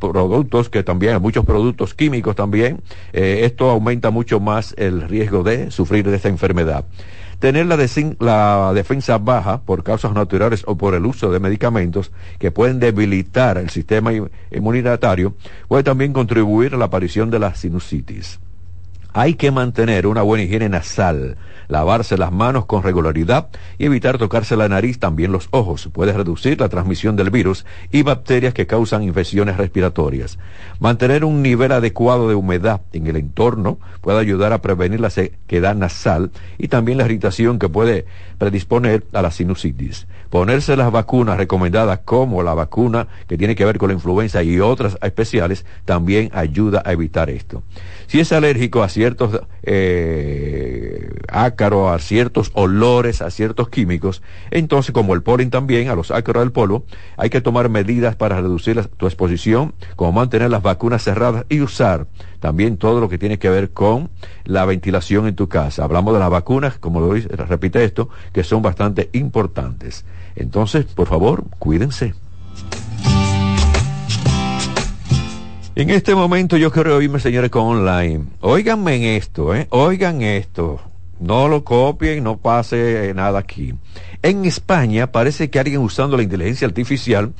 productos 0.00 0.70
que 0.70 0.82
también, 0.82 1.20
muchos 1.20 1.44
productos 1.44 1.94
químicos 1.94 2.34
también, 2.34 2.80
eh, 3.12 3.40
esto 3.44 3.70
aumenta 3.70 4.10
mucho 4.10 4.40
más 4.40 4.74
el 4.78 5.02
riesgo 5.02 5.42
de 5.42 5.70
sufrir 5.70 6.08
de 6.08 6.16
esta 6.16 6.28
enfermedad. 6.28 6.84
Tener 7.38 7.66
la, 7.66 7.78
la, 8.18 8.72
defensa 8.74 9.16
baja 9.16 9.62
por 9.62 9.82
causas 9.82 10.12
naturales 10.12 10.62
o 10.66 10.76
por 10.76 10.94
el 10.94 11.06
uso 11.06 11.30
de 11.30 11.40
medicamentos 11.40 12.12
que 12.38 12.50
pueden 12.50 12.80
debilitar 12.80 13.56
el 13.56 13.70
sistema 13.70 14.10
inmunitario 14.50 15.34
puede 15.68 15.82
también 15.82 16.12
contribuir 16.12 16.74
a 16.74 16.76
la 16.76 16.86
aparición 16.86 17.30
de 17.30 17.38
la 17.38 17.54
sinusitis. 17.54 18.40
Hay 19.12 19.34
que 19.34 19.50
mantener 19.50 20.06
una 20.06 20.22
buena 20.22 20.44
higiene 20.44 20.68
nasal, 20.68 21.36
lavarse 21.70 22.18
las 22.18 22.32
manos 22.32 22.66
con 22.66 22.82
regularidad 22.82 23.48
y 23.78 23.86
evitar 23.86 24.18
tocarse 24.18 24.56
la 24.56 24.68
nariz, 24.68 24.98
también 24.98 25.32
los 25.32 25.48
ojos. 25.52 25.88
Puede 25.92 26.12
reducir 26.12 26.60
la 26.60 26.68
transmisión 26.68 27.16
del 27.16 27.30
virus 27.30 27.64
y 27.90 28.02
bacterias 28.02 28.52
que 28.52 28.66
causan 28.66 29.02
infecciones 29.02 29.56
respiratorias. 29.56 30.38
Mantener 30.80 31.24
un 31.24 31.42
nivel 31.42 31.72
adecuado 31.72 32.28
de 32.28 32.34
humedad 32.34 32.80
en 32.92 33.06
el 33.06 33.16
entorno 33.16 33.78
puede 34.00 34.18
ayudar 34.18 34.52
a 34.52 34.60
prevenir 34.60 35.00
la 35.00 35.10
sequedad 35.10 35.74
nasal 35.74 36.30
y 36.58 36.68
también 36.68 36.98
la 36.98 37.04
irritación 37.04 37.58
que 37.58 37.68
puede 37.68 38.04
predisponer 38.38 39.04
a 39.12 39.22
la 39.22 39.30
sinusitis. 39.30 40.06
Ponerse 40.30 40.76
las 40.76 40.90
vacunas 40.90 41.36
recomendadas 41.36 42.00
como 42.04 42.42
la 42.42 42.54
vacuna 42.54 43.08
que 43.28 43.36
tiene 43.36 43.54
que 43.54 43.64
ver 43.64 43.78
con 43.78 43.88
la 43.88 43.94
influenza 43.94 44.42
y 44.42 44.60
otras 44.60 44.98
especiales 45.02 45.64
también 45.84 46.30
ayuda 46.32 46.82
a 46.84 46.92
evitar 46.92 47.30
esto. 47.30 47.62
Si 48.10 48.18
es 48.18 48.32
alérgico 48.32 48.82
a 48.82 48.88
ciertos 48.88 49.40
eh, 49.62 51.10
ácaros, 51.28 51.92
a 51.92 52.00
ciertos 52.00 52.50
olores, 52.54 53.22
a 53.22 53.30
ciertos 53.30 53.68
químicos, 53.68 54.20
entonces 54.50 54.92
como 54.92 55.14
el 55.14 55.22
polen 55.22 55.48
también, 55.48 55.88
a 55.88 55.94
los 55.94 56.10
ácaros 56.10 56.42
del 56.42 56.50
polvo, 56.50 56.84
hay 57.16 57.30
que 57.30 57.40
tomar 57.40 57.68
medidas 57.68 58.16
para 58.16 58.40
reducir 58.40 58.84
tu 58.96 59.06
exposición, 59.06 59.74
como 59.94 60.10
mantener 60.10 60.50
las 60.50 60.60
vacunas 60.60 61.04
cerradas 61.04 61.44
y 61.48 61.60
usar 61.60 62.08
también 62.40 62.78
todo 62.78 62.98
lo 62.98 63.08
que 63.08 63.16
tiene 63.16 63.38
que 63.38 63.48
ver 63.48 63.70
con 63.70 64.10
la 64.44 64.64
ventilación 64.64 65.28
en 65.28 65.36
tu 65.36 65.48
casa. 65.48 65.84
Hablamos 65.84 66.12
de 66.12 66.18
las 66.18 66.30
vacunas, 66.30 66.78
como 66.78 66.98
lo 67.00 67.14
repite 67.14 67.84
esto, 67.84 68.08
que 68.32 68.42
son 68.42 68.60
bastante 68.60 69.08
importantes. 69.12 70.04
Entonces, 70.34 70.84
por 70.84 71.06
favor, 71.06 71.44
cuídense. 71.60 72.14
En 75.80 75.88
este 75.88 76.14
momento 76.14 76.58
yo 76.58 76.70
quiero 76.70 76.94
oírme, 76.94 77.20
señores, 77.20 77.50
con 77.50 77.62
online. 77.62 78.24
Óiganme 78.42 78.96
en 78.96 79.02
esto, 79.16 79.54
¿eh? 79.54 79.66
Oigan 79.70 80.20
esto. 80.20 80.78
No 81.18 81.48
lo 81.48 81.64
copien, 81.64 82.22
no 82.22 82.36
pase 82.36 83.14
nada 83.16 83.38
aquí. 83.38 83.72
En 84.20 84.44
España 84.44 85.10
parece 85.10 85.48
que 85.48 85.58
alguien 85.58 85.80
usando 85.80 86.18
la 86.18 86.22
inteligencia 86.22 86.66
artificial 86.66 87.32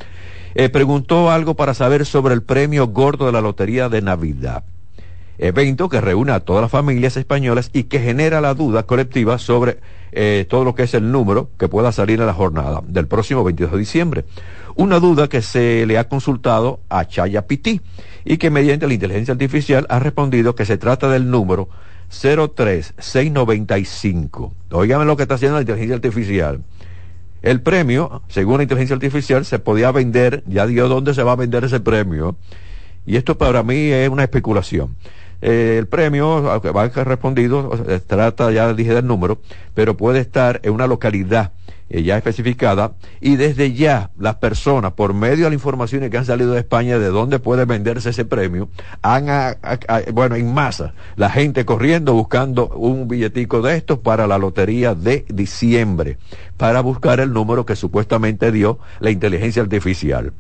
eh, 0.55 0.70
preguntó 0.70 1.30
algo 1.30 1.53
para 1.53 1.74
saber 1.74 2.07
sobre 2.07 2.32
el 2.32 2.43
premio 2.43 2.86
gordo 2.86 3.26
de 3.26 3.32
la 3.32 3.43
Lotería 3.43 3.91
de 3.91 4.01
Navidad. 4.01 4.64
Evento 5.36 5.91
que 5.91 6.01
reúne 6.01 6.32
a 6.32 6.41
todas 6.41 6.62
las 6.62 6.70
familias 6.70 7.18
españolas 7.18 7.68
y 7.74 7.84
que 7.84 8.01
genera 8.01 8.41
la 8.41 8.55
duda 8.55 8.84
colectiva 8.84 9.36
sobre 9.36 9.80
eh, 10.12 10.47
todo 10.49 10.64
lo 10.64 10.74
que 10.74 10.84
es 10.84 10.95
el 10.95 11.12
número 11.12 11.51
que 11.59 11.68
pueda 11.68 11.93
salir 11.93 12.20
en 12.20 12.26
la 12.26 12.34
jornada 12.34 12.82
del 12.86 13.07
próximo 13.07 13.45
22 13.45 13.72
de 13.72 13.78
diciembre. 13.78 14.24
Una 14.81 14.99
duda 14.99 15.28
que 15.28 15.43
se 15.43 15.85
le 15.85 15.99
ha 15.99 16.09
consultado 16.09 16.81
a 16.89 17.05
Chaya 17.05 17.47
Piti 17.47 17.83
y 18.24 18.39
que 18.39 18.49
mediante 18.49 18.89
la 18.89 18.95
inteligencia 18.95 19.33
artificial 19.33 19.85
ha 19.91 19.99
respondido 19.99 20.55
que 20.55 20.64
se 20.64 20.78
trata 20.78 21.11
del 21.11 21.31
número 21.31 21.68
03695. 22.09 24.55
Óigame 24.70 25.05
lo 25.05 25.18
que 25.18 25.24
está 25.24 25.35
haciendo 25.35 25.57
la 25.57 25.61
inteligencia 25.61 25.97
artificial. 25.97 26.62
El 27.43 27.61
premio, 27.61 28.22
según 28.28 28.57
la 28.57 28.62
inteligencia 28.62 28.95
artificial, 28.95 29.45
se 29.45 29.59
podía 29.59 29.93
vender, 29.93 30.43
ya 30.47 30.66
dio 30.66 30.89
dónde 30.89 31.12
se 31.12 31.24
va 31.24 31.33
a 31.33 31.37
vender 31.37 31.64
ese 31.64 31.81
premio, 31.81 32.37
y 33.05 33.16
esto 33.16 33.37
para 33.37 33.62
mí 33.62 33.91
es 33.91 34.09
una 34.09 34.22
especulación. 34.22 34.97
Eh, 35.43 35.76
el 35.78 35.89
premio, 35.89 36.51
aunque 36.51 36.70
va 36.70 36.85
a 36.85 36.91
ser 36.91 37.07
respondido, 37.07 37.68
trata, 38.07 38.51
ya 38.51 38.72
dije 38.72 38.95
del 38.95 39.07
número, 39.07 39.43
pero 39.74 39.99
puede 39.99 40.20
estar 40.20 40.59
en 40.62 40.72
una 40.72 40.87
localidad 40.87 41.53
eh, 41.91 42.05
ya 42.05 42.16
especificada 42.16 42.93
y 43.20 43.34
desde 43.34 43.72
ya 43.72 44.11
las 44.16 44.36
personas, 44.36 44.93
por 44.93 45.12
medio 45.12 45.45
de 45.45 45.51
las 45.51 45.55
informaciones 45.55 46.09
que 46.09 46.18
han 46.18 46.24
salido 46.24 46.53
de 46.53 46.61
España 46.61 47.01
de 47.01 47.09
dónde 47.09 47.41
puede 47.41 47.64
venderse 47.64 48.11
ese 48.11 48.24
premio, 48.24 48.68
han, 49.03 49.57
bueno, 50.12 50.36
en 50.36 50.55
masa, 50.55 50.95
la 51.16 51.30
gente 51.30 51.64
corriendo 51.64 52.14
buscando 52.14 52.68
un 52.68 53.09
billetico 53.09 53.61
de 53.61 53.76
estos 53.76 53.99
para 53.99 54.28
la 54.28 54.38
lotería 54.38 54.95
de 54.95 55.24
diciembre, 55.28 56.18
para 56.57 56.80
buscar 56.80 57.18
el 57.18 57.32
número 57.32 57.66
que 57.66 57.74
supuestamente 57.74 58.53
dio 58.53 58.78
la 59.01 59.11
inteligencia 59.11 59.61
artificial. 59.61 60.32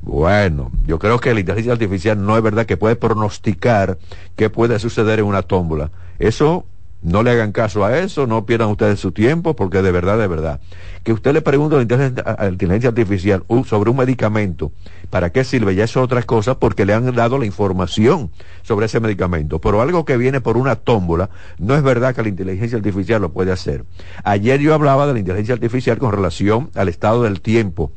Bueno, 0.00 0.70
yo 0.86 0.98
creo 1.00 1.18
que 1.18 1.34
la 1.34 1.40
inteligencia 1.40 1.72
artificial 1.72 2.24
no 2.24 2.36
es 2.36 2.42
verdad 2.42 2.66
que 2.66 2.76
puede 2.76 2.94
pronosticar 2.94 3.98
qué 4.36 4.48
puede 4.48 4.78
suceder 4.78 5.18
en 5.18 5.24
una 5.24 5.42
tómbola. 5.42 5.90
Eso 6.18 6.66
no 7.04 7.22
le 7.22 7.32
hagan 7.32 7.52
caso 7.52 7.84
a 7.84 7.98
eso, 7.98 8.26
no 8.26 8.46
pierdan 8.46 8.70
ustedes 8.70 8.98
su 8.98 9.12
tiempo, 9.12 9.54
porque 9.54 9.82
de 9.82 9.92
verdad, 9.92 10.18
de 10.18 10.26
verdad. 10.26 10.60
Que 11.02 11.12
usted 11.12 11.34
le 11.34 11.42
pregunte 11.42 11.74
a 11.74 11.78
la 11.78 12.48
inteligencia, 12.48 12.88
artificial 12.88 13.44
sobre 13.66 13.90
un 13.90 13.98
medicamento, 13.98 14.72
¿para 15.10 15.30
qué 15.30 15.44
sirve? 15.44 15.74
Ya 15.74 15.84
es 15.84 15.98
otra 15.98 16.22
cosa, 16.22 16.58
porque 16.58 16.86
le 16.86 16.94
han 16.94 17.14
dado 17.14 17.38
la 17.38 17.44
información 17.44 18.30
sobre 18.62 18.86
ese 18.86 19.00
medicamento. 19.00 19.60
Pero 19.60 19.82
algo 19.82 20.06
que 20.06 20.16
viene 20.16 20.40
por 20.40 20.56
una 20.56 20.76
tómbola, 20.76 21.28
no 21.58 21.74
es 21.76 21.82
verdad 21.82 22.14
que 22.14 22.22
la 22.22 22.30
inteligencia 22.30 22.78
artificial 22.78 23.20
lo 23.20 23.32
puede 23.32 23.52
hacer. 23.52 23.84
Ayer 24.24 24.60
yo 24.60 24.72
hablaba 24.72 25.06
de 25.06 25.12
la 25.12 25.18
inteligencia 25.18 25.54
artificial 25.54 25.98
con 25.98 26.10
relación 26.10 26.70
al 26.74 26.88
estado 26.88 27.24
del 27.24 27.42
tiempo. 27.42 27.92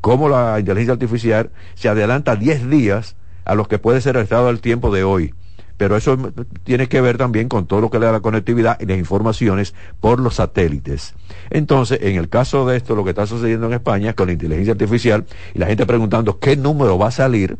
Cómo 0.00 0.28
la 0.28 0.60
inteligencia 0.60 0.92
artificial 0.92 1.50
se 1.74 1.88
adelanta 1.88 2.36
10 2.36 2.70
días 2.70 3.16
a 3.44 3.56
los 3.56 3.66
que 3.66 3.80
puede 3.80 4.00
ser 4.00 4.16
el 4.16 4.22
estado 4.22 4.46
del 4.46 4.60
tiempo 4.60 4.94
de 4.94 5.02
hoy 5.02 5.34
pero 5.76 5.96
eso 5.96 6.16
tiene 6.62 6.88
que 6.88 7.00
ver 7.00 7.18
también 7.18 7.48
con 7.48 7.66
todo 7.66 7.80
lo 7.80 7.90
que 7.90 7.98
le 7.98 8.06
da 8.06 8.12
la 8.12 8.20
conectividad 8.20 8.78
y 8.80 8.86
las 8.86 8.98
informaciones 8.98 9.74
por 10.00 10.20
los 10.20 10.36
satélites. 10.36 11.14
Entonces, 11.50 11.98
en 12.02 12.16
el 12.16 12.28
caso 12.28 12.66
de 12.66 12.76
esto, 12.76 12.94
lo 12.94 13.04
que 13.04 13.10
está 13.10 13.26
sucediendo 13.26 13.66
en 13.66 13.74
España 13.74 14.14
con 14.14 14.28
la 14.28 14.32
inteligencia 14.32 14.72
artificial 14.72 15.24
y 15.54 15.58
la 15.58 15.66
gente 15.66 15.86
preguntando 15.86 16.38
qué 16.38 16.56
número 16.56 16.98
va 16.98 17.08
a 17.08 17.12
salir, 17.12 17.56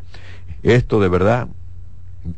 esto 0.63 0.99
de 0.99 1.09
verdad, 1.09 1.47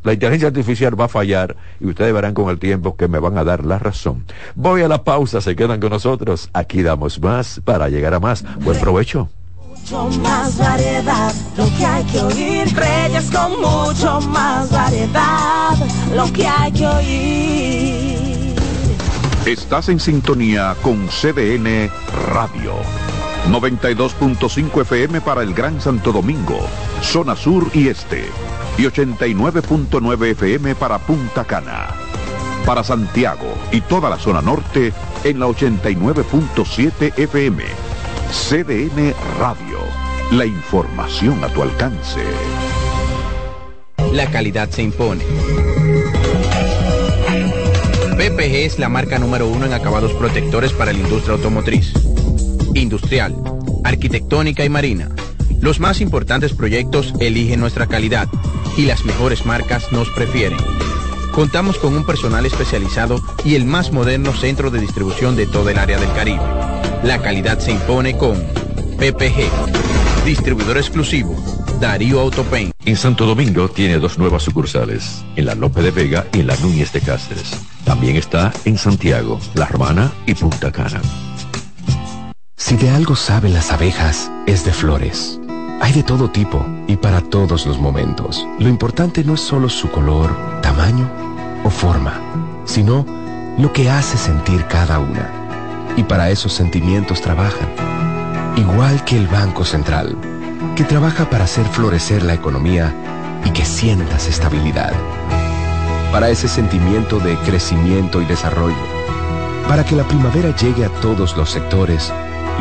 la 0.02 0.12
inteligencia 0.12 0.48
artificial 0.48 1.00
va 1.00 1.06
a 1.06 1.08
fallar 1.08 1.56
y 1.80 1.86
ustedes 1.86 2.12
verán 2.12 2.34
con 2.34 2.50
el 2.50 2.58
tiempo 2.58 2.96
que 2.96 3.08
me 3.08 3.18
van 3.18 3.38
a 3.38 3.44
dar 3.44 3.64
la 3.64 3.78
razón. 3.78 4.24
Voy 4.54 4.82
a 4.82 4.88
la 4.88 5.04
pausa, 5.04 5.40
se 5.40 5.56
quedan 5.56 5.80
con 5.80 5.90
nosotros, 5.90 6.50
aquí 6.52 6.82
damos 6.82 7.20
más 7.20 7.60
para 7.64 7.88
llegar 7.88 8.14
a 8.14 8.20
más. 8.20 8.44
Buen 8.60 8.78
provecho 8.78 9.30
mucho 9.90 10.20
más 10.20 10.58
variedad, 10.58 11.32
lo 11.56 11.64
que 11.76 11.86
hay 11.86 12.04
que 12.04 12.20
oír. 12.20 12.76
Reyes 12.76 13.30
con 13.30 13.52
mucho 13.60 14.20
más 14.28 14.70
variedad, 14.70 15.76
lo 16.14 16.30
que 16.32 16.46
hay 16.46 16.72
que 16.72 16.86
oír. 16.86 18.54
Estás 19.46 19.88
en 19.88 19.98
sintonía 19.98 20.76
con 20.82 21.08
CDN 21.08 21.90
Radio. 22.32 22.74
92.5 23.50 24.82
FM 24.82 25.22
para 25.22 25.42
el 25.42 25.54
Gran 25.54 25.80
Santo 25.80 26.12
Domingo, 26.12 26.58
zona 27.00 27.34
sur 27.34 27.70
y 27.72 27.88
este. 27.88 28.28
Y 28.76 28.82
89.9 28.82 30.26
FM 30.32 30.74
para 30.74 30.98
Punta 30.98 31.44
Cana. 31.44 31.88
Para 32.66 32.84
Santiago 32.84 33.54
y 33.72 33.80
toda 33.80 34.10
la 34.10 34.18
zona 34.18 34.42
norte 34.42 34.92
en 35.24 35.40
la 35.40 35.46
89.7 35.46 37.18
FM. 37.18 37.87
CDN 38.30 39.14
Radio 39.38 39.78
la 40.32 40.44
información 40.44 41.42
a 41.42 41.48
tu 41.48 41.62
alcance. 41.62 42.20
La 44.12 44.30
calidad 44.30 44.68
se 44.68 44.82
impone. 44.82 45.24
PPG 48.18 48.66
es 48.66 48.78
la 48.78 48.90
marca 48.90 49.18
número 49.18 49.48
uno 49.48 49.64
en 49.64 49.72
acabados 49.72 50.12
protectores 50.12 50.72
para 50.74 50.92
la 50.92 50.98
industria 50.98 51.36
automotriz, 51.36 51.94
industrial, 52.74 53.34
arquitectónica 53.84 54.64
y 54.64 54.68
marina. 54.68 55.08
Los 55.60 55.80
más 55.80 56.02
importantes 56.02 56.52
proyectos 56.52 57.14
eligen 57.20 57.60
nuestra 57.60 57.86
calidad 57.86 58.28
y 58.76 58.84
las 58.84 59.06
mejores 59.06 59.46
marcas 59.46 59.90
nos 59.90 60.10
prefieren. 60.10 60.58
Contamos 61.32 61.78
con 61.78 61.94
un 61.94 62.04
personal 62.04 62.44
especializado 62.44 63.20
y 63.44 63.54
el 63.54 63.64
más 63.64 63.92
moderno 63.92 64.34
centro 64.34 64.70
de 64.70 64.80
distribución 64.80 65.36
de 65.36 65.46
todo 65.46 65.70
el 65.70 65.78
área 65.78 65.98
del 65.98 66.12
Caribe. 66.12 66.42
La 67.02 67.20
calidad 67.22 67.58
se 67.58 67.72
impone 67.72 68.16
con 68.16 68.36
PPG 68.98 69.88
Distribuidor 70.28 70.76
exclusivo, 70.76 71.34
Darío 71.80 72.20
Autopain. 72.20 72.70
En 72.84 72.96
Santo 72.96 73.24
Domingo 73.24 73.70
tiene 73.70 73.98
dos 73.98 74.18
nuevas 74.18 74.42
sucursales, 74.42 75.24
en 75.36 75.46
la 75.46 75.54
Lope 75.54 75.80
de 75.80 75.90
Vega 75.90 76.26
y 76.34 76.40
en 76.40 76.48
la 76.48 76.56
Núñez 76.56 76.92
de 76.92 77.00
Cáceres. 77.00 77.50
También 77.84 78.16
está 78.16 78.52
en 78.66 78.76
Santiago, 78.76 79.40
La 79.54 79.64
Romana 79.64 80.12
y 80.26 80.34
Punta 80.34 80.70
Cana. 80.70 81.00
Si 82.56 82.76
de 82.76 82.90
algo 82.90 83.16
saben 83.16 83.54
las 83.54 83.70
abejas, 83.72 84.30
es 84.46 84.66
de 84.66 84.72
flores. 84.72 85.40
Hay 85.80 85.94
de 85.94 86.02
todo 86.02 86.30
tipo 86.30 86.66
y 86.88 86.96
para 86.96 87.22
todos 87.22 87.64
los 87.64 87.78
momentos. 87.78 88.46
Lo 88.58 88.68
importante 88.68 89.24
no 89.24 89.32
es 89.32 89.40
solo 89.40 89.70
su 89.70 89.90
color, 89.90 90.60
tamaño 90.60 91.10
o 91.64 91.70
forma, 91.70 92.20
sino 92.66 93.06
lo 93.56 93.72
que 93.72 93.88
hace 93.88 94.18
sentir 94.18 94.66
cada 94.66 94.98
una. 94.98 95.37
Y 95.98 96.04
para 96.04 96.30
esos 96.30 96.52
sentimientos 96.52 97.20
trabajan 97.20 97.68
igual 98.56 99.04
que 99.04 99.16
el 99.16 99.26
Banco 99.26 99.64
Central, 99.64 100.16
que 100.76 100.84
trabaja 100.84 101.28
para 101.28 101.42
hacer 101.42 101.66
florecer 101.66 102.22
la 102.22 102.34
economía 102.34 102.94
y 103.44 103.50
que 103.50 103.64
sientas 103.64 104.28
estabilidad. 104.28 104.92
Para 106.12 106.28
ese 106.28 106.46
sentimiento 106.46 107.18
de 107.18 107.36
crecimiento 107.38 108.22
y 108.22 108.26
desarrollo. 108.26 108.76
Para 109.66 109.84
que 109.84 109.96
la 109.96 110.04
primavera 110.04 110.54
llegue 110.54 110.84
a 110.84 110.88
todos 111.00 111.36
los 111.36 111.50
sectores 111.50 112.12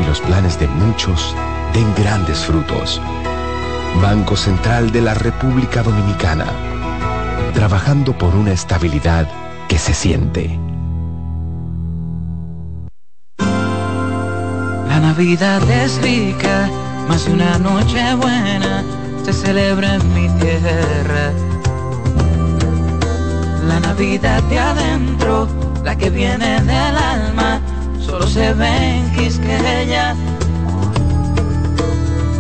y 0.02 0.06
los 0.08 0.20
planes 0.22 0.60
de 0.60 0.68
muchos 0.68 1.36
den 1.76 1.94
grandes 1.96 2.40
frutos. 2.40 3.00
Banco 4.02 4.36
Central 4.36 4.92
de 4.92 5.02
la 5.02 5.14
República 5.14 5.84
Dominicana. 5.84 6.48
Trabajando 7.54 8.18
por 8.18 8.36
una 8.36 8.52
estabilidad 8.52 9.28
que 9.68 9.78
se 9.78 9.94
siente. 9.94 10.60
La 15.08 15.14
Navidad 15.14 15.72
es 15.72 16.02
rica, 16.02 16.70
más 17.08 17.28
una 17.28 17.58
noche 17.58 18.14
buena 18.16 18.84
se 19.24 19.32
celebra 19.32 19.96
en 19.96 20.14
mi 20.14 20.28
tierra. 20.38 21.32
La 23.66 23.80
Navidad 23.80 24.44
de 24.44 24.60
adentro, 24.60 25.48
la 25.86 25.98
que 25.98 26.10
viene 26.10 26.62
del 26.62 26.98
alma, 26.98 27.62
solo 28.06 28.28
se 28.28 28.54
ve 28.54 28.98
en 28.98 29.16
Quisqueya. 29.16 30.14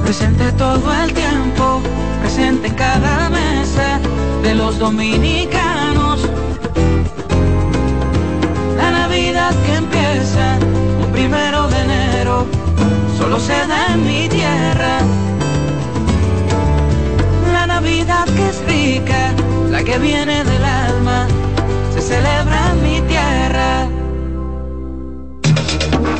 Presente 0.03 0.51
todo 0.57 0.93
el 1.03 1.13
tiempo, 1.13 1.81
presente 2.19 2.67
en 2.67 2.73
cada 2.75 3.29
mesa 3.29 3.97
de 4.43 4.55
los 4.55 4.77
dominicanos. 4.77 5.66
Solo 13.37 13.39
se 13.39 13.67
da 13.67 13.93
en 13.93 14.05
mi 14.05 14.29
tierra. 14.29 14.99
La 17.51 17.67
Navidad 17.67 18.25
que 18.25 18.49
es 18.49 18.65
rica, 18.65 19.33
la 19.69 19.83
que 19.83 19.97
viene 19.99 20.43
del 20.43 20.63
alma, 20.63 21.27
se 21.93 22.01
celebra 22.01 22.71
en 22.71 22.83
mi 22.83 23.01
tierra. 23.01 23.87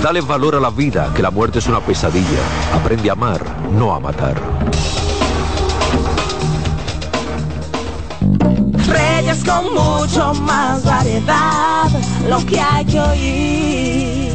Dale 0.01 0.22
valor 0.22 0.55
a 0.55 0.59
la 0.59 0.70
vida, 0.70 1.11
que 1.15 1.22
la 1.22 1.32
muerte 1.32 1.59
es 1.59 1.68
una 1.68 1.80
pesadilla. 1.80 2.39
Aprende 2.74 3.09
a 3.09 3.13
amar, 3.13 3.41
no 3.72 3.93
a 3.93 3.99
matar. 3.99 4.36
Reyes 8.88 9.43
con 9.43 9.74
mucho 9.74 10.34
más 10.41 10.84
variedad, 10.84 11.89
lo 12.30 12.45
que 12.45 12.59
hay 12.59 12.86
que 12.86 12.99
oír. 12.99 14.26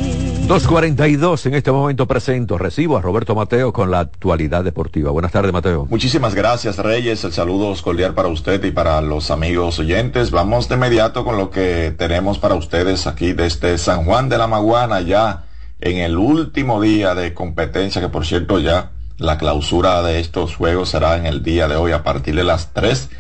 2.42 0.49 1.47
en 1.47 1.55
este 1.55 1.71
momento 1.71 2.07
presento. 2.07 2.59
Recibo 2.59 2.99
a 2.99 3.01
Roberto 3.01 3.35
Mateo 3.35 3.73
con 3.73 3.91
la 3.91 4.01
actualidad 4.01 4.65
deportiva. 4.65 5.11
Buenas 5.11 5.33
tardes, 5.33 5.53
Mateo. 5.53 5.87
Muchísimas 5.89 6.35
gracias, 6.35 6.79
Reyes. 6.79 7.23
El 7.25 7.33
saludo 7.33 7.73
cordial 7.83 8.13
para 8.13 8.29
usted 8.29 8.63
y 8.65 8.73
para 8.73 9.01
los 9.01 9.31
amigos 9.31 9.79
oyentes. 9.79 10.31
Vamos 10.31 10.69
de 10.69 10.75
inmediato 10.75 11.25
con 11.25 11.37
lo 11.37 11.51
que 11.51 11.95
tenemos 11.97 12.39
para 12.39 12.57
ustedes 12.57 13.07
aquí 13.07 13.33
desde 13.33 13.79
San 13.79 14.05
Juan 14.05 14.29
de 14.29 14.37
la 14.37 14.49
Maguana, 14.49 15.01
ya 15.01 15.45
en 15.81 15.99
el 15.99 16.19
último 16.19 16.81
día 16.83 17.15
de 17.15 17.35
competencia, 17.35 18.01
que 18.01 18.09
por 18.09 18.27
cierto 18.27 18.59
ya 18.59 18.91
la 19.19 19.39
clausura 19.39 20.03
de 20.03 20.19
estos 20.19 20.57
juegos 20.57 20.91
será 20.91 21.17
en 21.17 21.27
el 21.27 21.43
día 21.43 21.69
de 21.69 21.77
hoy 21.77 21.93
a 21.93 22.03
partir 22.03 22.35
de 22.35 22.45
las 22.45 22.73
3 22.73 23.11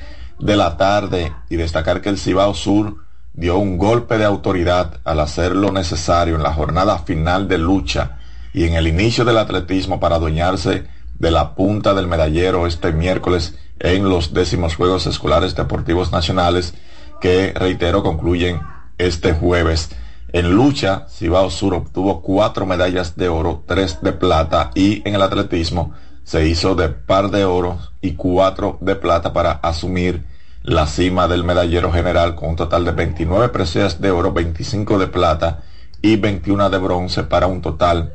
de 0.40 0.56
la 0.56 0.76
tarde 0.76 1.32
y 1.48 1.56
destacar 1.56 2.00
que 2.00 2.08
el 2.08 2.18
Cibao 2.18 2.52
Sur 2.52 3.01
dio 3.34 3.58
un 3.58 3.78
golpe 3.78 4.18
de 4.18 4.24
autoridad 4.24 5.00
al 5.04 5.20
hacer 5.20 5.56
lo 5.56 5.72
necesario 5.72 6.36
en 6.36 6.42
la 6.42 6.52
jornada 6.52 6.98
final 6.98 7.48
de 7.48 7.58
lucha 7.58 8.18
y 8.52 8.64
en 8.64 8.74
el 8.74 8.86
inicio 8.86 9.24
del 9.24 9.38
atletismo 9.38 10.00
para 10.00 10.16
adueñarse 10.16 10.84
de 11.18 11.30
la 11.30 11.54
punta 11.54 11.94
del 11.94 12.08
medallero 12.08 12.66
este 12.66 12.92
miércoles 12.92 13.58
en 13.78 14.08
los 14.08 14.34
décimos 14.34 14.76
Juegos 14.76 15.06
Escolares 15.06 15.54
Deportivos 15.54 16.12
Nacionales 16.12 16.74
que, 17.20 17.52
reitero, 17.54 18.02
concluyen 18.02 18.60
este 18.98 19.32
jueves. 19.32 19.90
En 20.32 20.52
lucha, 20.52 21.06
Cibao 21.08 21.50
Sur 21.50 21.74
obtuvo 21.74 22.22
cuatro 22.22 22.66
medallas 22.66 23.16
de 23.16 23.28
oro, 23.28 23.64
tres 23.66 23.98
de 24.02 24.12
plata 24.12 24.70
y 24.74 25.06
en 25.08 25.14
el 25.14 25.22
atletismo 25.22 25.92
se 26.24 26.46
hizo 26.48 26.74
de 26.74 26.88
par 26.88 27.30
de 27.30 27.44
oro 27.44 27.78
y 28.00 28.12
cuatro 28.12 28.78
de 28.80 28.96
plata 28.96 29.32
para 29.32 29.52
asumir 29.52 30.24
la 30.64 30.86
cima 30.86 31.26
del 31.26 31.42
medallero 31.42 31.90
general 31.92 32.34
con 32.34 32.50
un 32.50 32.56
total 32.56 32.84
de 32.84 32.92
29 32.92 33.48
preseas 33.48 34.00
de 34.00 34.10
oro, 34.10 34.32
25 34.32 34.98
de 34.98 35.08
plata 35.08 35.62
y 36.00 36.16
21 36.16 36.70
de 36.70 36.78
bronce 36.78 37.24
para 37.24 37.46
un 37.46 37.62
total 37.62 38.12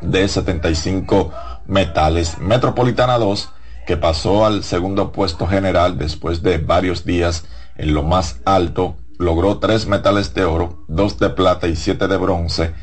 de 0.00 0.28
75 0.28 1.32
metales. 1.66 2.38
Metropolitana 2.38 3.18
2, 3.18 3.48
que 3.86 3.96
pasó 3.96 4.46
al 4.46 4.62
segundo 4.62 5.10
puesto 5.10 5.46
general 5.46 5.98
después 5.98 6.42
de 6.42 6.58
varios 6.58 7.04
días 7.04 7.44
en 7.76 7.94
lo 7.94 8.02
más 8.02 8.40
alto, 8.44 8.96
logró 9.18 9.58
tres 9.58 9.86
metales 9.86 10.34
de 10.34 10.44
oro, 10.44 10.84
dos 10.88 11.18
de 11.18 11.30
plata 11.30 11.66
y 11.66 11.76
siete 11.76 12.06
de 12.06 12.16
bronce. 12.16 12.74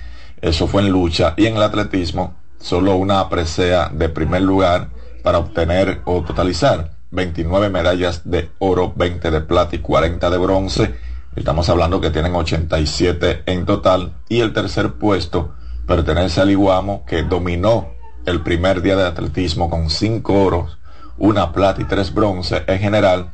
Eso 0.41 0.67
fue 0.67 0.81
en 0.81 0.89
lucha 0.89 1.33
y 1.37 1.45
en 1.45 1.55
el 1.55 1.63
atletismo 1.63 2.35
solo 2.59 2.95
una 2.95 3.29
presea 3.29 3.89
de 3.93 4.09
primer 4.09 4.41
lugar 4.41 4.89
para 5.23 5.37
obtener 5.37 6.01
o 6.05 6.21
totalizar 6.21 6.98
29 7.11 7.69
medallas 7.69 8.21
de 8.29 8.49
oro, 8.59 8.93
20 8.95 9.31
de 9.31 9.41
plata 9.41 9.75
y 9.75 9.79
40 9.79 10.29
de 10.29 10.37
bronce. 10.37 10.95
Estamos 11.35 11.69
hablando 11.69 12.01
que 12.01 12.09
tienen 12.11 12.35
87 12.35 13.43
en 13.45 13.65
total. 13.65 14.13
Y 14.27 14.41
el 14.41 14.53
tercer 14.53 14.93
puesto 14.93 15.55
pertenece 15.87 16.41
al 16.41 16.51
Iguamo, 16.51 17.05
que 17.05 17.23
dominó 17.23 17.89
el 18.25 18.41
primer 18.41 18.81
día 18.81 18.95
de 18.95 19.05
atletismo 19.05 19.69
con 19.69 19.89
5 19.89 20.33
oros, 20.33 20.77
una 21.17 21.51
plata 21.51 21.81
y 21.81 21.85
3 21.85 22.13
bronce. 22.13 22.63
En 22.67 22.79
general, 22.79 23.31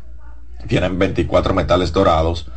tienen 0.68 0.98
24 0.98 1.54
metales 1.54 1.92
dorados, 1.92 2.48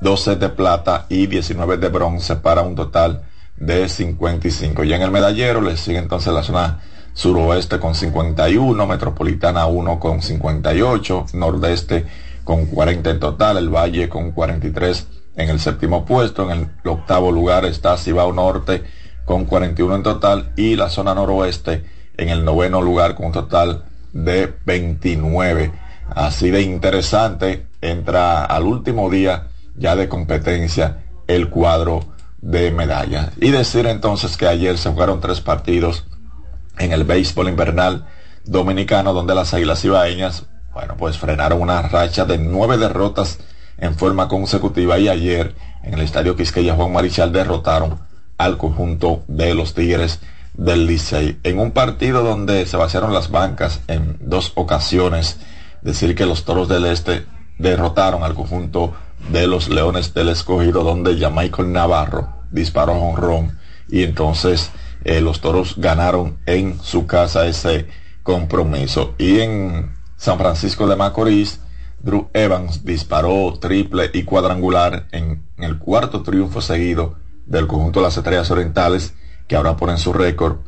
12 0.00 0.36
de 0.36 0.48
plata 0.48 1.06
y 1.08 1.26
19 1.26 1.78
de 1.78 1.88
bronce 1.88 2.36
para 2.36 2.62
un 2.62 2.74
total 2.74 3.24
de 3.56 3.88
55. 3.88 4.84
Y 4.84 4.92
en 4.92 5.02
el 5.02 5.10
medallero 5.10 5.60
le 5.60 5.76
sigue 5.76 5.98
entonces 5.98 6.32
la 6.32 6.42
zona 6.42 6.80
suroeste 7.14 7.78
con 7.78 7.94
51, 7.94 8.86
metropolitana 8.86 9.66
1 9.66 10.00
con 10.00 10.22
58, 10.22 11.26
nordeste 11.34 12.06
con 12.44 12.66
40 12.66 13.10
en 13.10 13.20
total, 13.20 13.58
el 13.58 13.68
valle 13.68 14.08
con 14.08 14.32
43 14.32 15.06
en 15.36 15.48
el 15.48 15.60
séptimo 15.60 16.04
puesto, 16.04 16.50
en 16.50 16.58
el 16.82 16.88
octavo 16.88 17.30
lugar 17.30 17.64
está 17.64 17.96
Cibao 17.96 18.32
Norte 18.32 18.82
con 19.24 19.44
41 19.44 19.96
en 19.96 20.02
total 20.02 20.52
y 20.56 20.76
la 20.76 20.88
zona 20.88 21.14
noroeste 21.14 21.84
en 22.16 22.28
el 22.28 22.44
noveno 22.44 22.82
lugar 22.82 23.14
con 23.14 23.26
un 23.26 23.32
total 23.32 23.84
de 24.12 24.52
29. 24.66 25.72
Así 26.14 26.50
de 26.50 26.62
interesante 26.62 27.66
entra 27.80 28.44
al 28.44 28.64
último 28.64 29.08
día 29.10 29.48
ya 29.76 29.96
de 29.96 30.08
competencia 30.08 31.04
el 31.26 31.48
cuadro 31.48 32.00
de 32.40 32.70
medallas. 32.72 33.30
Y 33.40 33.50
decir 33.50 33.86
entonces 33.86 34.36
que 34.36 34.46
ayer 34.46 34.76
se 34.76 34.90
jugaron 34.90 35.20
tres 35.20 35.40
partidos 35.40 36.04
en 36.78 36.92
el 36.92 37.04
béisbol 37.04 37.48
invernal 37.48 38.06
dominicano 38.44 39.12
donde 39.12 39.34
las 39.34 39.54
Águilas 39.54 39.84
Ibaeñas, 39.84 40.46
bueno, 40.72 40.96
pues 40.96 41.18
frenaron 41.18 41.60
una 41.60 41.82
racha 41.82 42.24
de 42.24 42.38
nueve 42.38 42.78
derrotas 42.78 43.38
en 43.78 43.94
forma 43.94 44.28
consecutiva 44.28 44.98
y 44.98 45.08
ayer 45.08 45.54
en 45.82 45.94
el 45.94 46.00
estadio 46.00 46.36
Quisqueya 46.36 46.74
Juan 46.74 46.92
Marichal 46.92 47.32
derrotaron 47.32 47.98
al 48.38 48.56
conjunto 48.58 49.24
de 49.28 49.54
los 49.54 49.74
Tigres 49.74 50.20
del 50.54 50.86
Licey. 50.86 51.38
En 51.42 51.58
un 51.58 51.72
partido 51.72 52.22
donde 52.22 52.66
se 52.66 52.76
vaciaron 52.76 53.12
las 53.12 53.30
bancas 53.30 53.80
en 53.88 54.18
dos 54.20 54.52
ocasiones 54.54 55.38
decir 55.82 56.14
que 56.14 56.26
los 56.26 56.44
Toros 56.44 56.68
del 56.68 56.86
Este 56.86 57.26
derrotaron 57.58 58.22
al 58.22 58.34
conjunto 58.34 58.94
de 59.30 59.46
los 59.46 59.68
Leones 59.68 60.14
del 60.14 60.28
Escogido 60.28 60.82
donde 60.82 61.16
ya 61.16 61.30
Michael 61.30 61.72
Navarro 61.72 62.28
disparó 62.50 62.94
a 62.94 62.98
honrón 62.98 63.58
y 63.88 64.02
entonces 64.02 64.70
eh, 65.04 65.20
los 65.20 65.40
toros 65.40 65.74
ganaron 65.78 66.38
en 66.46 66.80
su 66.80 67.06
casa 67.06 67.46
ese 67.46 67.86
compromiso. 68.22 69.14
Y 69.18 69.40
en 69.40 69.92
San 70.16 70.38
Francisco 70.38 70.86
de 70.86 70.96
Macorís, 70.96 71.60
Drew 72.00 72.28
Evans 72.32 72.84
disparó 72.84 73.58
triple 73.60 74.10
y 74.12 74.24
cuadrangular 74.24 75.06
en, 75.12 75.44
el 75.58 75.78
cuarto 75.78 76.22
triunfo 76.22 76.60
seguido 76.60 77.16
del 77.46 77.66
conjunto 77.66 78.00
de 78.00 78.06
las 78.06 78.16
Estrellas 78.16 78.50
Orientales, 78.50 79.14
que 79.46 79.56
ahora 79.56 79.76
ponen 79.76 79.98
su 79.98 80.12
récord 80.12 80.58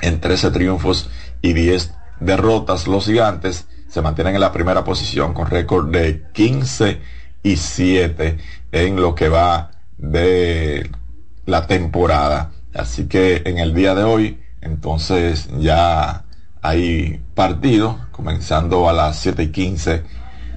en 0.00 0.20
13 0.20 0.50
triunfos 0.50 1.10
y 1.40 1.52
10 1.52 1.94
derrotas. 2.20 2.86
Los 2.86 3.06
gigantes 3.06 3.66
se 3.88 4.02
mantienen 4.02 4.34
en 4.34 4.40
la 4.40 4.52
primera 4.52 4.84
posición 4.84 5.34
con 5.34 5.48
récord 5.48 5.90
de 5.90 6.24
15 6.32 7.00
y 7.42 7.56
7 7.56 8.38
en 8.72 8.96
lo 8.96 9.14
que 9.14 9.28
va 9.28 9.72
de 9.98 10.90
la 11.46 11.66
temporada. 11.66 12.52
Así 12.74 13.06
que 13.06 13.42
en 13.44 13.58
el 13.58 13.74
día 13.74 13.94
de 13.94 14.04
hoy, 14.04 14.40
entonces 14.60 15.48
ya 15.58 16.24
hay 16.62 17.20
partido, 17.34 17.98
comenzando 18.12 18.88
a 18.88 18.92
las 18.92 19.18
7 19.18 19.42
y 19.42 19.48
15 19.48 20.04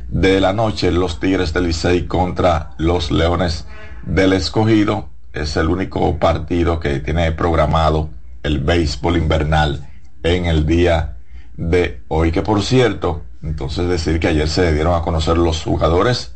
de 0.07 0.39
la 0.39 0.53
noche, 0.53 0.91
los 0.91 1.19
Tigres 1.19 1.51
del 1.53 1.65
Licey 1.65 2.07
contra 2.07 2.71
los 2.77 3.11
Leones 3.11 3.67
del 4.05 4.33
Escogido. 4.33 5.09
Es 5.33 5.57
el 5.57 5.67
único 5.67 6.17
partido 6.17 6.79
que 6.79 6.99
tiene 6.99 7.31
programado 7.31 8.09
el 8.43 8.59
béisbol 8.59 9.17
invernal 9.17 9.89
en 10.23 10.45
el 10.45 10.65
día 10.65 11.17
de 11.57 12.01
hoy. 12.07 12.31
Que 12.31 12.43
por 12.43 12.61
cierto, 12.61 13.23
entonces 13.43 13.89
decir 13.89 14.19
que 14.19 14.29
ayer 14.29 14.47
se 14.47 14.73
dieron 14.73 14.95
a 14.95 15.01
conocer 15.01 15.37
los 15.37 15.63
jugadores, 15.63 16.35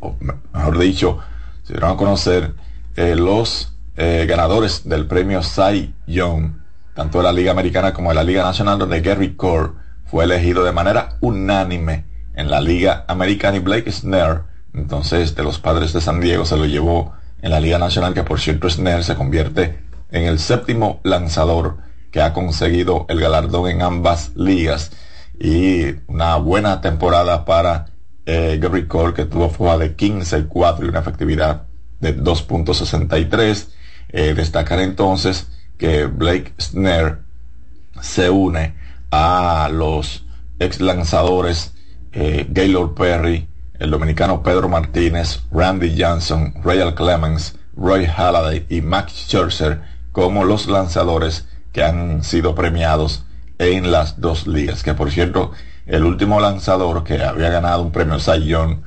o 0.00 0.16
mejor 0.54 0.78
dicho, 0.78 1.18
se 1.64 1.74
dieron 1.74 1.90
a 1.90 1.96
conocer 1.96 2.54
eh, 2.96 3.14
los 3.14 3.75
eh, 3.96 4.26
ganadores 4.28 4.88
del 4.88 5.06
premio 5.06 5.42
Cy 5.42 5.94
Young, 6.06 6.52
tanto 6.94 7.18
de 7.18 7.24
la 7.24 7.32
Liga 7.32 7.52
Americana 7.52 7.92
como 7.92 8.10
de 8.10 8.16
la 8.16 8.24
Liga 8.24 8.42
Nacional, 8.42 8.78
donde 8.78 9.00
Gary 9.00 9.34
Core 9.34 9.72
fue 10.04 10.24
elegido 10.24 10.64
de 10.64 10.72
manera 10.72 11.16
unánime 11.20 12.04
en 12.34 12.50
la 12.50 12.60
Liga 12.60 13.04
Americana 13.08 13.56
y 13.56 13.60
Blake 13.60 13.90
Snare, 13.90 14.42
entonces 14.74 15.34
de 15.34 15.42
los 15.42 15.58
padres 15.58 15.92
de 15.92 16.00
San 16.00 16.20
Diego, 16.20 16.44
se 16.44 16.56
lo 16.56 16.66
llevó 16.66 17.14
en 17.40 17.50
la 17.50 17.60
Liga 17.60 17.78
Nacional, 17.78 18.14
que 18.14 18.22
por 18.22 18.38
cierto 18.38 18.68
Snare 18.68 19.02
se 19.02 19.14
convierte 19.14 19.78
en 20.10 20.24
el 20.24 20.38
séptimo 20.38 21.00
lanzador 21.02 21.78
que 22.10 22.20
ha 22.20 22.32
conseguido 22.32 23.06
el 23.08 23.20
galardón 23.20 23.68
en 23.68 23.82
ambas 23.82 24.32
ligas. 24.36 24.92
Y 25.38 25.96
una 26.06 26.36
buena 26.36 26.80
temporada 26.80 27.44
para 27.44 27.86
eh, 28.24 28.58
Gary 28.60 28.86
Cole 28.86 29.14
que 29.14 29.24
tuvo 29.24 29.50
fuga 29.50 29.76
de 29.78 29.94
15 29.94 30.38
y 30.38 30.44
4 30.44 30.86
y 30.86 30.88
una 30.88 31.00
efectividad 31.00 31.66
de 32.00 32.16
2.63 32.16 33.68
eh, 34.08 34.34
destacar 34.34 34.80
entonces 34.80 35.48
que 35.78 36.06
Blake 36.06 36.54
Snare 36.58 37.18
se 38.00 38.30
une 38.30 38.74
a 39.10 39.68
los 39.72 40.24
ex 40.58 40.80
lanzadores 40.80 41.72
eh, 42.12 42.46
Gaylord 42.48 42.94
Perry, 42.94 43.46
el 43.78 43.90
dominicano 43.90 44.42
Pedro 44.42 44.68
Martínez, 44.68 45.40
Randy 45.50 45.94
Johnson, 45.98 46.54
Royal 46.62 46.94
Clemens, 46.94 47.58
Roy 47.76 48.06
Halladay 48.06 48.66
y 48.70 48.80
Max 48.80 49.12
Scherzer 49.12 49.82
como 50.12 50.44
los 50.44 50.66
lanzadores 50.66 51.46
que 51.72 51.82
han 51.82 52.24
sido 52.24 52.54
premiados 52.54 53.26
en 53.58 53.90
las 53.90 54.18
dos 54.20 54.46
ligas. 54.46 54.82
Que 54.82 54.94
por 54.94 55.10
cierto, 55.10 55.52
el 55.84 56.04
último 56.04 56.40
lanzador 56.40 57.04
que 57.04 57.22
había 57.22 57.50
ganado 57.50 57.82
un 57.82 57.92
premio 57.92 58.18
Cy 58.18 58.46
Young 58.46 58.78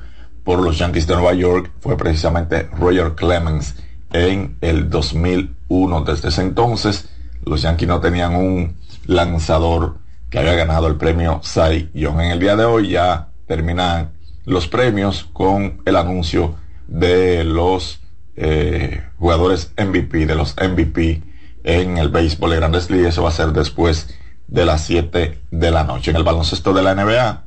por 0.42 0.60
los 0.60 0.78
Yankees 0.78 1.06
de 1.06 1.14
Nueva 1.14 1.34
York 1.34 1.70
fue 1.78 1.96
precisamente 1.96 2.68
Roger 2.76 3.14
Clemens 3.14 3.76
en 4.12 4.56
el 4.60 4.90
2001. 4.90 6.04
Desde 6.04 6.28
ese 6.28 6.42
entonces, 6.42 7.08
los 7.44 7.62
Yankees 7.62 7.88
no 7.88 8.00
tenían 8.00 8.34
un 8.34 8.76
lanzador 9.06 9.98
que 10.28 10.38
había 10.38 10.54
ganado 10.54 10.86
el 10.86 10.96
premio 10.96 11.40
Cy 11.42 11.90
Young. 11.94 12.20
En 12.20 12.30
el 12.30 12.40
día 12.40 12.56
de 12.56 12.64
hoy 12.64 12.90
ya 12.90 13.28
terminan 13.46 14.12
los 14.44 14.68
premios 14.68 15.28
con 15.32 15.82
el 15.84 15.96
anuncio 15.96 16.54
de 16.86 17.44
los 17.44 18.00
eh, 18.36 19.02
jugadores 19.18 19.72
MVP, 19.76 20.26
de 20.26 20.34
los 20.34 20.54
MVP 20.56 21.22
en 21.64 21.98
el 21.98 22.08
béisbol 22.08 22.50
de 22.50 22.56
grandes 22.56 22.90
ligas. 22.90 23.14
Eso 23.14 23.22
va 23.22 23.30
a 23.30 23.32
ser 23.32 23.48
después 23.48 24.16
de 24.46 24.64
las 24.64 24.84
7 24.84 25.38
de 25.50 25.70
la 25.70 25.84
noche. 25.84 26.10
En 26.10 26.16
el 26.16 26.24
baloncesto 26.24 26.72
de 26.72 26.82
la 26.82 26.94
NBA, 26.94 27.44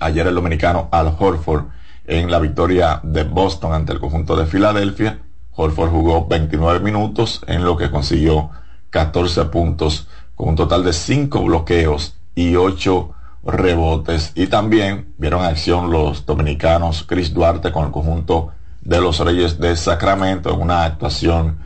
ayer 0.00 0.26
el 0.26 0.34
dominicano 0.34 0.88
Al 0.92 1.14
Horford 1.18 1.66
en 2.06 2.30
la 2.30 2.38
victoria 2.38 3.00
de 3.02 3.24
Boston 3.24 3.74
ante 3.74 3.92
el 3.92 4.00
conjunto 4.00 4.34
de 4.34 4.46
Filadelfia 4.46 5.20
Holford 5.60 5.90
jugó 5.90 6.24
29 6.24 6.78
minutos 6.78 7.40
en 7.48 7.64
lo 7.64 7.76
que 7.76 7.90
consiguió 7.90 8.50
14 8.90 9.46
puntos 9.46 10.06
con 10.36 10.50
un 10.50 10.54
total 10.54 10.84
de 10.84 10.92
5 10.92 11.42
bloqueos 11.42 12.14
y 12.36 12.54
8 12.54 13.10
rebotes. 13.42 14.30
Y 14.36 14.46
también 14.46 15.14
vieron 15.18 15.44
acción 15.44 15.90
los 15.90 16.24
dominicanos 16.24 17.02
Chris 17.02 17.34
Duarte 17.34 17.72
con 17.72 17.86
el 17.86 17.90
conjunto 17.90 18.52
de 18.82 19.00
los 19.00 19.18
Reyes 19.18 19.58
de 19.58 19.74
Sacramento 19.74 20.54
en 20.54 20.60
una 20.60 20.84
actuación 20.84 21.58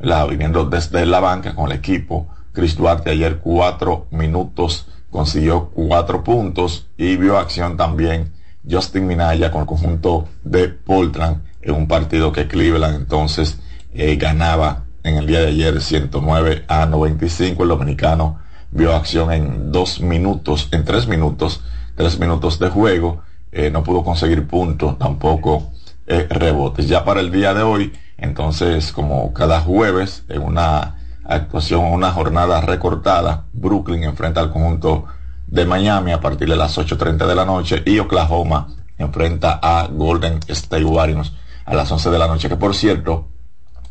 la, 0.00 0.24
viniendo 0.26 0.66
desde 0.66 1.04
la 1.04 1.18
banca 1.18 1.52
con 1.56 1.72
el 1.72 1.76
equipo. 1.76 2.28
Chris 2.52 2.76
Duarte 2.76 3.10
ayer 3.10 3.40
4 3.40 4.06
minutos 4.12 4.86
consiguió 5.10 5.70
4 5.70 6.22
puntos 6.22 6.86
y 6.96 7.16
vio 7.16 7.36
acción 7.36 7.76
también 7.76 8.32
Justin 8.70 9.08
Minaya 9.08 9.50
con 9.50 9.62
el 9.62 9.66
conjunto 9.66 10.28
de 10.44 10.68
Portland 10.68 11.49
en 11.62 11.74
un 11.74 11.88
partido 11.88 12.32
que 12.32 12.48
Cleveland 12.48 12.96
entonces 12.96 13.58
eh, 13.92 14.16
ganaba 14.16 14.84
en 15.02 15.16
el 15.16 15.26
día 15.26 15.40
de 15.40 15.48
ayer 15.48 15.80
109 15.80 16.64
a 16.68 16.86
95. 16.86 17.62
El 17.62 17.68
dominicano 17.68 18.38
vio 18.70 18.94
acción 18.94 19.32
en 19.32 19.72
dos 19.72 20.00
minutos, 20.00 20.68
en 20.72 20.84
tres 20.84 21.06
minutos, 21.06 21.62
tres 21.96 22.18
minutos 22.18 22.58
de 22.58 22.68
juego. 22.68 23.22
Eh, 23.52 23.70
no 23.70 23.82
pudo 23.82 24.04
conseguir 24.04 24.46
puntos, 24.46 24.98
tampoco 24.98 25.70
eh, 26.06 26.26
rebotes. 26.30 26.88
Ya 26.88 27.04
para 27.04 27.20
el 27.20 27.30
día 27.30 27.54
de 27.54 27.62
hoy, 27.62 27.92
entonces, 28.16 28.92
como 28.92 29.32
cada 29.32 29.60
jueves, 29.60 30.24
en 30.28 30.42
una 30.42 30.96
actuación, 31.24 31.84
una 31.84 32.12
jornada 32.12 32.60
recortada, 32.60 33.46
Brooklyn 33.52 34.04
enfrenta 34.04 34.40
al 34.40 34.50
conjunto 34.50 35.06
de 35.46 35.64
Miami 35.64 36.12
a 36.12 36.20
partir 36.20 36.48
de 36.48 36.56
las 36.56 36.78
8.30 36.78 37.26
de 37.26 37.34
la 37.34 37.44
noche 37.44 37.82
y 37.84 37.98
Oklahoma 37.98 38.68
enfrenta 38.98 39.58
a 39.60 39.88
Golden 39.88 40.38
State 40.46 40.84
Warriors 40.84 41.32
a 41.64 41.74
las 41.74 41.90
11 41.90 42.10
de 42.10 42.18
la 42.18 42.26
noche, 42.26 42.48
que 42.48 42.56
por 42.56 42.74
cierto, 42.74 43.28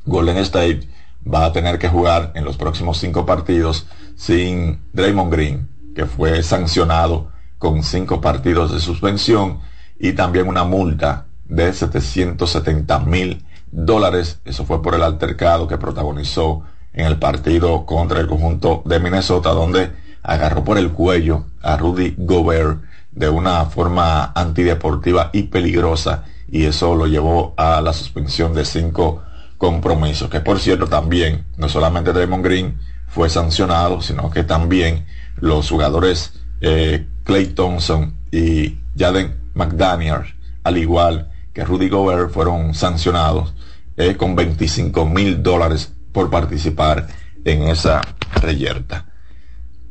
Golden 0.06 0.38
State 0.38 0.88
va 1.32 1.46
a 1.46 1.54
tener 1.54 1.80
que 1.80 1.90
jugar 1.90 2.32
en 2.36 2.46
los 2.46 2.58
próximos 2.58 2.98
cinco 2.98 3.26
partidos 3.26 3.88
sin 4.16 4.82
Draymond 4.94 5.32
Green, 5.32 5.70
que 5.96 6.06
fue 6.06 6.42
sancionado 6.44 7.32
con 7.58 7.84
cinco 7.84 8.22
partidos 8.22 8.72
de 8.72 8.80
suspensión 8.80 9.60
y 10.00 10.14
también 10.14 10.48
una 10.48 10.64
multa 10.64 11.26
de 11.46 11.74
770 11.74 13.00
mil 13.00 13.46
dólares. 13.72 14.40
Eso 14.46 14.66
fue 14.66 14.82
por 14.82 14.96
el 14.96 15.04
altercado 15.04 15.68
que 15.68 15.78
protagonizó 15.78 16.64
en 16.94 17.06
el 17.06 17.18
partido 17.18 17.86
contra 17.86 18.20
el 18.20 18.28
conjunto 18.28 18.82
de 18.86 19.00
Minnesota, 19.00 19.52
donde 19.52 19.92
agarró 20.24 20.64
por 20.64 20.78
el 20.78 20.92
cuello 20.92 21.46
a 21.62 21.78
Rudy 21.78 22.16
Gobert 22.18 22.82
de 23.12 23.30
una 23.30 23.66
forma 23.66 24.32
antideportiva 24.36 25.30
y 25.34 25.44
peligrosa 25.44 26.26
y 26.52 26.66
eso 26.66 26.96
lo 26.96 27.08
llevó 27.08 27.54
a 27.58 27.82
la 27.82 27.94
suspensión 27.94 28.54
de 28.54 28.66
cinco 28.66 29.24
compromisos, 29.58 30.30
que 30.30 30.40
por 30.40 30.60
cierto 30.60 30.88
también, 30.88 31.46
no 31.58 31.70
solamente 31.70 32.14
Draymond 32.14 32.44
Green 32.44 32.80
fue 33.08 33.30
sancionado, 33.30 34.02
sino 34.02 34.30
que 34.30 34.44
también 34.44 35.06
los 35.38 35.70
jugadores 35.70 36.34
eh, 36.62 37.06
Clay 37.24 37.48
Thompson 37.48 38.16
y 38.32 38.80
Jaden 38.98 39.36
McDaniel, 39.54 40.22
al 40.64 40.78
igual 40.78 41.32
que 41.54 41.66
Rudy 41.66 41.90
Gobert, 41.90 42.32
fueron 42.32 42.74
sancionados 42.74 43.54
eh, 43.98 44.16
con 44.16 44.36
25 44.36 45.06
mil 45.06 45.44
dólares 45.44 45.92
por 46.12 46.30
participar 46.30 47.08
en 47.44 47.64
esa 47.64 48.02
reyerta. 48.42 49.06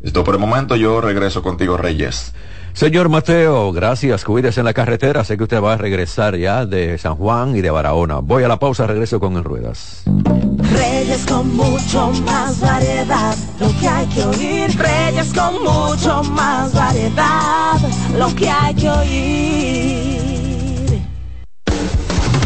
Esto 0.03 0.23
por 0.25 0.35
el 0.35 0.41
momento, 0.41 0.77
yo 0.77 1.01
regreso 1.01 1.43
contigo, 1.43 1.77
Reyes. 1.77 2.33
Señor 2.79 3.09
Mateo, 3.09 3.73
gracias. 3.73 4.25
Cuídese 4.25 4.61
en 4.61 4.67
la 4.67 4.73
carretera. 4.73 5.25
Sé 5.25 5.37
que 5.37 5.43
usted 5.43 5.61
va 5.61 5.73
a 5.73 5.77
regresar 5.77 6.37
ya 6.37 6.65
de 6.65 6.97
San 6.97 7.17
Juan 7.17 7.57
y 7.57 7.61
de 7.61 7.73
Barahona. 7.73 8.21
Voy 8.21 8.45
a 8.45 8.49
la 8.49 8.61
pausa, 8.61 8.87
regreso 8.87 9.19
con 9.19 9.37
el 9.37 9.43
Ruedas. 9.43 10.05
Reyes 10.07 11.27
con 11.27 11.57
mucho 11.57 12.13
más 12.25 12.61
variedad, 12.61 13.35
lo 13.59 13.67
que 13.81 13.89
hay 13.89 14.07
que 14.07 14.23
oír. 14.23 14.79
Reyes 14.79 15.35
con 15.35 15.55
mucho 15.61 16.23
más 16.31 16.73
variedad, 16.73 17.81
lo 18.17 18.33
que 18.37 18.49
hay 18.49 18.73
que 18.77 18.89
oír. 18.89 20.39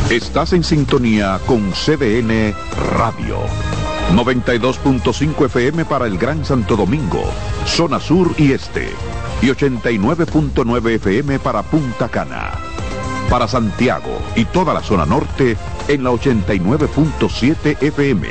Estás 0.08 0.54
en 0.54 0.64
sintonía 0.64 1.38
con 1.46 1.72
CDN 1.72 2.54
Radio. 2.96 3.36
92.5 4.14 5.46
FM 5.46 5.84
para 5.84 6.06
el 6.06 6.18
Gran 6.18 6.44
Santo 6.44 6.76
Domingo, 6.76 7.22
zona 7.66 7.98
sur 7.98 8.34
y 8.36 8.52
este 8.52 8.90
y 9.42 9.46
89.9 9.46 10.90
FM 10.96 11.38
para 11.40 11.62
Punta 11.62 12.08
Cana. 12.08 12.52
Para 13.28 13.48
Santiago 13.48 14.20
y 14.36 14.44
toda 14.44 14.72
la 14.72 14.82
zona 14.82 15.04
norte 15.04 15.56
en 15.88 16.04
la 16.04 16.10
89.7 16.10 17.82
FM. 17.82 18.28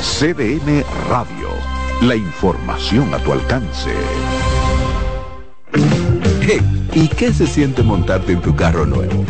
CDN 0.00 0.84
Radio. 1.10 1.48
La 2.02 2.16
información 2.16 3.12
a 3.12 3.18
tu 3.18 3.32
alcance. 3.32 3.90
¿Y 6.94 7.08
qué 7.08 7.32
se 7.32 7.46
siente 7.46 7.82
montarte 7.82 8.32
en 8.32 8.40
tu 8.40 8.54
carro 8.56 8.86
nuevo? 8.86 9.24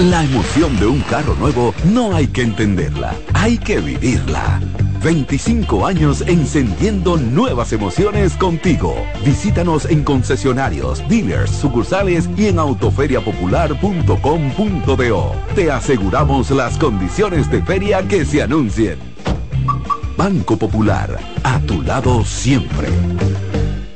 La 0.00 0.22
emoción 0.22 0.78
de 0.78 0.86
un 0.86 1.00
carro 1.00 1.34
nuevo 1.36 1.74
no 1.86 2.14
hay 2.14 2.26
que 2.26 2.42
entenderla, 2.42 3.14
hay 3.32 3.56
que 3.56 3.80
vivirla. 3.80 4.60
25 5.02 5.86
años 5.86 6.22
encendiendo 6.26 7.16
nuevas 7.16 7.72
emociones 7.72 8.36
contigo. 8.36 8.94
Visítanos 9.24 9.86
en 9.86 10.04
concesionarios, 10.04 11.02
dealers, 11.08 11.50
sucursales 11.50 12.28
y 12.36 12.48
en 12.48 12.58
autoferiapopular.com.do. 12.58 15.32
Te 15.54 15.70
aseguramos 15.70 16.50
las 16.50 16.76
condiciones 16.76 17.50
de 17.50 17.62
feria 17.62 18.06
que 18.06 18.26
se 18.26 18.42
anuncien. 18.42 18.98
Banco 20.18 20.58
Popular, 20.58 21.18
a 21.42 21.58
tu 21.60 21.80
lado 21.80 22.22
siempre. 22.22 22.88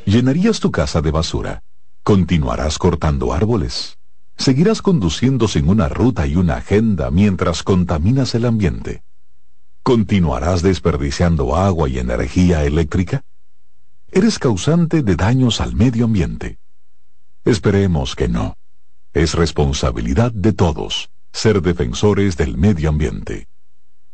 ¿Llenarías 0.06 0.60
tu 0.60 0.70
casa 0.70 1.02
de 1.02 1.10
basura? 1.10 1.60
¿Continuarás 2.02 2.78
cortando 2.78 3.34
árboles? 3.34 3.99
¿Seguirás 4.40 4.80
conduciendo 4.80 5.48
sin 5.48 5.68
una 5.68 5.90
ruta 5.90 6.26
y 6.26 6.34
una 6.34 6.56
agenda 6.56 7.10
mientras 7.10 7.62
contaminas 7.62 8.34
el 8.34 8.46
ambiente? 8.46 9.02
¿Continuarás 9.82 10.62
desperdiciando 10.62 11.54
agua 11.56 11.90
y 11.90 11.98
energía 11.98 12.64
eléctrica? 12.64 13.20
Eres 14.10 14.38
causante 14.38 15.02
de 15.02 15.14
daños 15.14 15.60
al 15.60 15.74
medio 15.74 16.06
ambiente. 16.06 16.58
Esperemos 17.44 18.16
que 18.16 18.28
no. 18.28 18.56
Es 19.12 19.34
responsabilidad 19.34 20.32
de 20.32 20.54
todos 20.54 21.10
ser 21.32 21.60
defensores 21.60 22.38
del 22.38 22.56
medio 22.56 22.88
ambiente. 22.88 23.46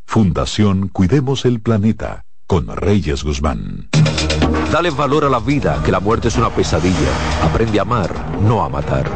Fundación 0.06 0.88
Cuidemos 0.88 1.44
el 1.44 1.60
Planeta 1.60 2.24
con 2.48 2.66
Reyes 2.66 3.22
Guzmán. 3.22 3.90
Dale 4.72 4.90
valor 4.90 5.24
a 5.24 5.28
la 5.28 5.38
vida, 5.38 5.80
que 5.84 5.92
la 5.92 6.00
muerte 6.00 6.26
es 6.28 6.36
una 6.36 6.50
pesadilla. 6.50 7.44
Aprende 7.44 7.78
a 7.78 7.82
amar, 7.82 8.40
no 8.40 8.64
a 8.64 8.68
matar. 8.68 9.08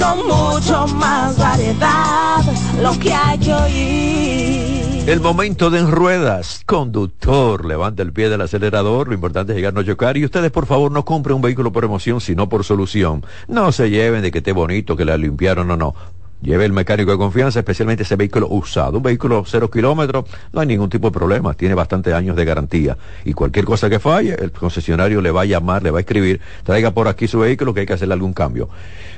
Con 0.00 0.26
mucho 0.26 0.86
más 0.96 1.36
variedad, 1.36 2.42
lo 2.82 2.98
que 2.98 3.12
hay 3.12 3.38
que 3.38 3.52
oír. 3.52 4.80
El 5.06 5.20
momento 5.20 5.70
de 5.70 5.80
en 5.80 5.90
ruedas. 5.90 6.62
Conductor, 6.66 7.64
levanta 7.64 8.02
el 8.02 8.12
pie 8.12 8.28
del 8.28 8.40
acelerador. 8.40 9.08
Lo 9.08 9.14
importante 9.14 9.52
es 9.52 9.56
llegar 9.56 9.74
no 9.74 9.82
chocar. 9.82 10.16
Y 10.16 10.24
ustedes, 10.24 10.50
por 10.50 10.66
favor, 10.66 10.92
no 10.92 11.04
compren 11.04 11.36
un 11.36 11.42
vehículo 11.42 11.72
por 11.72 11.84
emoción, 11.84 12.20
sino 12.20 12.48
por 12.48 12.64
solución. 12.64 13.24
No 13.48 13.72
se 13.72 13.90
lleven 13.90 14.22
de 14.22 14.30
que 14.30 14.38
esté 14.38 14.52
bonito, 14.52 14.96
que 14.96 15.04
la 15.04 15.16
limpiaron 15.16 15.70
o 15.70 15.76
no. 15.76 15.94
Lleve 16.42 16.64
el 16.64 16.72
mecánico 16.72 17.10
de 17.10 17.18
confianza, 17.18 17.58
especialmente 17.58 18.02
ese 18.02 18.16
vehículo 18.16 18.48
usado. 18.48 18.96
Un 18.96 19.02
vehículo 19.02 19.44
cero 19.46 19.70
kilómetros, 19.70 20.24
no 20.52 20.60
hay 20.60 20.66
ningún 20.66 20.88
tipo 20.88 21.08
de 21.08 21.12
problema, 21.12 21.52
tiene 21.52 21.74
bastantes 21.74 22.14
años 22.14 22.34
de 22.34 22.46
garantía. 22.46 22.96
Y 23.26 23.34
cualquier 23.34 23.66
cosa 23.66 23.90
que 23.90 23.98
falle, 23.98 24.36
el 24.38 24.50
concesionario 24.50 25.20
le 25.20 25.30
va 25.30 25.42
a 25.42 25.44
llamar, 25.44 25.82
le 25.82 25.90
va 25.90 25.98
a 25.98 26.00
escribir, 26.00 26.40
traiga 26.64 26.92
por 26.92 27.08
aquí 27.08 27.28
su 27.28 27.40
vehículo 27.40 27.74
que 27.74 27.80
hay 27.80 27.86
que 27.86 27.92
hacerle 27.92 28.14
algún 28.14 28.32
cambio. 28.32 28.70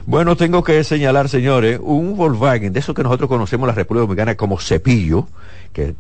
Bueno, 0.05 0.37
tengo 0.37 0.65
que 0.65 0.83
señalar, 0.83 1.29
señores, 1.29 1.79
un 1.81 2.17
Volkswagen, 2.17 2.73
de 2.73 2.81
eso 2.81 2.93
que 2.93 3.05
nosotros 3.05 3.29
conocemos 3.29 3.67
en 3.67 3.69
la 3.69 3.75
República 3.75 4.01
Dominicana 4.01 4.35
como 4.35 4.59
cepillo, 4.59 5.29
que 5.73 5.85
es 5.85 5.95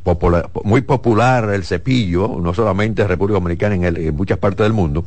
muy 0.64 0.80
popular 0.80 1.48
el 1.55 1.64
cepillo, 1.64 2.28
no 2.40 2.53
solamente 2.53 3.03
en 3.03 3.09
República 3.09 3.38
Dominicana, 3.38 3.76
en, 3.76 3.84
en 3.84 4.16
muchas 4.16 4.38
partes 4.38 4.64
del 4.64 4.72
mundo. 4.72 5.05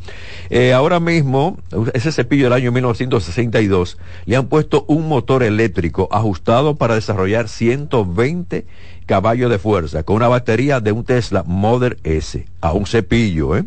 Eh, 0.49 0.71
ahora 0.71 1.01
mismo, 1.01 1.57
ese 1.93 2.13
cepillo 2.13 2.45
del 2.45 2.53
año 2.53 2.71
1962, 2.71 3.97
le 4.25 4.35
han 4.37 4.47
puesto 4.47 4.85
un 4.87 5.09
motor 5.09 5.43
eléctrico 5.43 6.07
ajustado 6.09 6.75
para 6.75 6.95
desarrollar 6.95 7.49
120 7.49 8.65
caballos 9.05 9.51
de 9.51 9.59
fuerza 9.59 10.03
con 10.03 10.15
una 10.15 10.27
batería 10.27 10.79
de 10.79 10.91
un 10.91 11.03
Tesla 11.03 11.43
Model 11.45 11.97
S 12.03 12.45
a 12.61 12.73
un 12.73 12.85
cepillo 12.85 13.55
¿eh? 13.55 13.63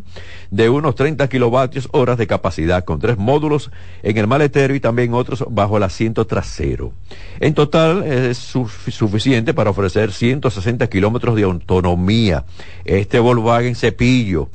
de 0.50 0.68
unos 0.68 0.94
30 0.94 1.28
kilovatios 1.28 1.88
horas 1.92 2.18
de 2.18 2.26
capacidad 2.26 2.84
con 2.84 2.98
tres 2.98 3.18
módulos 3.18 3.70
en 4.02 4.18
el 4.18 4.26
maletero 4.26 4.74
y 4.74 4.80
también 4.80 5.14
otros 5.14 5.44
bajo 5.48 5.76
el 5.76 5.84
asiento 5.84 6.26
trasero. 6.26 6.92
En 7.40 7.54
total 7.54 8.02
es 8.04 8.38
suficiente 8.38 9.54
para 9.54 9.70
ofrecer 9.70 10.12
160 10.12 10.88
kilómetros 10.88 11.36
de 11.36 11.44
autonomía. 11.44 12.44
Este 12.84 13.18
Volkswagen 13.20 13.76
cepillo, 13.76 14.48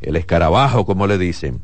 el 0.00 0.16
escarabajo 0.16 0.84
como 0.84 1.06
le 1.06 1.18
dicen 1.18 1.60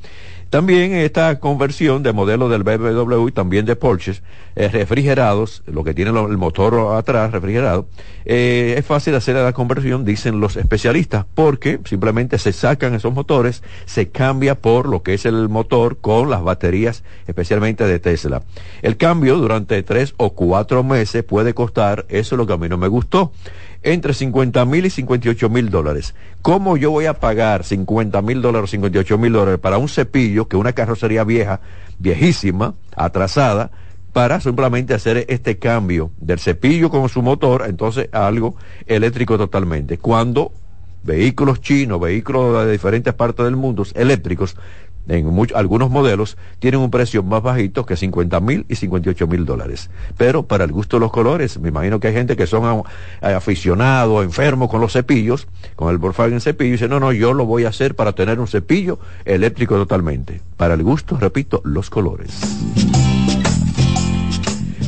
También 0.50 0.92
esta 0.94 1.38
conversión 1.38 2.02
de 2.02 2.12
modelo 2.12 2.48
del 2.48 2.64
BMW 2.64 3.28
y 3.28 3.30
también 3.30 3.66
de 3.66 3.76
Porsche, 3.76 4.20
eh, 4.56 4.66
refrigerados, 4.66 5.62
lo 5.66 5.84
que 5.84 5.94
tiene 5.94 6.10
el 6.10 6.38
motor 6.38 6.96
atrás 6.96 7.30
refrigerado, 7.30 7.86
eh, 8.24 8.74
es 8.76 8.84
fácil 8.84 9.14
hacer 9.14 9.36
la 9.36 9.52
conversión, 9.52 10.04
dicen 10.04 10.40
los 10.40 10.56
especialistas, 10.56 11.24
porque 11.36 11.78
simplemente 11.84 12.36
se 12.36 12.52
sacan 12.52 12.94
esos 12.94 13.14
motores, 13.14 13.62
se 13.84 14.08
cambia 14.08 14.56
por 14.56 14.88
lo 14.88 15.04
que 15.04 15.14
es 15.14 15.24
el 15.24 15.48
motor 15.48 15.98
con 15.98 16.28
las 16.28 16.42
baterías, 16.42 17.04
especialmente 17.28 17.86
de 17.86 18.00
Tesla. 18.00 18.42
El 18.82 18.96
cambio 18.96 19.36
durante 19.36 19.80
tres 19.84 20.14
o 20.16 20.30
cuatro 20.30 20.82
meses 20.82 21.22
puede 21.22 21.54
costar, 21.54 22.06
eso 22.08 22.34
es 22.34 22.38
lo 22.38 22.48
que 22.48 22.54
a 22.54 22.56
mí 22.56 22.68
no 22.68 22.76
me 22.76 22.88
gustó 22.88 23.30
entre 23.82 24.14
50 24.14 24.64
mil 24.64 24.84
y 24.84 24.90
58 24.90 25.48
mil 25.48 25.70
dólares. 25.70 26.14
¿Cómo 26.42 26.76
yo 26.76 26.90
voy 26.90 27.06
a 27.06 27.14
pagar 27.14 27.64
50 27.64 28.20
mil 28.22 28.42
dólares 28.42 28.64
o 28.64 28.72
58 28.72 29.18
mil 29.18 29.32
dólares 29.32 29.60
para 29.60 29.78
un 29.78 29.88
cepillo, 29.88 30.48
que 30.48 30.56
una 30.56 30.72
carrocería 30.72 31.24
vieja, 31.24 31.60
viejísima, 31.98 32.74
atrasada, 32.94 33.70
para 34.12 34.40
simplemente 34.40 34.92
hacer 34.92 35.24
este 35.28 35.58
cambio 35.58 36.10
del 36.18 36.40
cepillo 36.40 36.90
con 36.90 37.08
su 37.08 37.22
motor, 37.22 37.64
entonces 37.68 38.08
algo 38.12 38.56
eléctrico 38.86 39.38
totalmente? 39.38 39.98
Cuando 39.98 40.52
vehículos 41.02 41.60
chinos, 41.60 42.00
vehículos 42.00 42.64
de 42.66 42.72
diferentes 42.72 43.14
partes 43.14 43.44
del 43.44 43.56
mundo, 43.56 43.84
eléctricos, 43.94 44.56
en 45.08 45.26
algunos 45.54 45.90
modelos 45.90 46.36
tienen 46.58 46.80
un 46.80 46.90
precio 46.90 47.22
más 47.22 47.42
bajito 47.42 47.84
que 47.86 47.96
50 47.96 48.40
mil 48.40 48.66
y 48.68 48.76
58 48.76 49.26
mil 49.26 49.44
dólares. 49.44 49.90
Pero 50.16 50.44
para 50.44 50.64
el 50.64 50.72
gusto 50.72 50.96
de 50.96 51.00
los 51.00 51.10
colores, 51.10 51.58
me 51.58 51.68
imagino 51.68 52.00
que 52.00 52.08
hay 52.08 52.14
gente 52.14 52.36
que 52.36 52.46
son 52.46 52.84
eh, 53.22 53.26
aficionados, 53.32 54.24
enfermos 54.24 54.70
con 54.70 54.80
los 54.80 54.92
cepillos, 54.92 55.48
con 55.76 55.90
el 55.90 55.98
Volkswagen 55.98 56.40
cepillo, 56.40 56.68
y 56.68 56.72
dice, 56.72 56.88
no, 56.88 57.00
no, 57.00 57.12
yo 57.12 57.32
lo 57.32 57.46
voy 57.46 57.64
a 57.64 57.68
hacer 57.68 57.94
para 57.96 58.12
tener 58.12 58.38
un 58.40 58.46
cepillo 58.46 58.98
eléctrico 59.24 59.76
totalmente. 59.76 60.40
Para 60.56 60.74
el 60.74 60.82
gusto, 60.82 61.16
repito, 61.18 61.60
los 61.64 61.90
colores. 61.90 62.38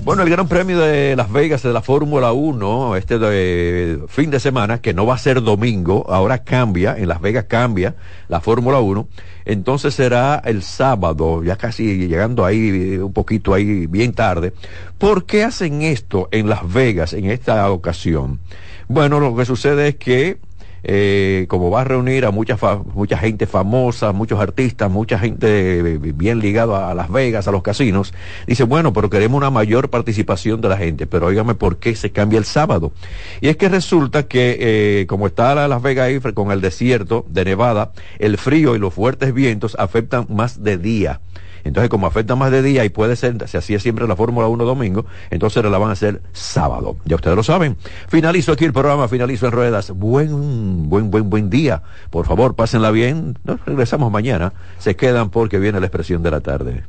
Bueno, 0.05 0.25
el 0.25 0.31
Gran 0.31 0.49
Premio 0.49 0.81
de 0.81 1.15
Las 1.15 1.31
Vegas 1.31 1.63
de 1.63 1.73
la 1.73 1.81
Fórmula 1.81 2.33
1, 2.33 2.97
este 2.97 3.21
de 3.21 4.03
fin 4.09 4.31
de 4.31 4.41
semana, 4.41 4.81
que 4.81 4.95
no 4.95 5.07
va 5.07 5.15
a 5.15 5.19
ser 5.19 5.41
domingo, 5.43 6.07
ahora 6.09 6.43
cambia, 6.43 6.97
en 6.99 7.07
Las 7.07 7.21
Vegas 7.21 7.45
cambia 7.45 7.95
la 8.29 8.41
Fórmula 8.41 8.81
1, 8.81 9.07
entonces 9.45 9.95
será 9.95 10.41
el 10.45 10.63
sábado, 10.63 11.43
ya 11.43 11.57
casi 11.57 12.07
llegando 12.09 12.45
ahí 12.45 12.99
un 12.99 13.13
poquito 13.13 13.55
ahí 13.55 13.87
bien 13.87 14.13
tarde. 14.13 14.53
¿Por 14.99 15.25
qué 15.25 15.45
hacen 15.45 15.83
esto 15.83 16.29
en 16.31 16.49
Las 16.49 16.71
Vegas 16.73 17.13
en 17.13 17.31
esta 17.31 17.71
ocasión? 17.71 18.41
Bueno, 18.89 19.21
lo 19.21 19.35
que 19.35 19.45
sucede 19.45 19.89
es 19.89 19.97
que 19.97 20.39
eh, 20.85 21.47
como 21.49 21.71
va 21.71 21.83
a 21.83 21.85
reunir 21.85 22.25
a 22.25 22.31
mucha, 22.31 22.57
mucha 22.95 23.17
gente 23.19 23.47
famosa, 23.47 24.13
muchos 24.13 24.41
artistas, 24.41 24.91
mucha 24.91 25.19
gente 25.19 25.99
bien 25.99 26.41
ligada 26.41 26.91
a 26.91 26.95
Las 26.95 27.11
Vegas, 27.11 27.49
a 27.49 27.53
los 27.53 27.63
casinos, 27.63 28.13
dice, 28.47 28.65
bueno, 28.65 28.93
pero 28.93 29.11
queremos 29.11 29.39
una 29.39 29.51
mayor 29.51 29.91
participación 29.91 30.61
de 30.61 30.69
la 30.69 30.77
gente, 30.77 31.07
pero 31.07 31.27
óigame 31.27 31.55
por 31.55 31.79
qué 31.79 31.95
se 31.95 32.11
cambia 32.11 32.39
el 32.39 32.45
sábado. 32.45 32.93
Y 33.41 33.49
es 33.49 33.57
que 33.57 33.69
resulta 33.69 34.25
que 34.25 34.57
eh, 34.61 35.07
como 35.07 35.27
está 35.27 35.55
Las 35.69 35.83
Vegas 35.83 36.07
ahí 36.07 36.21
con 36.33 36.51
el 36.51 36.61
desierto 36.61 37.25
de 37.29 37.45
Nevada, 37.45 37.93
el 38.19 38.39
frío 38.39 38.77
y 38.77 38.79
los 38.79 38.95
fuertes 38.95 39.35
vientos 39.35 39.77
afectan 39.79 40.27
más 40.29 40.63
de 40.63 40.79
día. 40.79 41.21
Entonces, 41.65 41.89
como 41.89 42.07
afecta 42.07 42.35
más 42.35 42.51
de 42.51 42.63
día 42.63 42.85
y 42.85 42.89
puede 42.89 43.17
ser, 43.17 43.37
se 43.49 43.59
hacía 43.59 43.79
siempre 43.79 44.07
la 44.07 44.17
Fórmula 44.17 44.49
1 44.49 44.65
domingo, 44.65 45.07
entonces 45.31 45.65
la 45.65 45.79
van 45.79 45.91
a 45.91 45.93
hacer 45.93 46.23
sábado. 46.33 46.97
Ya 47.05 47.17
ustedes 47.17 47.37
lo 47.37 47.43
saben. 47.43 47.77
Finalizo 48.09 48.53
aquí 48.53 48.65
el 48.65 48.73
programa, 48.73 49.09
finalizo 49.09 49.47
en 49.47 49.53
ruedas. 49.53 49.91
Buen, 49.91 50.89
buen, 50.89 51.11
buen, 51.11 51.31
buen 51.31 51.51
día. 51.51 51.83
Por 52.11 52.27
favor, 52.27 52.55
pásenla 52.55 52.91
bien. 52.91 53.39
Nos 53.45 53.65
regresamos 53.65 54.11
mañana. 54.11 54.53
Se 54.79 54.97
quedan 54.97 55.31
porque 55.31 55.59
viene 55.59 55.81
la 55.81 55.87
expresión 55.87 56.23
de 56.23 56.31
la 56.31 56.41
tarde. 56.41 56.85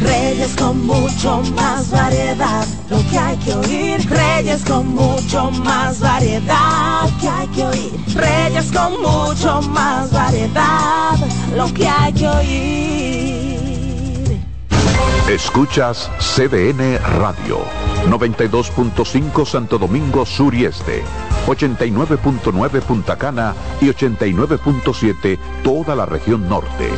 Reyes 0.00 0.54
con 0.56 0.86
mucho 0.86 1.42
más 1.56 1.90
variedad, 1.90 2.66
lo 2.88 2.98
que 3.10 3.18
hay 3.18 3.36
que 3.38 3.54
oír. 3.54 4.08
Reyes 4.08 4.64
con 4.64 4.94
mucho 4.94 5.50
más 5.50 6.00
variedad, 6.00 7.02
lo 7.04 7.18
que 7.20 7.28
hay 7.28 7.46
que 7.48 7.64
oír. 7.64 7.92
Reyes 8.14 8.72
con 8.72 9.00
mucho 9.02 9.62
más 9.62 10.12
variedad, 10.12 11.16
lo 11.56 11.72
que 11.74 11.88
hay 11.88 12.12
que 12.12 12.28
oír. 12.28 12.88
Escuchas 15.28 16.10
CDN 16.18 16.98
Radio, 17.18 17.60
92.5 18.06 19.44
Santo 19.44 19.78
Domingo 19.78 20.24
Sur 20.24 20.54
y 20.54 20.64
Este, 20.64 21.02
89.9 21.46 22.80
Punta 22.80 23.16
Cana 23.16 23.54
y 23.80 23.88
89.7 23.88 25.38
toda 25.62 25.94
la 25.94 26.06
región 26.06 26.48
norte. 26.48 26.88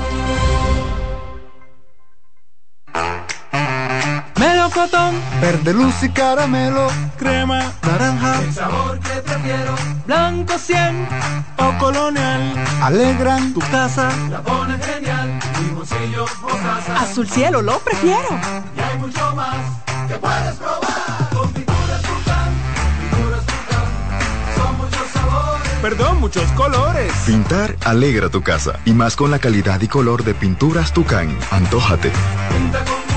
Verde 5.41 5.73
luz 5.73 6.03
y 6.03 6.11
caramelo, 6.11 6.89
crema, 7.19 7.73
naranja, 7.83 8.41
el 8.43 8.53
sabor 8.53 8.99
que 9.01 9.21
prefiero, 9.23 9.75
blanco 10.07 10.59
100 10.59 11.09
o 11.57 11.79
colonial, 11.79 12.55
alegran 12.83 13.55
tu 13.55 13.61
casa, 13.61 14.11
la 14.31 14.43
pone 14.43 14.79
genial, 14.79 15.39
mi 15.63 15.75
bolsillo 15.75 16.25
o 16.25 16.99
azul 16.99 17.29
cielo 17.29 17.63
lo 17.63 17.79
prefiero, 17.79 18.29
y 18.77 18.81
hay 18.81 18.99
mucho 18.99 19.35
más 19.35 19.57
que 20.09 20.15
puedes 20.17 20.55
probar, 20.57 21.29
con 21.35 21.53
pinturas 21.53 22.03
Tucán, 22.03 22.49
pinturas 23.01 23.47
Tucán, 23.47 24.57
son 24.57 24.77
muchos 24.77 25.09
sabores, 25.13 25.71
perdón, 25.81 26.21
muchos 26.21 26.53
colores. 26.53 27.13
Pintar 27.25 27.77
alegra 27.85 28.29
tu 28.29 28.43
casa, 28.43 28.79
y 28.85 28.93
más 28.93 29.17
con 29.17 29.31
la 29.31 29.39
calidad 29.39 29.81
y 29.81 29.89
color 29.89 30.23
de 30.23 30.35
pinturas 30.35 30.93
Tucán, 30.93 31.35
antójate. 31.51 32.13
pinta 32.51 32.85
con 32.85 33.10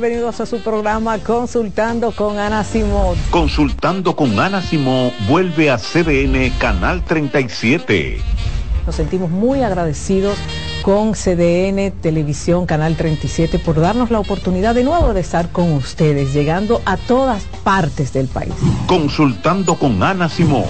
Bienvenidos 0.00 0.40
a 0.40 0.46
su 0.46 0.60
programa 0.60 1.18
Consultando 1.18 2.12
con 2.12 2.38
Ana 2.38 2.62
Simón. 2.62 3.16
Consultando 3.32 4.14
con 4.14 4.38
Ana 4.38 4.62
Simón 4.62 5.10
vuelve 5.26 5.72
a 5.72 5.76
CDN 5.76 6.50
Canal 6.56 7.02
37. 7.02 8.20
Nos 8.86 8.94
sentimos 8.94 9.28
muy 9.28 9.64
agradecidos 9.64 10.38
con 10.82 11.14
CDN 11.14 11.90
Televisión 12.00 12.64
Canal 12.64 12.96
37 12.96 13.58
por 13.58 13.80
darnos 13.80 14.12
la 14.12 14.20
oportunidad 14.20 14.76
de 14.76 14.84
nuevo 14.84 15.12
de 15.14 15.20
estar 15.20 15.50
con 15.50 15.72
ustedes, 15.72 16.32
llegando 16.32 16.80
a 16.84 16.96
todas 16.96 17.42
partes 17.64 18.12
del 18.12 18.28
país. 18.28 18.54
Consultando 18.86 19.74
con 19.74 20.00
Ana 20.00 20.28
Simón. 20.28 20.66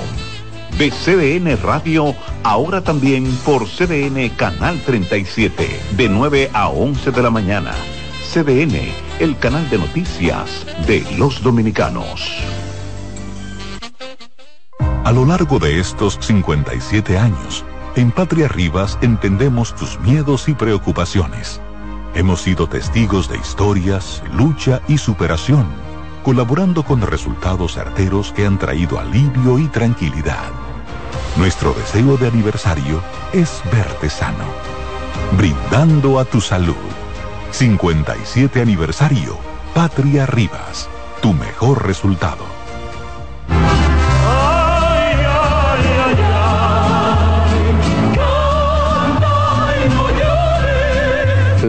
De 0.78 0.90
CDN 0.90 1.60
Radio, 1.62 2.14
ahora 2.44 2.82
también 2.82 3.26
por 3.44 3.66
CDN 3.68 4.30
Canal 4.36 4.80
37, 4.86 5.68
de 5.98 6.08
9 6.08 6.50
a 6.54 6.70
11 6.70 7.10
de 7.10 7.22
la 7.22 7.28
mañana. 7.28 7.72
CDN, 8.28 8.92
el 9.20 9.38
canal 9.38 9.70
de 9.70 9.78
noticias 9.78 10.66
de 10.86 11.00
los 11.16 11.42
dominicanos. 11.42 12.30
A 15.02 15.12
lo 15.12 15.24
largo 15.24 15.58
de 15.58 15.80
estos 15.80 16.18
57 16.20 17.16
años, 17.16 17.64
en 17.96 18.10
Patria 18.10 18.46
Rivas 18.48 18.98
entendemos 19.00 19.74
tus 19.74 19.98
miedos 20.00 20.46
y 20.50 20.52
preocupaciones. 20.52 21.62
Hemos 22.14 22.42
sido 22.42 22.68
testigos 22.68 23.30
de 23.30 23.38
historias, 23.38 24.22
lucha 24.34 24.82
y 24.88 24.98
superación, 24.98 25.66
colaborando 26.22 26.82
con 26.82 27.00
resultados 27.00 27.76
certeros 27.76 28.32
que 28.32 28.44
han 28.44 28.58
traído 28.58 29.00
alivio 29.00 29.58
y 29.58 29.68
tranquilidad. 29.68 30.50
Nuestro 31.38 31.72
deseo 31.72 32.18
de 32.18 32.28
aniversario 32.28 33.00
es 33.32 33.62
verte 33.72 34.10
sano, 34.10 34.44
brindando 35.38 36.18
a 36.18 36.26
tu 36.26 36.42
salud. 36.42 36.97
57 37.50 38.60
aniversario. 38.60 39.38
Patria 39.74 40.26
Rivas. 40.26 40.88
Tu 41.20 41.32
mejor 41.32 41.86
resultado. 41.86 42.58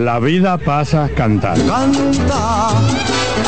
La 0.10 0.20
vida 0.20 0.58
pasa 0.58 1.08
cantando. 1.16 1.72
Canta, 1.72 2.70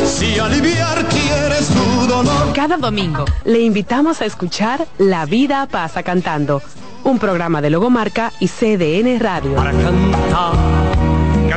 si 0.06 0.38
aliviar 0.38 1.06
quieres 1.08 1.68
tu 1.70 2.08
dolor. 2.08 2.54
Cada 2.54 2.78
domingo 2.78 3.26
le 3.46 3.62
invitamos 3.62 4.22
a 4.22 4.26
escuchar 4.26 4.86
La 5.00 5.26
vida 5.26 5.66
pasa 5.66 6.04
cantando, 6.04 6.62
un 7.04 7.18
programa 7.20 7.62
de 7.62 7.72
Logomarca 7.72 8.32
y 8.40 8.48
CDN 8.48 9.20
Radio. 9.20 9.56
Para 9.56 9.72
cantar 9.72 10.81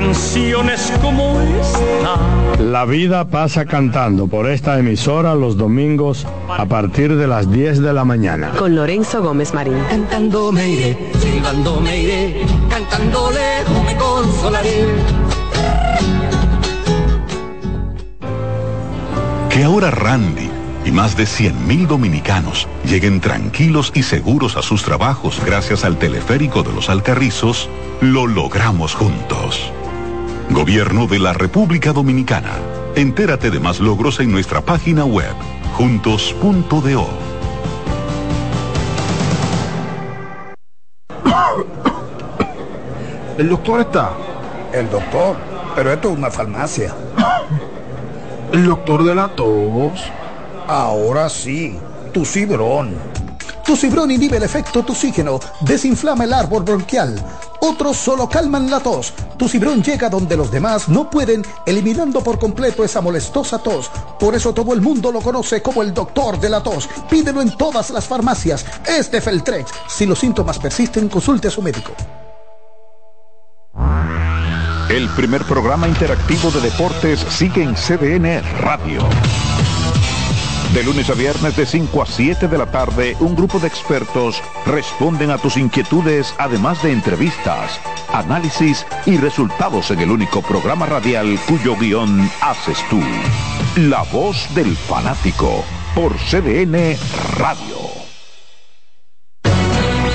canciones 0.04 0.92
como 1.00 1.40
esta. 1.40 2.62
La 2.62 2.84
vida 2.84 3.26
pasa 3.26 3.64
cantando 3.64 4.26
por 4.26 4.48
esta 4.48 4.78
emisora 4.78 5.34
los 5.34 5.56
domingos 5.56 6.26
a 6.48 6.66
partir 6.66 7.16
de 7.16 7.26
las 7.26 7.50
10 7.50 7.80
de 7.80 7.92
la 7.92 8.04
mañana. 8.04 8.50
Con 8.50 8.74
Lorenzo 8.74 9.22
Gómez 9.22 9.54
Marín. 9.54 9.78
Cantando 9.88 10.52
me 10.52 10.68
iré, 10.68 10.98
silbando 11.18 11.80
me 11.80 11.98
iré, 12.00 12.46
cantando 12.68 13.30
lejos 13.30 13.84
me 13.84 13.96
consolaré. 13.96 14.84
Que 19.48 19.64
ahora 19.64 19.90
Randy 19.90 20.50
y 20.84 20.90
más 20.90 21.16
de 21.16 21.24
100.000 21.24 21.86
dominicanos 21.86 22.68
lleguen 22.84 23.20
tranquilos 23.20 23.90
y 23.94 24.02
seguros 24.02 24.56
a 24.56 24.62
sus 24.62 24.82
trabajos 24.82 25.40
gracias 25.46 25.84
al 25.84 25.96
teleférico 25.96 26.62
de 26.62 26.72
los 26.72 26.90
Alcarrizos, 26.90 27.70
lo 28.00 28.26
logramos 28.26 28.94
juntos. 28.94 29.72
Gobierno 30.50 31.06
de 31.06 31.18
la 31.18 31.32
República 31.32 31.92
Dominicana. 31.92 32.52
Entérate 32.94 33.50
de 33.50 33.58
más 33.58 33.80
logros 33.80 34.20
en 34.20 34.30
nuestra 34.30 34.60
página 34.60 35.04
web, 35.04 35.34
juntos.do. 35.72 37.08
¿El 43.36 43.48
doctor 43.48 43.80
está? 43.80 44.12
El 44.72 44.88
doctor, 44.90 45.36
pero 45.74 45.92
esto 45.92 46.10
es 46.10 46.18
una 46.18 46.30
farmacia. 46.30 46.94
¿El 48.52 48.66
doctor 48.66 49.02
de 49.02 49.14
la 49.14 49.28
tos? 49.28 50.04
Ahora 50.68 51.28
sí, 51.28 51.76
tu 52.12 52.24
cibrón. 52.24 52.94
Tu 53.64 53.74
cibrón 53.76 54.10
inhibe 54.10 54.36
el 54.36 54.42
efecto 54.42 54.84
toxígeno, 54.84 55.40
desinflama 55.62 56.24
el 56.24 56.34
árbol 56.34 56.62
bronquial. 56.62 57.16
Otros 57.66 57.96
solo 57.96 58.28
calman 58.28 58.70
la 58.70 58.78
tos. 58.78 59.14
Tu 59.38 59.48
cibrón 59.48 59.82
llega 59.82 60.10
donde 60.10 60.36
los 60.36 60.50
demás 60.50 60.86
no 60.90 61.08
pueden, 61.08 61.42
eliminando 61.64 62.20
por 62.20 62.38
completo 62.38 62.84
esa 62.84 63.00
molestosa 63.00 63.58
tos. 63.58 63.90
Por 64.20 64.34
eso 64.34 64.52
todo 64.52 64.74
el 64.74 64.82
mundo 64.82 65.10
lo 65.10 65.22
conoce 65.22 65.62
como 65.62 65.80
el 65.82 65.94
doctor 65.94 66.38
de 66.38 66.50
la 66.50 66.62
tos. 66.62 66.86
Pídelo 67.08 67.40
en 67.40 67.56
todas 67.56 67.88
las 67.88 68.04
farmacias. 68.04 68.66
Es 68.86 69.10
de 69.10 69.22
Feltrex. 69.22 69.70
Si 69.88 70.04
los 70.04 70.18
síntomas 70.18 70.58
persisten, 70.58 71.08
consulte 71.08 71.48
a 71.48 71.50
su 71.50 71.62
médico. 71.62 71.92
El 74.90 75.08
primer 75.16 75.42
programa 75.44 75.88
interactivo 75.88 76.50
de 76.50 76.60
deportes 76.60 77.18
sigue 77.30 77.62
en 77.62 77.74
CDN 77.74 78.42
Radio. 78.60 79.00
De 80.74 80.82
lunes 80.82 81.08
a 81.08 81.14
viernes 81.14 81.56
de 81.56 81.66
5 81.66 82.02
a 82.02 82.06
7 82.06 82.48
de 82.48 82.58
la 82.58 82.66
tarde, 82.66 83.16
un 83.20 83.36
grupo 83.36 83.60
de 83.60 83.68
expertos 83.68 84.42
responden 84.66 85.30
a 85.30 85.38
tus 85.38 85.56
inquietudes, 85.56 86.34
además 86.36 86.82
de 86.82 86.90
entrevistas, 86.90 87.78
análisis 88.12 88.84
y 89.06 89.16
resultados 89.16 89.92
en 89.92 90.00
el 90.00 90.10
único 90.10 90.42
programa 90.42 90.86
radial 90.86 91.38
cuyo 91.46 91.76
guion 91.76 92.28
haces 92.40 92.78
tú. 92.90 93.00
La 93.76 94.02
voz 94.02 94.52
del 94.56 94.74
fanático 94.74 95.64
por 95.94 96.12
CDN 96.16 96.96
Radio. 97.38 97.76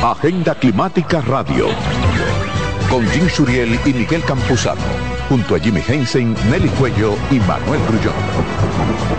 Agenda 0.04 0.56
Climática 0.56 1.22
Radio. 1.22 1.68
Con 2.90 3.08
Jim 3.12 3.30
Suriel 3.30 3.80
y 3.86 3.94
Miguel 3.94 4.26
Campuzano. 4.26 5.09
Junto 5.30 5.56
a 5.56 5.60
Jimmy 5.60 5.82
Hensing, 5.88 6.36
Nelly 6.50 6.70
Cuello 6.70 7.16
y 7.30 7.40
Manuel 7.42 7.80
Grullón. 7.88 8.16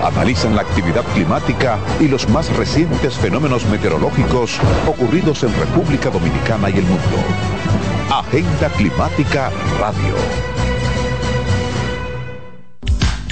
Analizan 0.05 0.57
la 0.57 0.63
actividad 0.63 1.05
climática 1.15 1.79
y 2.01 2.09
los 2.09 2.29
más 2.29 2.55
recientes 2.57 3.15
fenómenos 3.15 3.65
meteorológicos 3.67 4.59
ocurridos 4.89 5.45
en 5.45 5.57
República 5.57 6.11
Dominicana 6.11 6.69
y 6.69 6.79
el 6.79 6.85
mundo. 6.85 7.17
Agenda 8.11 8.69
Climática 8.71 9.53
Radio. 9.79 10.15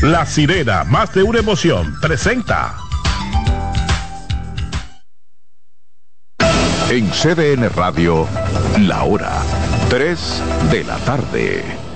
La 0.02 0.24
sirena, 0.24 0.84
más 0.84 1.12
de 1.12 1.24
una 1.24 1.40
emoción, 1.40 1.96
presenta. 2.00 2.76
En 6.90 7.10
CDN 7.10 7.68
Radio, 7.74 8.28
la 8.78 9.02
hora 9.02 9.42
3 9.90 10.42
de 10.70 10.84
la 10.84 10.96
tarde. 10.98 11.87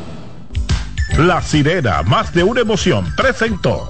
La 1.18 1.42
sirena, 1.42 2.02
más 2.02 2.32
de 2.32 2.42
una 2.42 2.62
emoción, 2.62 3.04
presentó. 3.14 3.86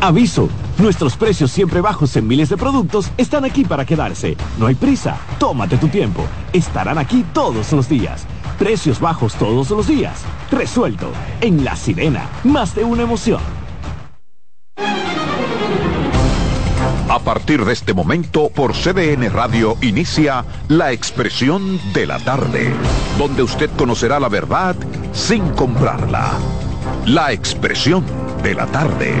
Aviso, 0.00 0.48
nuestros 0.78 1.18
precios 1.18 1.50
siempre 1.50 1.82
bajos 1.82 2.16
en 2.16 2.26
miles 2.26 2.48
de 2.48 2.56
productos 2.56 3.10
están 3.18 3.44
aquí 3.44 3.62
para 3.62 3.84
quedarse. 3.84 4.38
No 4.58 4.66
hay 4.66 4.74
prisa, 4.74 5.18
tómate 5.38 5.76
tu 5.76 5.88
tiempo. 5.88 6.24
Estarán 6.54 6.96
aquí 6.96 7.26
todos 7.34 7.72
los 7.72 7.90
días. 7.90 8.26
Precios 8.58 9.00
bajos 9.00 9.34
todos 9.34 9.68
los 9.68 9.86
días. 9.86 10.22
Resuelto. 10.50 11.12
En 11.42 11.62
La 11.62 11.76
Sirena, 11.76 12.26
más 12.42 12.74
de 12.74 12.84
una 12.84 13.02
emoción. 13.02 13.42
A 17.10 17.18
partir 17.18 17.64
de 17.64 17.72
este 17.72 17.92
momento, 17.92 18.50
por 18.50 18.72
CDN 18.72 19.32
Radio 19.32 19.76
inicia 19.82 20.44
La 20.68 20.92
Expresión 20.92 21.80
de 21.92 22.06
la 22.06 22.20
Tarde, 22.20 22.72
donde 23.18 23.42
usted 23.42 23.68
conocerá 23.76 24.20
la 24.20 24.28
verdad 24.28 24.76
sin 25.12 25.50
comprarla. 25.54 26.30
La 27.06 27.32
Expresión 27.32 28.04
de 28.44 28.54
la 28.54 28.66
Tarde. 28.66 29.12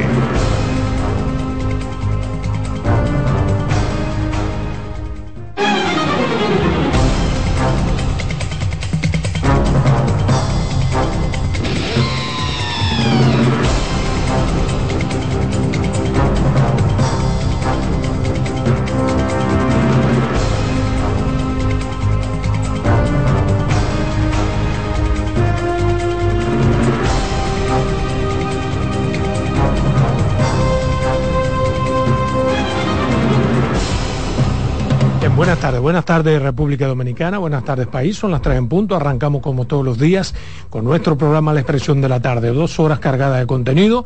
Tardes, 36.22 36.40
buenas 36.40 36.42
tardes 36.42 36.42
República 36.42 36.86
Dominicana, 36.86 37.38
buenas 37.38 37.64
tardes 37.64 37.86
país, 37.86 38.16
son 38.16 38.30
las 38.30 38.42
tres 38.42 38.58
en 38.58 38.68
punto, 38.68 38.94
arrancamos 38.94 39.40
como 39.40 39.64
todos 39.64 39.84
los 39.84 39.98
días 39.98 40.34
con 40.68 40.84
nuestro 40.84 41.16
programa 41.16 41.52
La 41.54 41.60
Expresión 41.60 42.00
de 42.00 42.08
la 42.08 42.20
Tarde, 42.20 42.52
dos 42.52 42.78
horas 42.78 42.98
cargadas 42.98 43.40
de 43.40 43.46
contenido 43.46 44.04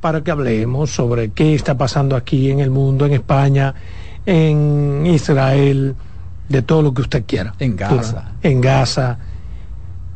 para 0.00 0.22
que 0.22 0.30
hablemos 0.30 0.90
sobre 0.90 1.30
qué 1.30 1.54
está 1.54 1.76
pasando 1.76 2.14
aquí 2.14 2.50
en 2.50 2.60
el 2.60 2.70
mundo, 2.70 3.06
en 3.06 3.14
España, 3.14 3.74
en 4.26 5.06
Israel, 5.06 5.96
de 6.48 6.62
todo 6.62 6.82
lo 6.82 6.94
que 6.94 7.02
usted 7.02 7.24
quiera. 7.26 7.54
En 7.58 7.76
Gaza. 7.76 8.32
En 8.42 8.60
Gaza. 8.60 9.18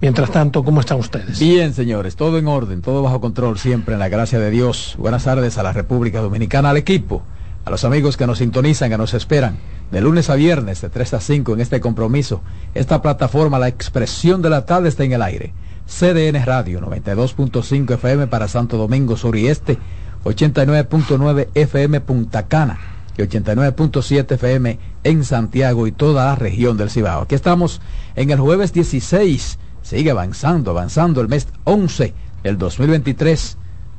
Mientras 0.00 0.30
tanto, 0.30 0.62
¿cómo 0.62 0.80
están 0.80 0.98
ustedes? 0.98 1.38
Bien, 1.40 1.74
señores, 1.74 2.16
todo 2.16 2.38
en 2.38 2.46
orden, 2.46 2.80
todo 2.80 3.02
bajo 3.02 3.20
control, 3.20 3.58
siempre 3.58 3.94
en 3.94 4.00
la 4.00 4.08
gracia 4.08 4.38
de 4.38 4.50
Dios. 4.50 4.94
Buenas 4.98 5.24
tardes 5.24 5.58
a 5.58 5.62
la 5.62 5.72
República 5.72 6.20
Dominicana, 6.20 6.70
al 6.70 6.76
equipo, 6.76 7.22
a 7.64 7.70
los 7.70 7.84
amigos 7.84 8.16
que 8.16 8.26
nos 8.26 8.38
sintonizan, 8.38 8.88
que 8.88 8.98
nos 8.98 9.14
esperan, 9.14 9.58
de 9.90 10.00
lunes 10.00 10.30
a 10.30 10.34
viernes, 10.34 10.80
de 10.80 10.88
3 10.88 11.14
a 11.14 11.20
5 11.20 11.54
en 11.54 11.60
este 11.60 11.80
compromiso. 11.80 12.42
Esta 12.74 13.02
plataforma, 13.02 13.58
la 13.58 13.68
expresión 13.68 14.42
de 14.42 14.50
la 14.50 14.64
tarde, 14.66 14.88
está 14.88 15.04
en 15.04 15.12
el 15.12 15.22
aire. 15.22 15.52
CDN 15.86 16.44
Radio, 16.44 16.80
92.5 16.80 17.94
FM 17.94 18.26
para 18.28 18.48
Santo 18.48 18.76
Domingo 18.76 19.16
Sur 19.16 19.36
y 19.36 19.48
Este, 19.48 19.78
89.9 20.24 21.48
FM 21.54 22.00
Punta 22.02 22.46
Cana 22.46 22.78
y 23.16 23.22
89.7 23.22 24.32
FM 24.32 24.78
en 25.02 25.24
Santiago 25.24 25.86
y 25.86 25.92
toda 25.92 26.26
la 26.26 26.34
región 26.36 26.76
del 26.76 26.90
Cibao. 26.90 27.22
Aquí 27.22 27.34
estamos 27.34 27.80
en 28.14 28.30
el 28.30 28.38
jueves 28.38 28.72
16 28.72 29.58
sigue 29.82 30.10
avanzando, 30.10 30.70
avanzando 30.70 31.20
el 31.20 31.28
mes 31.28 31.48
11 31.64 32.14
del 32.42 32.58
2023. 32.58 33.56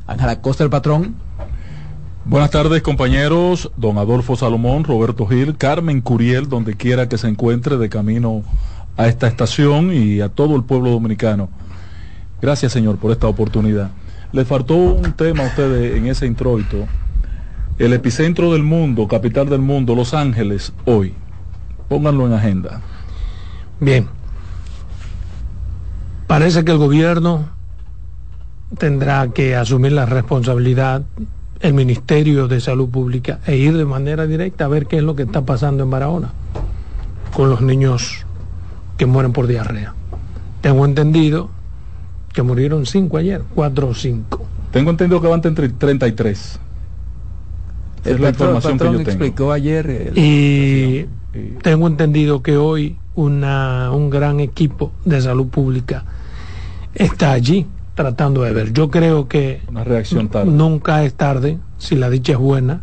Ángela 0.08 0.42
Costa, 0.42 0.64
el 0.64 0.70
patrón. 0.70 1.16
Buenas 2.24 2.52
tardes 2.52 2.84
compañeros, 2.84 3.72
don 3.78 3.98
Adolfo 3.98 4.36
Salomón, 4.36 4.84
Roberto 4.84 5.26
Gil, 5.26 5.58
Carmen 5.58 6.02
Curiel, 6.02 6.48
donde 6.48 6.76
quiera 6.76 7.10
que 7.10 7.18
se 7.18 7.28
encuentre 7.28 7.78
de 7.78 7.90
camino 7.90 8.44
a 8.96 9.08
esta 9.08 9.28
estación 9.28 9.92
y 9.92 10.22
a 10.22 10.30
todo 10.30 10.56
el 10.56 10.64
pueblo 10.64 10.92
dominicano. 10.92 11.50
Gracias 12.40 12.74
Señor 12.74 12.98
por 12.98 13.12
esta 13.12 13.28
oportunidad. 13.28 13.90
Les 14.34 14.48
faltó 14.48 14.76
un 14.76 15.14
tema 15.14 15.44
a 15.44 15.48
ustedes 15.48 15.98
en 15.98 16.06
ese 16.06 16.28
introito. 16.28 16.86
El 17.80 17.92
epicentro 17.92 18.54
del 18.54 18.62
mundo, 18.62 19.08
capital 19.08 19.50
del 19.50 19.62
mundo, 19.62 19.96
Los 19.96 20.14
Ángeles, 20.14 20.74
hoy. 20.86 21.16
Pónganlo 21.90 22.28
en 22.28 22.34
agenda. 22.34 22.82
Bien. 23.80 24.08
Parece 26.28 26.64
que 26.64 26.72
el 26.72 26.78
gobierno 26.78 27.50
tendrá 28.78 29.28
que 29.30 29.56
asumir 29.56 29.94
la 29.94 30.06
responsabilidad, 30.06 31.02
el 31.62 31.74
Ministerio 31.74 32.48
de 32.48 32.60
Salud 32.60 32.90
Pública, 32.90 33.40
e 33.46 33.56
ir 33.56 33.78
de 33.78 33.86
manera 33.86 34.26
directa 34.26 34.66
a 34.66 34.68
ver 34.68 34.88
qué 34.88 34.98
es 34.98 35.04
lo 35.04 35.16
que 35.16 35.24
está 35.24 35.42
pasando 35.42 35.84
en 35.84 35.90
Barahona 35.90 36.34
con 37.34 37.50
los 37.50 37.62
niños 37.62 38.26
que 38.98 39.06
mueren 39.06 39.32
por 39.32 39.48
diarrea. 39.48 39.94
Tengo 40.62 40.86
entendido 40.86 41.50
que 42.34 42.42
murieron 42.44 42.86
cinco 42.86 43.18
ayer, 43.18 43.42
cuatro 43.56 43.90
o 43.90 43.94
cinco. 43.94 44.46
Tengo 44.72 44.92
entendido 44.92 45.22
que 45.22 45.28
van 45.28 45.42
entre 45.44 45.70
33. 45.70 46.60
El 48.04 48.14
es 48.14 48.20
la 48.20 48.32
patrón, 48.32 48.48
información 48.48 48.78
patrón 48.78 48.92
que 48.92 48.98
yo 49.00 49.06
tengo. 49.06 49.26
explicó 49.26 49.52
ayer. 49.52 50.14
Y 50.16 51.06
tengo 51.62 51.88
entendido 51.88 52.42
que 52.42 52.58
hoy 52.58 52.98
una, 53.16 53.92
un 53.92 54.10
gran 54.10 54.40
equipo 54.40 54.92
de 55.06 55.22
salud 55.22 55.48
pública 55.48 56.06
está 56.94 57.32
allí 57.32 57.66
tratando 57.96 58.42
de 58.44 58.52
ver. 58.54 58.74
Yo 58.74 58.90
creo 58.90 59.28
que 59.28 59.62
Una 59.68 59.84
reacción 59.84 60.30
tarde. 60.30 60.52
nunca 60.52 61.04
es 61.04 61.14
tarde 61.16 61.58
si 61.78 61.96
la 61.96 62.10
dicha 62.10 62.34
es 62.34 62.38
buena, 62.40 62.82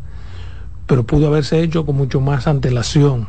pero 0.86 1.04
pudo 1.04 1.28
haberse 1.28 1.62
hecho 1.62 1.84
con 1.86 1.96
mucho 1.96 2.20
más 2.20 2.46
antelación. 2.46 3.28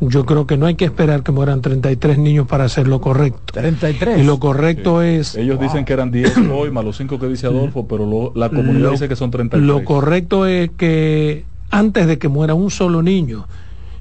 Yo 0.00 0.26
creo 0.26 0.48
que 0.48 0.56
no 0.56 0.66
hay 0.66 0.74
que 0.74 0.84
esperar 0.84 1.22
que 1.22 1.30
mueran 1.30 1.60
33 1.62 2.18
niños 2.18 2.48
para 2.48 2.64
hacer 2.64 2.88
lo 2.88 3.00
correcto. 3.00 3.52
33. 3.52 4.18
Y 4.18 4.24
lo 4.24 4.40
correcto 4.40 5.00
es 5.00 5.36
Ellos 5.36 5.60
dicen 5.60 5.84
que 5.84 5.92
eran 5.92 6.10
10 6.10 6.36
hoy, 6.52 6.72
más 6.72 6.84
los 6.84 6.96
5 6.96 7.20
que 7.20 7.28
dice 7.28 7.46
Adolfo, 7.46 7.86
pero 7.86 8.04
lo- 8.04 8.32
la 8.34 8.48
comunidad 8.48 8.80
Lo- 8.86 8.90
dice 8.92 9.08
que 9.08 9.14
son 9.14 9.30
33. 9.30 9.64
Lo 9.66 9.84
correcto 9.84 10.46
es 10.46 10.70
que 10.76 11.44
antes 11.70 12.08
de 12.08 12.18
que 12.18 12.26
muera 12.28 12.54
un 12.54 12.70
solo 12.70 13.00
niño, 13.00 13.46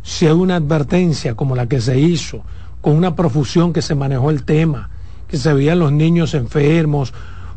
si 0.01 0.25
hay 0.25 0.33
una 0.33 0.55
advertencia 0.55 1.35
como 1.35 1.55
la 1.55 1.67
que 1.67 1.79
se 1.79 1.99
hizo, 1.99 2.43
con 2.81 2.95
una 2.95 3.15
profusión 3.15 3.71
que 3.71 3.83
se 3.83 3.93
manejó 3.93 4.31
el 4.31 4.43
tema, 4.43 4.89
que 5.31 5.37
se 5.37 5.53
veían 5.53 5.79
los 5.79 5.93
niños 5.93 6.33
enfermos, 6.33 7.13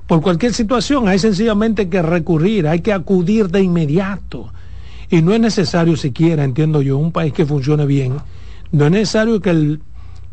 por 0.07 0.21
cualquier 0.21 0.55
situación, 0.55 1.09
hay 1.09 1.19
sencillamente 1.19 1.89
que 1.89 2.03
recurrir, 2.03 2.69
hay 2.69 2.81
que 2.81 2.93
acudir 2.93 3.49
de 3.49 3.63
inmediato. 3.63 4.53
Y 5.11 5.23
no 5.23 5.35
es 5.35 5.41
necesario 5.41 5.97
siquiera, 5.97 6.45
entiendo 6.45 6.83
yo, 6.83 6.97
un 6.97 7.11
país 7.11 7.33
que 7.33 7.45
funcione 7.45 7.85
bien, 7.85 8.15
no 8.71 8.87
es 8.87 8.93
necesario 8.93 9.41
que 9.41 9.51
el, 9.51 9.81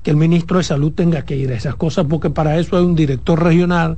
que 0.04 0.12
el 0.12 0.18
ministro 0.18 0.60
de 0.60 0.64
salud 0.64 0.92
tenga 0.94 1.24
que 1.24 1.36
ir 1.36 1.52
a 1.52 1.56
esas 1.56 1.76
cosas, 1.76 2.06
porque 2.08 2.30
para 2.30 2.60
eso 2.60 2.78
hay 2.78 2.84
un 2.84 2.96
director 2.96 3.42
regional, 3.44 3.98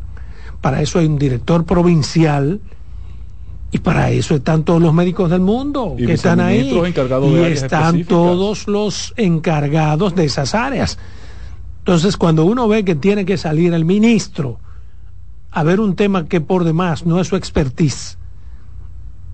para 0.61 0.81
eso 0.81 0.99
hay 0.99 1.05
un 1.05 1.17
director 1.17 1.65
provincial, 1.65 2.61
y 3.73 3.79
para 3.79 4.11
eso 4.11 4.35
están 4.35 4.63
todos 4.63 4.81
los 4.81 4.93
médicos 4.93 5.31
del 5.31 5.41
mundo 5.41 5.95
Y 5.97 6.05
que 6.05 6.13
están 6.13 6.39
ahí. 6.39 6.71
Y 6.71 7.51
están 7.51 7.81
específicas. 7.81 8.07
todos 8.07 8.67
los 8.67 9.13
encargados 9.17 10.13
de 10.15 10.25
esas 10.25 10.53
áreas. 10.53 10.99
Entonces, 11.83 12.15
cuando 12.15 12.45
uno 12.45 12.69
ve 12.69 12.85
que 12.85 12.95
tiene 12.95 13.25
que 13.25 13.37
salir 13.37 13.73
el 13.73 13.83
ministro 13.83 14.57
a 15.51 15.63
ver 15.63 15.81
un 15.81 15.97
tema 15.97 16.29
que 16.29 16.39
por 16.39 16.63
demás 16.63 17.05
no 17.05 17.19
es 17.19 17.27
su 17.27 17.35
expertise, 17.35 18.17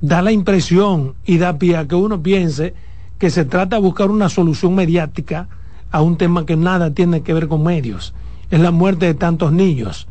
da 0.02 0.24
la 0.24 0.32
impresión 0.32 1.14
y 1.26 1.38
da 1.38 1.60
pie 1.60 1.78
a 1.78 1.88
que 1.88 1.94
uno 1.94 2.24
piense 2.24 2.74
que 3.20 3.30
se 3.30 3.46
trata 3.46 3.76
de 3.76 3.84
buscar 3.84 4.10
una 4.10 4.30
solución 4.30 4.74
mediática 4.74 5.48
a 5.92 6.02
un 6.02 6.18
tema 6.18 6.48
que 6.48 6.56
nada 6.56 6.92
tiene 6.92 7.22
que 7.22 7.36
ver 7.36 7.48
con 7.48 7.62
medios. 7.62 8.16
Es 8.50 8.60
la 8.60 8.72
muerte 8.72 9.06
de 9.06 9.14
tantos 9.14 9.52
niños. 9.52 10.08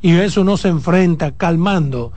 Y 0.00 0.12
eso 0.12 0.44
no 0.44 0.56
se 0.56 0.68
enfrenta 0.68 1.32
calmando 1.32 2.10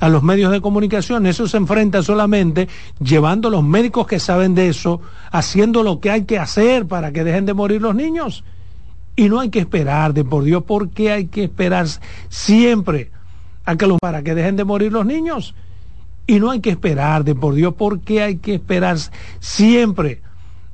a 0.00 0.08
los 0.08 0.22
medios 0.22 0.50
de 0.52 0.62
comunicación, 0.62 1.26
eso 1.26 1.46
se 1.46 1.58
enfrenta 1.58 2.02
solamente 2.02 2.66
llevando 2.98 3.48
a 3.48 3.50
los 3.50 3.62
médicos 3.62 4.06
que 4.06 4.18
saben 4.18 4.54
de 4.54 4.68
eso, 4.68 5.02
haciendo 5.30 5.82
lo 5.82 6.00
que 6.00 6.10
hay 6.10 6.24
que 6.24 6.38
hacer 6.38 6.86
para 6.86 7.12
que 7.12 7.24
dejen 7.24 7.44
de 7.44 7.52
morir 7.52 7.82
los 7.82 7.94
niños. 7.94 8.42
Y 9.16 9.28
no 9.28 9.40
hay 9.40 9.50
que 9.50 9.58
esperar, 9.58 10.14
de 10.14 10.24
por 10.24 10.44
Dios, 10.44 10.62
¿por 10.64 10.90
qué 10.90 11.12
hay 11.12 11.26
que 11.26 11.44
esperar 11.44 11.86
siempre 12.28 13.10
a 13.64 13.76
que 13.76 13.86
los, 13.86 13.98
para 14.00 14.22
que 14.22 14.34
dejen 14.34 14.56
de 14.56 14.64
morir 14.64 14.92
los 14.92 15.04
niños? 15.06 15.54
Y 16.26 16.40
no 16.40 16.50
hay 16.50 16.60
que 16.60 16.70
esperar, 16.70 17.24
de 17.24 17.34
por 17.34 17.54
Dios, 17.54 17.74
¿por 17.74 18.00
qué 18.00 18.22
hay 18.22 18.36
que 18.36 18.54
esperar 18.54 18.96
siempre 19.40 20.22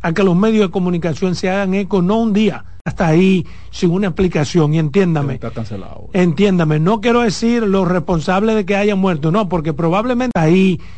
a 0.03 0.13
que 0.13 0.23
los 0.23 0.37
medios 0.37 0.67
de 0.69 0.71
comunicación 0.71 1.35
se 1.35 1.51
hagan 1.51 1.75
eco, 1.75 2.03
no 2.03 2.19
un 2.19 2.33
día, 2.33 2.65
hasta 2.85 3.09
ahí, 3.09 3.45
sin 3.71 3.91
una 3.91 4.09
explicación? 4.09 4.75
Y 4.75 4.79
entiéndame, 4.79 5.35
Está 5.35 5.51
cancelado. 5.51 6.09
entiéndame, 6.13 6.79
no 6.79 7.01
quiero 7.01 7.23
decir 7.23 7.63
los 7.65 7.89
responsables 7.89 8.55
de 8.55 8.65
que 8.65 8.77
hayan 8.77 8.99
muerto, 8.99 9.33
no, 9.33 9.49
porque 9.49 9.73
probablemente 9.73 10.39
ahí 10.39 10.81